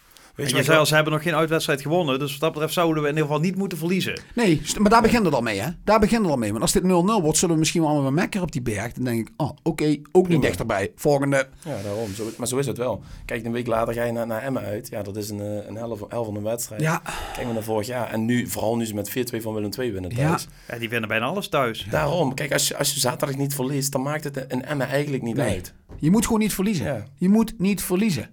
En 0.42 0.48
Weet 0.48 0.50
je 0.50 0.56
wat 0.56 0.66
zei 0.66 0.76
ik 0.78 0.84
al, 0.84 0.90
ze 0.90 0.96
hebben 0.96 1.14
nog 1.14 1.24
geen 1.24 1.36
uitwedstrijd 1.36 1.82
gewonnen. 1.82 2.20
Dus 2.20 2.32
wat 2.32 2.40
dat 2.40 2.52
betreft 2.52 2.74
zouden 2.74 3.04
we 3.04 3.10
in 3.10 3.16
ieder 3.16 3.28
geval 3.30 3.42
niet 3.44 3.56
moeten 3.56 3.78
verliezen. 3.78 4.20
Nee, 4.36 4.62
maar 4.80 4.90
daar 4.90 5.02
begint 5.02 5.26
het 5.26 5.34
al 5.34 5.42
mee, 5.42 5.60
hè? 5.60 5.70
Daar 5.84 6.00
begint 6.00 6.22
het 6.22 6.32
al 6.32 6.38
mee. 6.38 6.50
Want 6.50 6.62
als 6.62 6.72
dit 6.72 6.84
0-0 6.84 6.86
wordt, 6.88 7.38
zullen 7.38 7.54
we 7.54 7.60
misschien 7.60 7.82
wel 7.82 7.90
allemaal 7.90 8.12
mekker 8.12 8.42
op 8.42 8.52
die 8.52 8.62
berg. 8.62 8.94
Dan 8.94 9.04
denk 9.04 9.20
ik, 9.28 9.34
oh, 9.38 9.50
oké, 9.64 9.98
ook 10.12 10.28
niet 10.28 10.42
dichterbij. 10.42 10.92
Volgende. 10.96 11.48
Ja, 11.66 11.82
daarom. 11.84 12.14
Zo, 12.14 12.24
maar 12.38 12.48
zo 12.48 12.58
is 12.58 12.66
het 12.66 12.78
wel. 12.78 13.04
Kijk, 13.26 13.46
een 13.46 13.52
week 13.52 13.68
later 13.68 13.94
ga 13.94 14.04
je 14.04 14.12
naar, 14.12 14.28
naar 14.28 14.42
Emmen 14.42 14.64
uit. 14.64 14.88
Ja, 14.90 15.02
dat 15.04 15.16
is 15.18 15.30
een, 15.30 15.42
eh, 15.42 15.68
een 15.68 15.76
helft, 15.76 16.04
van 16.10 16.36
een 16.36 16.44
wedstrijd. 16.44 16.82
Ja, 16.82 17.02
Kijk 17.34 17.46
maar 17.46 17.54
naar 17.54 17.64
vorig 17.64 17.88
jaar. 17.88 18.10
En 18.12 18.26
nu, 18.26 18.48
vooral 18.48 18.78
nu 18.78 18.86
ze 18.86 18.94
met 18.94 19.10
4-2 19.10 19.42
van 19.42 19.54
Willem 19.54 19.70
II 19.80 19.92
winnen 19.92 20.16
thuis. 20.16 20.48
Ja, 20.68 20.78
die 20.78 20.90
winnen 20.90 21.10
bijna 21.10 21.26
alles 21.26 21.48
thuis. 21.50 21.88
Daarom. 21.90 22.34
Kijk, 22.34 22.52
als 22.54 22.68
je, 22.68 22.78
als 22.78 22.94
je 22.94 23.00
zaterdag 23.00 23.38
niet 23.38 23.54
verliest, 23.56 23.92
dan 23.92 24.02
maakt 24.02 24.24
het 24.24 24.46
een 24.48 24.66
Emmen 24.66 24.88
eigenlijk 24.88 25.24
niet 25.24 25.36
Nee. 25.36 25.50
uit. 25.54 25.74
je 26.00 26.12
moet 26.12 26.26
gewoon 26.26 26.40
niet 26.40 26.54
verliezen. 26.54 26.86
Ja. 26.86 27.04
Je 27.16 27.30
moet 27.30 27.54
niet 27.60 27.84
verliezen. 27.84 28.30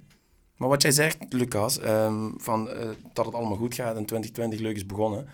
Maar 0.59 0.69
wat 0.69 0.83
jij 0.83 0.91
zegt, 0.91 1.17
Lucas, 1.29 1.79
ehm, 1.79 2.29
van, 2.37 2.71
eh, 2.71 2.89
dat 3.13 3.25
het 3.27 3.35
allemaal 3.35 3.57
goed 3.57 3.75
gaat 3.75 3.97
en 3.97 4.05
2020 4.05 4.61
leuk 4.61 4.77
is 4.77 4.87
begonnen. 4.87 5.27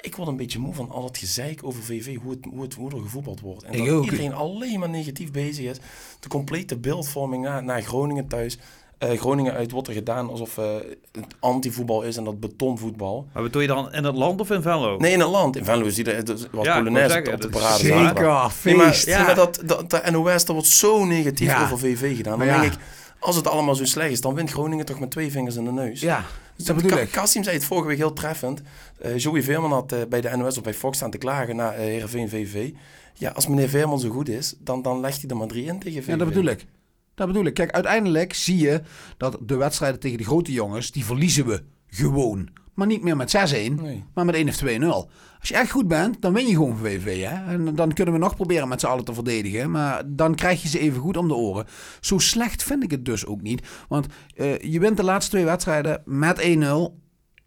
Ik 0.00 0.16
word 0.16 0.28
een 0.28 0.36
beetje 0.36 0.58
moe 0.58 0.74
van 0.74 0.90
al 0.90 1.04
het 1.04 1.18
gezeik 1.18 1.60
over 1.64 1.82
VV, 1.82 2.16
hoe, 2.16 2.30
het, 2.30 2.44
hoe, 2.52 2.62
het, 2.62 2.74
hoe 2.74 2.90
er 2.90 3.00
gevoetbald 3.00 3.40
wordt. 3.40 3.62
En 3.62 3.72
Ik 3.72 3.78
dat 3.86 3.88
ook. 3.94 4.04
iedereen 4.04 4.34
alleen 4.34 4.78
maar 4.78 4.88
negatief 4.88 5.30
bezig 5.30 5.64
is. 5.70 5.78
De 6.20 6.28
complete 6.28 6.76
beeldvorming 6.78 7.42
naar, 7.44 7.64
naar 7.64 7.82
Groningen 7.82 8.26
thuis. 8.28 8.58
Eh, 8.98 9.18
Groningen 9.18 9.52
uit 9.52 9.70
wordt 9.70 9.88
er 9.88 9.94
gedaan 9.94 10.30
alsof 10.30 10.58
eh, 10.58 10.74
het 11.12 11.34
antivoetbal 11.40 12.02
is 12.02 12.16
en 12.16 12.24
dat 12.24 12.40
betonvoetbal. 12.40 13.26
Maar 13.32 13.42
bedoel 13.42 13.62
je 13.62 13.68
dan 13.68 13.92
in 13.92 14.04
het 14.04 14.16
land 14.16 14.40
of 14.40 14.50
in 14.50 14.62
Venlo? 14.62 14.96
Nee, 14.96 15.12
in 15.12 15.20
een 15.20 15.28
land. 15.28 15.56
In 15.56 15.64
Venlo 15.64 15.88
zie 15.88 16.04
je, 16.04 16.22
dat 16.22 16.48
Ja, 16.52 16.76
ik 16.76 16.82
Polonaise 16.82 17.18
op, 17.18 17.24
zeggen, 17.24 17.34
op 17.34 17.40
de 17.40 17.48
dat 17.48 17.60
parade. 17.60 17.78
Zeker. 17.78 18.52
Nee, 18.64 18.76
maar, 18.76 19.02
ja. 19.06 19.34
dat, 19.34 19.60
dat, 19.64 19.90
de 19.90 20.02
NOS, 20.10 20.44
daar 20.44 20.54
wordt 20.54 20.68
zo 20.70 21.04
negatief 21.04 21.46
Ja. 21.48 21.62
over 21.62 21.78
VV 21.78 22.16
gedaan. 22.16 22.38
Dan 22.38 22.46
ja. 22.46 22.60
denk 22.60 22.72
ik, 22.72 22.78
als 23.20 23.36
het 23.36 23.46
allemaal 23.46 23.74
zo 23.74 23.84
slecht 23.84 24.10
is, 24.10 24.20
dan 24.20 24.34
wint 24.34 24.50
Groningen 24.50 24.86
toch 24.86 25.00
met 25.00 25.10
twee 25.10 25.30
vingers 25.30 25.56
in 25.56 25.64
de 25.64 25.72
neus. 25.72 26.00
Ja, 26.00 26.24
Dus 26.56 26.64
dat 26.64 26.76
bedoel 26.76 26.98
ik. 26.98 27.10
Kassim 27.10 27.42
zei 27.42 27.56
het 27.56 27.64
vorige 27.64 27.86
week 27.86 27.96
heel 27.96 28.12
treffend. 28.12 28.62
Eh, 28.98 29.18
Joey 29.18 29.42
Veerman 29.42 29.72
had 29.72 29.92
eh, 29.92 29.98
bij 30.08 30.20
de 30.20 30.36
NOS 30.36 30.56
of 30.56 30.62
bij 30.62 30.74
Fox 30.74 30.96
staan 30.96 31.10
te 31.10 31.18
klagen 31.18 31.56
naar 31.56 31.72
uh, 31.72 31.78
Heerenveen 31.78 32.28
VV. 32.28 32.70
Ja, 33.14 33.30
als 33.30 33.46
meneer 33.46 33.68
Veerman 33.68 34.00
zo 34.00 34.10
goed 34.10 34.28
is, 34.28 34.54
dan, 34.58 34.82
dan 34.82 35.00
legt 35.00 35.20
hij 35.20 35.30
er 35.30 35.36
maar 35.36 35.46
drie 35.46 35.64
in 35.64 35.78
tegen 35.78 36.02
VV. 36.02 36.08
Ja, 36.08 36.16
dat 36.16 36.28
bedoel 36.28 36.44
ik. 36.44 36.66
Dat 37.14 37.26
bedoel 37.26 37.44
ik. 37.44 37.54
Kijk, 37.54 37.70
uiteindelijk 37.70 38.32
zie 38.34 38.58
je 38.58 38.82
dat 39.16 39.38
de 39.40 39.56
wedstrijden 39.56 40.00
tegen 40.00 40.18
de 40.18 40.24
grote 40.24 40.52
jongens, 40.52 40.90
die 40.90 41.04
verliezen 41.04 41.46
we 41.46 41.62
gewoon. 41.86 42.48
Maar 42.80 42.88
niet 42.88 43.02
meer 43.02 43.16
met 43.16 43.30
6-1, 43.30 43.74
Nee. 43.82 44.04
maar 44.14 44.24
met 44.24 44.34
1 44.34 44.48
of 44.48 44.56
2-0. 44.56 45.10
Als 45.40 45.48
je 45.48 45.54
echt 45.54 45.70
goed 45.70 45.88
bent, 45.88 46.22
dan 46.22 46.32
win 46.32 46.46
je 46.46 46.52
gewoon 46.54 46.76
van 46.76 46.86
VV. 46.86 47.24
Hè? 47.24 47.52
En 47.52 47.74
dan 47.74 47.92
kunnen 47.92 48.14
we 48.14 48.20
nog 48.20 48.34
proberen 48.34 48.68
met 48.68 48.80
z'n 48.80 48.86
allen 48.86 49.04
te 49.04 49.14
verdedigen. 49.14 49.70
Maar 49.70 50.02
dan 50.06 50.34
krijg 50.34 50.62
je 50.62 50.68
ze 50.68 50.78
even 50.78 51.00
goed 51.00 51.16
om 51.16 51.28
de 51.28 51.34
oren. 51.34 51.66
Zo 52.00 52.18
slecht 52.18 52.62
vind 52.62 52.82
ik 52.82 52.90
het 52.90 53.04
dus 53.04 53.26
ook 53.26 53.42
niet. 53.42 53.62
Want 53.88 54.06
eh, 54.36 54.58
je 54.58 54.80
wint 54.80 54.96
de 54.96 55.02
laatste 55.02 55.30
twee 55.30 55.44
wedstrijden 55.44 56.02
met 56.04 56.40
1-0. 56.40 56.98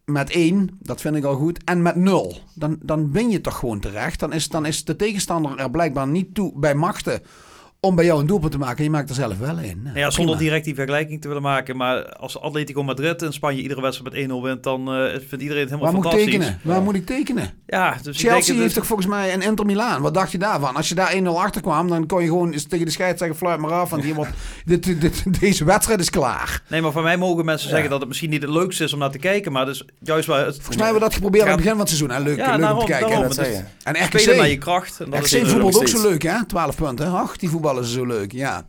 Met 0.06 0.30
1, 0.30 0.70
dat 0.80 1.02
vind 1.02 1.16
ik 1.16 1.24
al 1.24 1.36
goed. 1.36 1.64
En 1.64 1.82
met 1.82 1.96
0. 1.96 2.38
Dan, 2.56 2.78
dan 2.82 3.12
win 3.12 3.30
je 3.30 3.42
toch 3.42 3.58
gewoon 3.58 3.80
terecht. 3.80 4.20
Dan 4.20 4.34
is, 4.34 4.50
dan 4.50 4.66
is 4.66 4.86
de 4.86 4.96
tegenstander 4.96 5.58
er 5.58 5.72
blijkbaar 5.72 6.08
niet 6.08 6.36
toe 6.36 6.60
bij 6.60 6.76
machten 6.76 7.22
om 7.86 7.96
bij 7.96 8.06
jou 8.06 8.20
een 8.20 8.28
doelpunt 8.28 8.52
te 8.52 8.58
maken. 8.58 8.84
Je 8.84 8.90
maakt 8.90 9.10
er 9.10 9.16
zelf 9.16 9.38
wel 9.38 9.58
in. 9.58 9.82
Nou, 9.84 9.98
Ja, 9.98 10.10
zonder 10.10 10.36
prima. 10.36 10.50
direct 10.50 10.66
die 10.66 10.76
vergelijking 10.76 11.22
te 11.22 11.28
willen 11.28 11.44
maken. 11.44 11.78
Maar 11.78 12.06
als 12.16 12.40
Atletico 12.40 12.84
Madrid 12.84 13.22
in 13.22 13.34
Spanje 13.34 13.62
iedere 13.62 13.82
wedstrijd 13.82 14.14
met 14.14 14.24
1-0 14.30 14.44
wint, 14.44 14.64
dan 14.64 14.94
eh, 14.94 15.04
vindt 15.28 15.42
iedereen 15.44 15.62
het 15.62 15.70
helemaal 15.70 15.92
Waar 15.92 16.02
moet 16.02 16.06
ik 16.14 16.20
tekenen? 16.20 16.60
Waar 16.62 16.82
moet 16.82 16.96
ik 16.96 17.06
tekenen? 17.06 17.50
Ja, 17.68 17.92
dus 17.92 17.98
ik 17.98 18.04
Chelsea 18.04 18.30
denk 18.30 18.46
het 18.48 18.58
heeft 18.58 18.74
toch 18.76 18.86
volgens 18.86 19.08
mij 19.08 19.34
een 19.34 19.42
Inter 19.42 19.66
Milaan. 19.66 20.02
Wat 20.02 20.14
dacht 20.14 20.32
je 20.32 20.38
daarvan? 20.38 20.76
Als 20.76 20.90
je 20.90 20.96
daar 20.96 21.14
1-0 21.16 21.24
achter 21.38 21.62
kwam, 21.62 21.88
dan 21.90 22.06
kon 22.06 22.22
je 22.22 22.28
gewoon 22.28 22.52
eens 22.52 22.64
tegen 22.68 22.86
de 22.86 22.92
scheid 22.92 23.18
zeggen: 23.18 23.38
fluit 23.38 23.60
maar 23.60 23.72
af, 23.72 23.90
want 23.90 24.04
hier 24.04 24.16
wordt, 24.16 24.32
dit, 24.66 24.84
dit, 24.84 25.02
dit- 25.02 25.40
deze 25.40 25.64
wedstrijd 25.66 26.00
is 26.00 26.10
klaar. 26.10 26.62
Nee, 26.70 26.82
maar 26.82 26.92
van 26.92 27.04
mij 27.04 27.18
mogen 27.18 27.46
mensen 27.46 27.70
zeggen 27.70 27.90
dat 27.90 28.00
het 28.00 28.08
misschien 28.08 28.30
niet 28.30 28.42
het 28.42 28.52
leukste 28.52 28.84
is 28.84 28.94
om 28.94 29.00
naar 29.00 29.12
te 29.12 29.18
kijken. 29.18 29.52
Maar 29.52 29.66
dus 29.66 29.86
juist 30.00 30.28
wel... 30.28 30.38
Het, 30.38 30.56
Volgens 30.56 30.76
mij 30.76 30.86
hebben 30.86 31.02
we 31.02 31.08
dat 31.08 31.14
geprobeerd 31.16 31.44
aan 31.44 31.50
het 31.50 31.58
begin 31.60 31.72
van 31.72 31.80
het 31.86 31.90
seizoen. 31.90 32.10
Hè? 32.10 32.20
Leuk, 32.20 32.38
leuk 32.38 32.72
om 32.74 32.80
te 32.80 32.86
kijken. 32.86 33.10
daarom. 33.10 33.28
dat. 33.28 33.64
En 33.84 33.96
naar 34.38 34.50
je 34.50 34.58
kracht. 34.58 35.00
En 35.00 35.10
dat 35.10 35.20
RKC 35.20 35.32
is 35.32 35.50
voetbalt 35.52 35.78
ook 35.78 35.88
zo 35.88 36.02
leuk, 36.02 36.22
hè? 36.24 36.46
12 36.46 36.76
punten. 36.76 37.12
Ach, 37.12 37.38
die 37.38 37.50
voetballen 37.74 37.86
ze 37.86 37.94
zo 37.94 38.20
leuk. 38.20 38.32
Ja. 38.32 38.68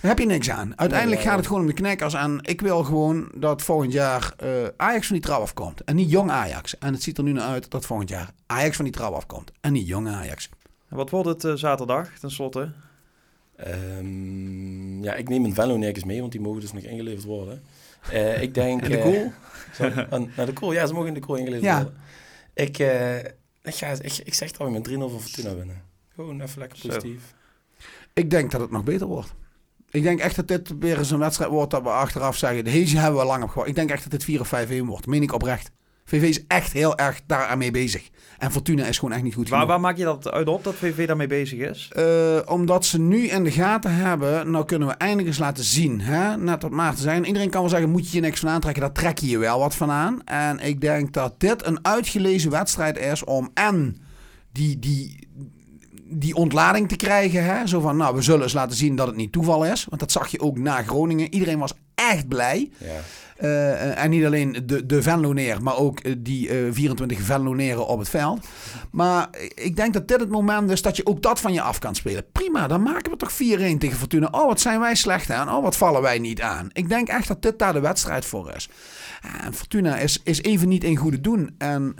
Daar 0.00 0.10
heb 0.10 0.18
je 0.18 0.26
niks 0.26 0.50
aan. 0.50 0.78
Uiteindelijk 0.78 1.20
gaat 1.20 1.36
het 1.36 1.46
gewoon 1.46 1.62
om 1.62 1.66
de 1.68 1.72
knekkers. 1.72 2.14
En 2.14 2.38
ik 2.42 2.60
wil 2.60 2.84
gewoon 2.84 3.28
dat 3.34 3.62
volgend 3.62 3.92
jaar 3.92 4.34
eh, 4.36 4.48
Ajax 4.76 5.06
van 5.06 5.16
die 5.16 5.24
trouw 5.24 5.40
afkomt. 5.40 5.84
En 5.84 5.96
niet 5.96 6.10
jong 6.10 6.30
Ajax. 6.30 6.78
En 6.78 6.92
het 6.92 7.02
ziet 7.02 7.18
er 7.18 7.24
nu 7.24 7.32
naar 7.32 7.48
uit 7.48 7.70
dat 7.70 7.86
volgend 7.86 8.08
jaar 8.08 8.30
Ajax 8.46 8.76
van 8.76 8.84
die 8.84 8.94
trouw 8.94 9.12
afkomt. 9.12 9.52
En 9.60 9.72
niet 9.72 9.86
jong 9.86 10.08
Ajax. 10.08 10.48
Wat 10.88 11.10
wordt 11.10 11.28
het 11.28 11.44
eh, 11.44 11.52
zaterdag, 11.54 12.18
tenslotte? 12.18 12.72
Ehm, 13.56 15.02
ja, 15.02 15.14
ik 15.14 15.28
neem 15.28 15.44
een 15.44 15.54
Venlo 15.54 15.76
nergens 15.76 16.04
mee, 16.04 16.20
want 16.20 16.32
die 16.32 16.40
mogen 16.40 16.60
dus 16.60 16.72
nog 16.72 16.82
ingeleverd 16.82 17.24
worden. 17.24 17.62
Eh, 18.10 18.42
ik 18.42 18.54
denk... 18.54 18.82
In 18.86 18.90
de 18.90 19.32
eh, 19.78 20.20
naar 20.36 20.46
de 20.46 20.52
kool, 20.52 20.72
ja, 20.72 20.86
ze 20.86 20.92
mogen 20.92 21.08
in 21.08 21.14
de 21.14 21.20
kool 21.20 21.36
ingeleverd 21.36 21.64
Ja. 21.64 21.76
worden. 21.76 21.94
Ik, 22.54 22.78
eh, 22.78 23.18
ik, 23.62 23.74
ga, 23.74 23.86
ik, 23.86 24.20
ik 24.24 24.34
zeg 24.34 24.50
dat 24.50 24.66
we 24.66 24.72
met 24.72 24.88
3-0 24.88 24.92
van 24.98 25.20
Fortuna 25.20 25.54
winnen. 25.54 25.82
Gewoon 26.14 26.40
even 26.40 26.58
lekker 26.58 26.78
Zo. 26.78 27.00
Ik 28.14 28.30
denk 28.30 28.50
dat 28.50 28.60
het 28.60 28.70
nog 28.70 28.84
beter 28.84 29.06
wordt. 29.06 29.34
Ik 29.90 30.02
denk 30.02 30.20
echt 30.20 30.36
dat 30.36 30.48
dit 30.48 30.78
weer 30.78 30.98
eens 30.98 31.10
een 31.10 31.18
wedstrijd 31.18 31.50
wordt 31.50 31.70
dat 31.70 31.82
we 31.82 31.88
achteraf 31.88 32.36
zeggen... 32.36 32.64
Deze 32.64 32.98
hebben 32.98 33.20
we 33.20 33.26
lang 33.26 33.42
op 33.42 33.48
gewacht. 33.48 33.68
Ik 33.68 33.74
denk 33.74 33.90
echt 33.90 34.02
dat 34.02 34.10
dit 34.10 34.24
4 34.24 34.40
of 34.40 34.52
5-1 34.66 34.84
wordt. 34.84 35.06
Meen 35.06 35.22
ik 35.22 35.32
oprecht. 35.32 35.70
VV 36.04 36.22
is 36.22 36.46
echt 36.46 36.72
heel 36.72 36.96
erg 36.98 37.20
daarmee 37.26 37.70
bezig. 37.70 38.10
En 38.38 38.52
Fortuna 38.52 38.86
is 38.86 38.98
gewoon 38.98 39.14
echt 39.14 39.22
niet 39.22 39.34
goed 39.34 39.48
Waar, 39.48 39.66
waar 39.66 39.80
maak 39.80 39.96
je 39.96 40.04
dat 40.04 40.30
uit 40.30 40.48
op, 40.48 40.64
dat 40.64 40.74
VV 40.74 41.06
daarmee 41.06 41.26
bezig 41.26 41.58
is? 41.58 41.90
Eh, 41.92 42.40
omdat 42.46 42.84
ze 42.84 43.00
nu 43.00 43.26
in 43.26 43.44
de 43.44 43.50
gaten 43.50 43.94
hebben, 43.94 44.50
nou 44.50 44.64
kunnen 44.64 44.88
we 44.88 44.94
eindelijk 44.94 45.28
eens 45.28 45.38
laten 45.38 45.64
zien. 45.64 46.00
Hè? 46.00 46.36
Net 46.36 46.62
wat 46.62 46.70
Maarten 46.70 47.02
zei. 47.02 47.22
Iedereen 47.22 47.50
kan 47.50 47.60
wel 47.60 47.70
zeggen, 47.70 47.90
moet 47.90 48.10
je 48.10 48.16
je 48.16 48.22
niks 48.22 48.40
van 48.40 48.48
aantrekken. 48.48 48.82
Daar 48.82 48.92
trek 48.92 49.18
je 49.18 49.28
je 49.28 49.38
wel 49.38 49.58
wat 49.58 49.74
van 49.74 49.90
aan. 49.90 50.24
En 50.24 50.58
ik 50.58 50.80
denk 50.80 51.12
dat 51.12 51.40
dit 51.40 51.66
een 51.66 51.78
uitgelezen 51.82 52.50
wedstrijd 52.50 52.98
is 52.98 53.24
om 53.24 53.50
en 53.54 53.96
die, 54.52 54.78
die, 54.78 55.28
die 56.06 56.34
ontlading 56.34 56.88
te 56.88 56.96
krijgen. 56.96 57.44
Hè? 57.44 57.66
Zo 57.66 57.80
van, 57.80 57.96
nou, 57.96 58.14
we 58.14 58.22
zullen 58.22 58.42
eens 58.42 58.52
laten 58.52 58.76
zien 58.76 58.96
dat 58.96 59.06
het 59.06 59.16
niet 59.16 59.32
toeval 59.32 59.64
is. 59.64 59.86
Want 59.88 60.00
dat 60.00 60.12
zag 60.12 60.28
je 60.28 60.40
ook 60.40 60.58
na 60.58 60.82
Groningen. 60.82 61.32
Iedereen 61.34 61.58
was 61.58 61.72
echt 61.94 62.28
blij. 62.28 62.70
Ja. 62.78 63.00
Eh, 63.36 64.02
en 64.04 64.10
niet 64.10 64.24
alleen 64.24 64.62
de, 64.64 64.86
de 64.86 65.02
Venloneer, 65.02 65.62
maar 65.62 65.76
ook 65.76 66.00
eh, 66.00 66.14
die 66.18 66.48
eh 66.48 66.56
24 66.70 67.20
Venloneren 67.20 67.86
op 67.86 67.98
het 67.98 68.08
veld. 68.08 68.46
Maar 68.90 69.28
ik 69.54 69.76
denk 69.76 69.92
dat 69.92 70.08
dit 70.08 70.20
het 70.20 70.28
moment 70.28 70.70
is 70.70 70.82
dat 70.82 70.96
je 70.96 71.06
ook 71.06 71.22
dat 71.22 71.40
van 71.40 71.52
je 71.52 71.60
af 71.60 71.78
kan 71.78 71.94
spelen. 71.94 72.24
Prima, 72.32 72.66
dan 72.66 72.82
maken 72.82 73.10
we 73.10 73.16
toch 73.16 73.32
4-1 73.32 73.34
tegen 73.78 73.98
Fortuna. 73.98 74.28
Oh, 74.30 74.46
wat 74.46 74.60
zijn 74.60 74.80
wij 74.80 74.94
slecht 74.94 75.30
aan. 75.30 75.50
Oh, 75.50 75.62
wat 75.62 75.76
vallen 75.76 76.02
wij 76.02 76.18
niet 76.18 76.40
aan. 76.40 76.68
Ik 76.72 76.88
denk 76.88 77.08
echt 77.08 77.28
dat 77.28 77.42
dit 77.42 77.58
daar 77.58 77.72
de 77.72 77.80
wedstrijd 77.80 78.24
voor 78.24 78.52
is. 78.56 78.68
En 79.44 79.54
Fortuna 79.54 79.96
is, 79.96 80.20
is 80.24 80.42
even 80.42 80.68
niet 80.68 80.84
in 80.84 80.96
goede 80.96 81.20
doen. 81.20 81.54
En 81.58 81.94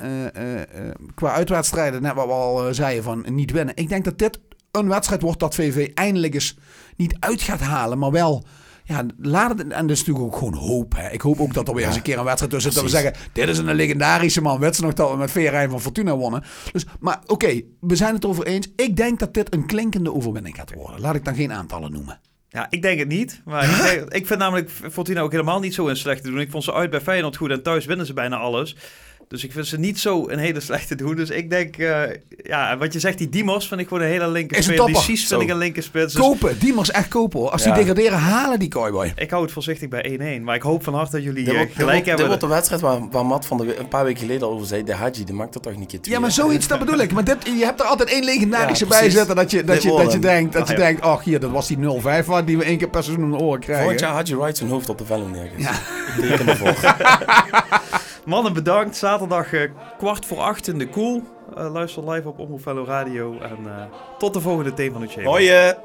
qua 1.15 1.33
uitwedstrijden, 1.33 2.03
net 2.03 2.15
wat 2.15 2.27
we 2.27 2.33
al 2.33 2.75
zeiden, 2.75 3.05
van 3.05 3.25
niet 3.29 3.51
winnen. 3.51 3.77
Ik 3.77 3.89
denk 3.89 4.05
dat 4.05 4.19
dit 4.19 4.39
een 4.71 4.89
wedstrijd 4.89 5.23
wordt 5.23 5.41
dat 5.41 5.55
VV 5.55 5.91
eindelijk 5.95 6.35
eens 6.35 6.57
niet 6.97 7.17
uit 7.19 7.43
gaat 7.43 7.61
halen, 7.61 7.99
maar 7.99 8.11
wel... 8.11 8.45
Ja, 8.87 9.07
laat 9.19 9.59
het, 9.59 9.61
en 9.69 9.87
dat 9.87 9.91
is 9.97 10.05
natuurlijk 10.05 10.25
ook 10.35 10.37
gewoon 10.39 10.55
hoop. 10.55 10.95
Hè. 10.97 11.11
Ik 11.11 11.21
hoop 11.21 11.41
ook 11.41 11.55
dat 11.55 11.69
er 11.69 11.75
weer 11.75 11.87
eens 11.87 11.97
een 11.97 12.03
keer 12.03 12.19
een 12.19 12.25
wedstrijd 12.25 12.53
tussen 12.53 12.73
zit. 12.73 12.83
Dat 12.83 12.91
we 12.91 12.97
precies. 12.99 13.13
zeggen, 13.15 13.33
dit 13.33 13.49
is 13.49 13.59
een 13.59 13.75
legendarische 13.77 14.41
man. 14.41 14.59
Weet 14.59 14.77
ze 14.77 14.83
nog 14.83 14.93
dat 14.93 15.11
we 15.11 15.17
met 15.17 15.31
Veerijn 15.31 15.71
van 15.71 15.81
Fortuna 15.81 16.17
wonnen. 16.17 16.45
Dus, 16.73 16.87
maar 17.01 17.21
oké, 17.27 17.61
we 17.81 17.97
zijn 17.97 18.15
het 18.15 18.25
erover 18.25 18.47
eens. 18.47 18.69
Ik 18.77 18.97
denk 18.97 19.19
dat 19.19 19.35
dit 19.35 19.55
een 19.55 19.67
klinkende 19.67 20.13
overwinning 20.15 20.57
gaat 20.57 20.75
worden. 20.75 21.01
Laat 21.01 21.15
ik 21.15 21.25
dan 21.25 21.35
geen 21.35 21.53
aantallen 21.53 21.93
noemen. 21.93 22.21
Ja, 22.49 22.67
ik 22.71 22.83
denk 22.83 22.99
het 22.99 23.09
niet. 23.09 23.41
Maar 23.45 23.65
ik, 23.71 23.83
denk- 23.83 24.13
ik 24.13 24.27
vind 24.27 24.39
namelijk 24.39 24.71
Fortuna 24.71 25.21
ook 25.21 25.33
helemaal 25.33 25.61
niet 25.61 25.75
zo 25.75 25.87
in 25.87 25.97
slechte 25.97 26.31
doen. 26.31 26.41
Ik 26.41 26.51
vond 26.51 26.65
ze 26.65 26.73
uit 26.73 26.91
bij 26.91 27.01
Feyenoord 27.01 27.37
goed 27.37 27.51
en 27.51 27.63
thuis 27.63 27.85
winnen 27.85 28.07
ze 28.07 28.13
bijna 28.15 28.37
alles. 28.37 28.77
Dus 29.29 29.45
ik 29.45 29.53
vind 29.53 29.67
ze 29.67 29.79
niet 29.79 29.99
zo 29.99 30.29
een 30.29 30.39
hele 30.39 30.61
slechte 30.61 30.95
doen. 30.95 31.15
Dus 31.17 31.31
ik 31.31 31.51
denk, 31.51 31.77
eh, 31.77 32.03
ja, 32.43 32.77
wat 32.77 32.93
je 32.93 33.01
zegt, 33.01 33.19
die 33.19 33.29
Dimos 33.29 33.69
vind 33.69 33.81
ik 33.81 33.89
gewoon 33.89 34.03
een 34.03 34.09
hele 34.09 34.29
linker 34.29 34.57
Is 34.57 34.67
een 34.67 34.75
spits. 34.75 35.07
Die 35.07 35.27
vind 35.27 35.43
ik 35.43 35.49
een 35.49 35.57
linker 35.57 35.83
spits. 35.83 36.13
Dus 36.13 36.23
Kopen, 36.23 36.59
die 36.59 36.73
moest 36.75 36.91
echt 36.91 37.09
kopen 37.09 37.41
hoor. 37.41 37.51
Als 37.51 37.63
die 37.63 37.73
degraderen, 37.73 38.19
halen 38.19 38.59
die 38.59 38.69
cowboy. 38.69 39.13
ik 39.17 39.31
hou 39.31 39.43
het 39.43 39.53
voorzichtig 39.53 39.89
bij 39.89 40.39
1-1. 40.39 40.43
Maar 40.45 40.55
ik 40.55 40.63
hoop 40.63 40.85
van 40.85 40.95
harte 40.95 41.11
dat 41.11 41.23
jullie 41.23 41.45
Dit 41.45 41.55
eh, 41.55 41.61
dit, 41.61 41.69
gelijk 41.73 41.79
wordt, 41.79 41.97
dit 41.97 42.07
hebben. 42.07 42.27
wordt 42.27 42.41
de 42.41 42.47
wedstrijd 42.49 42.81
waar, 42.81 43.09
waar 43.11 43.27
Matt 43.27 43.47
van 43.47 43.57
de, 43.57 43.79
een 43.79 43.89
paar 43.89 44.05
weken 44.05 44.21
geleden 44.21 44.49
over 44.49 44.67
zei. 44.67 44.85
De 44.85 44.95
Haji, 44.95 45.25
die 45.25 45.35
maakt 45.35 45.55
er 45.55 45.61
toch 45.61 45.73
niet 45.73 45.81
een 45.81 45.87
keer 45.87 46.01
twee. 46.01 46.15
Ja, 46.15 46.21
maar 46.21 46.31
zoiets, 46.31 46.69
dat 46.69 46.79
bedoel 46.79 46.99
ik. 46.99 47.13
Maar 47.13 47.25
dit, 47.25 47.37
je 47.59 47.65
hebt 47.65 47.81
er 47.81 47.87
altijd 47.87 48.11
één 48.11 48.25
legendarische 48.25 48.85
Ja, 48.85 48.91
bij 49.01 49.11
zitten. 49.11 49.37
Dat 49.37 49.51
je, 49.51 49.65
dat 49.65 49.83
je, 49.83 49.89
dat 49.89 50.13
je 50.13 50.19
denkt, 50.19 50.53
dat 50.53 50.69
je 50.69 50.73
Ja, 50.73 50.79
denkt, 50.79 51.01
ach 51.01 51.25
hier, 51.25 51.41
dat 51.41 51.51
was 51.51 51.67
die 51.67 51.77
0-5 51.77 52.25
waar 52.27 52.45
die 52.45 52.59
we 52.59 52.65
één 52.65 52.79
keer 52.79 52.89
per 52.89 53.03
seizoen 53.03 53.25
om 53.25 53.31
de 53.31 53.45
oren 53.45 53.61
krijgen. 53.61 53.83
Volgend 53.83 54.01
jaar 54.01 54.13
Haji 54.13 54.37
Wright 54.37 54.57
zijn 54.57 54.71
hoofd 54.71 54.89
op 54.89 54.99
de 54.99 55.05
vellen 55.05 55.31
neergezet. 55.31 55.61
Ja. 55.61 56.23
Ik 56.23 56.29
teken 56.29 56.49
ervoor. 56.49 56.75
Mannen, 58.25 58.53
bedankt. 58.53 58.97
Zaterdag 58.97 59.49
kwart 59.99 60.27
voor 60.27 60.39
acht 60.39 60.69
in 60.69 60.79
de 60.79 60.89
koel. 60.89 61.23
Cool. 61.55 61.71
Luister 61.71 62.11
live 62.11 62.29
op 62.29 62.39
Omroep 62.39 62.87
Radio. 62.87 63.39
En 63.41 63.89
tot 64.19 64.35
de 64.35 64.41
volgende 64.41 64.75
thema 64.75 64.99
van. 64.99 65.25
Hoi 65.25 65.45
je! 65.45 65.77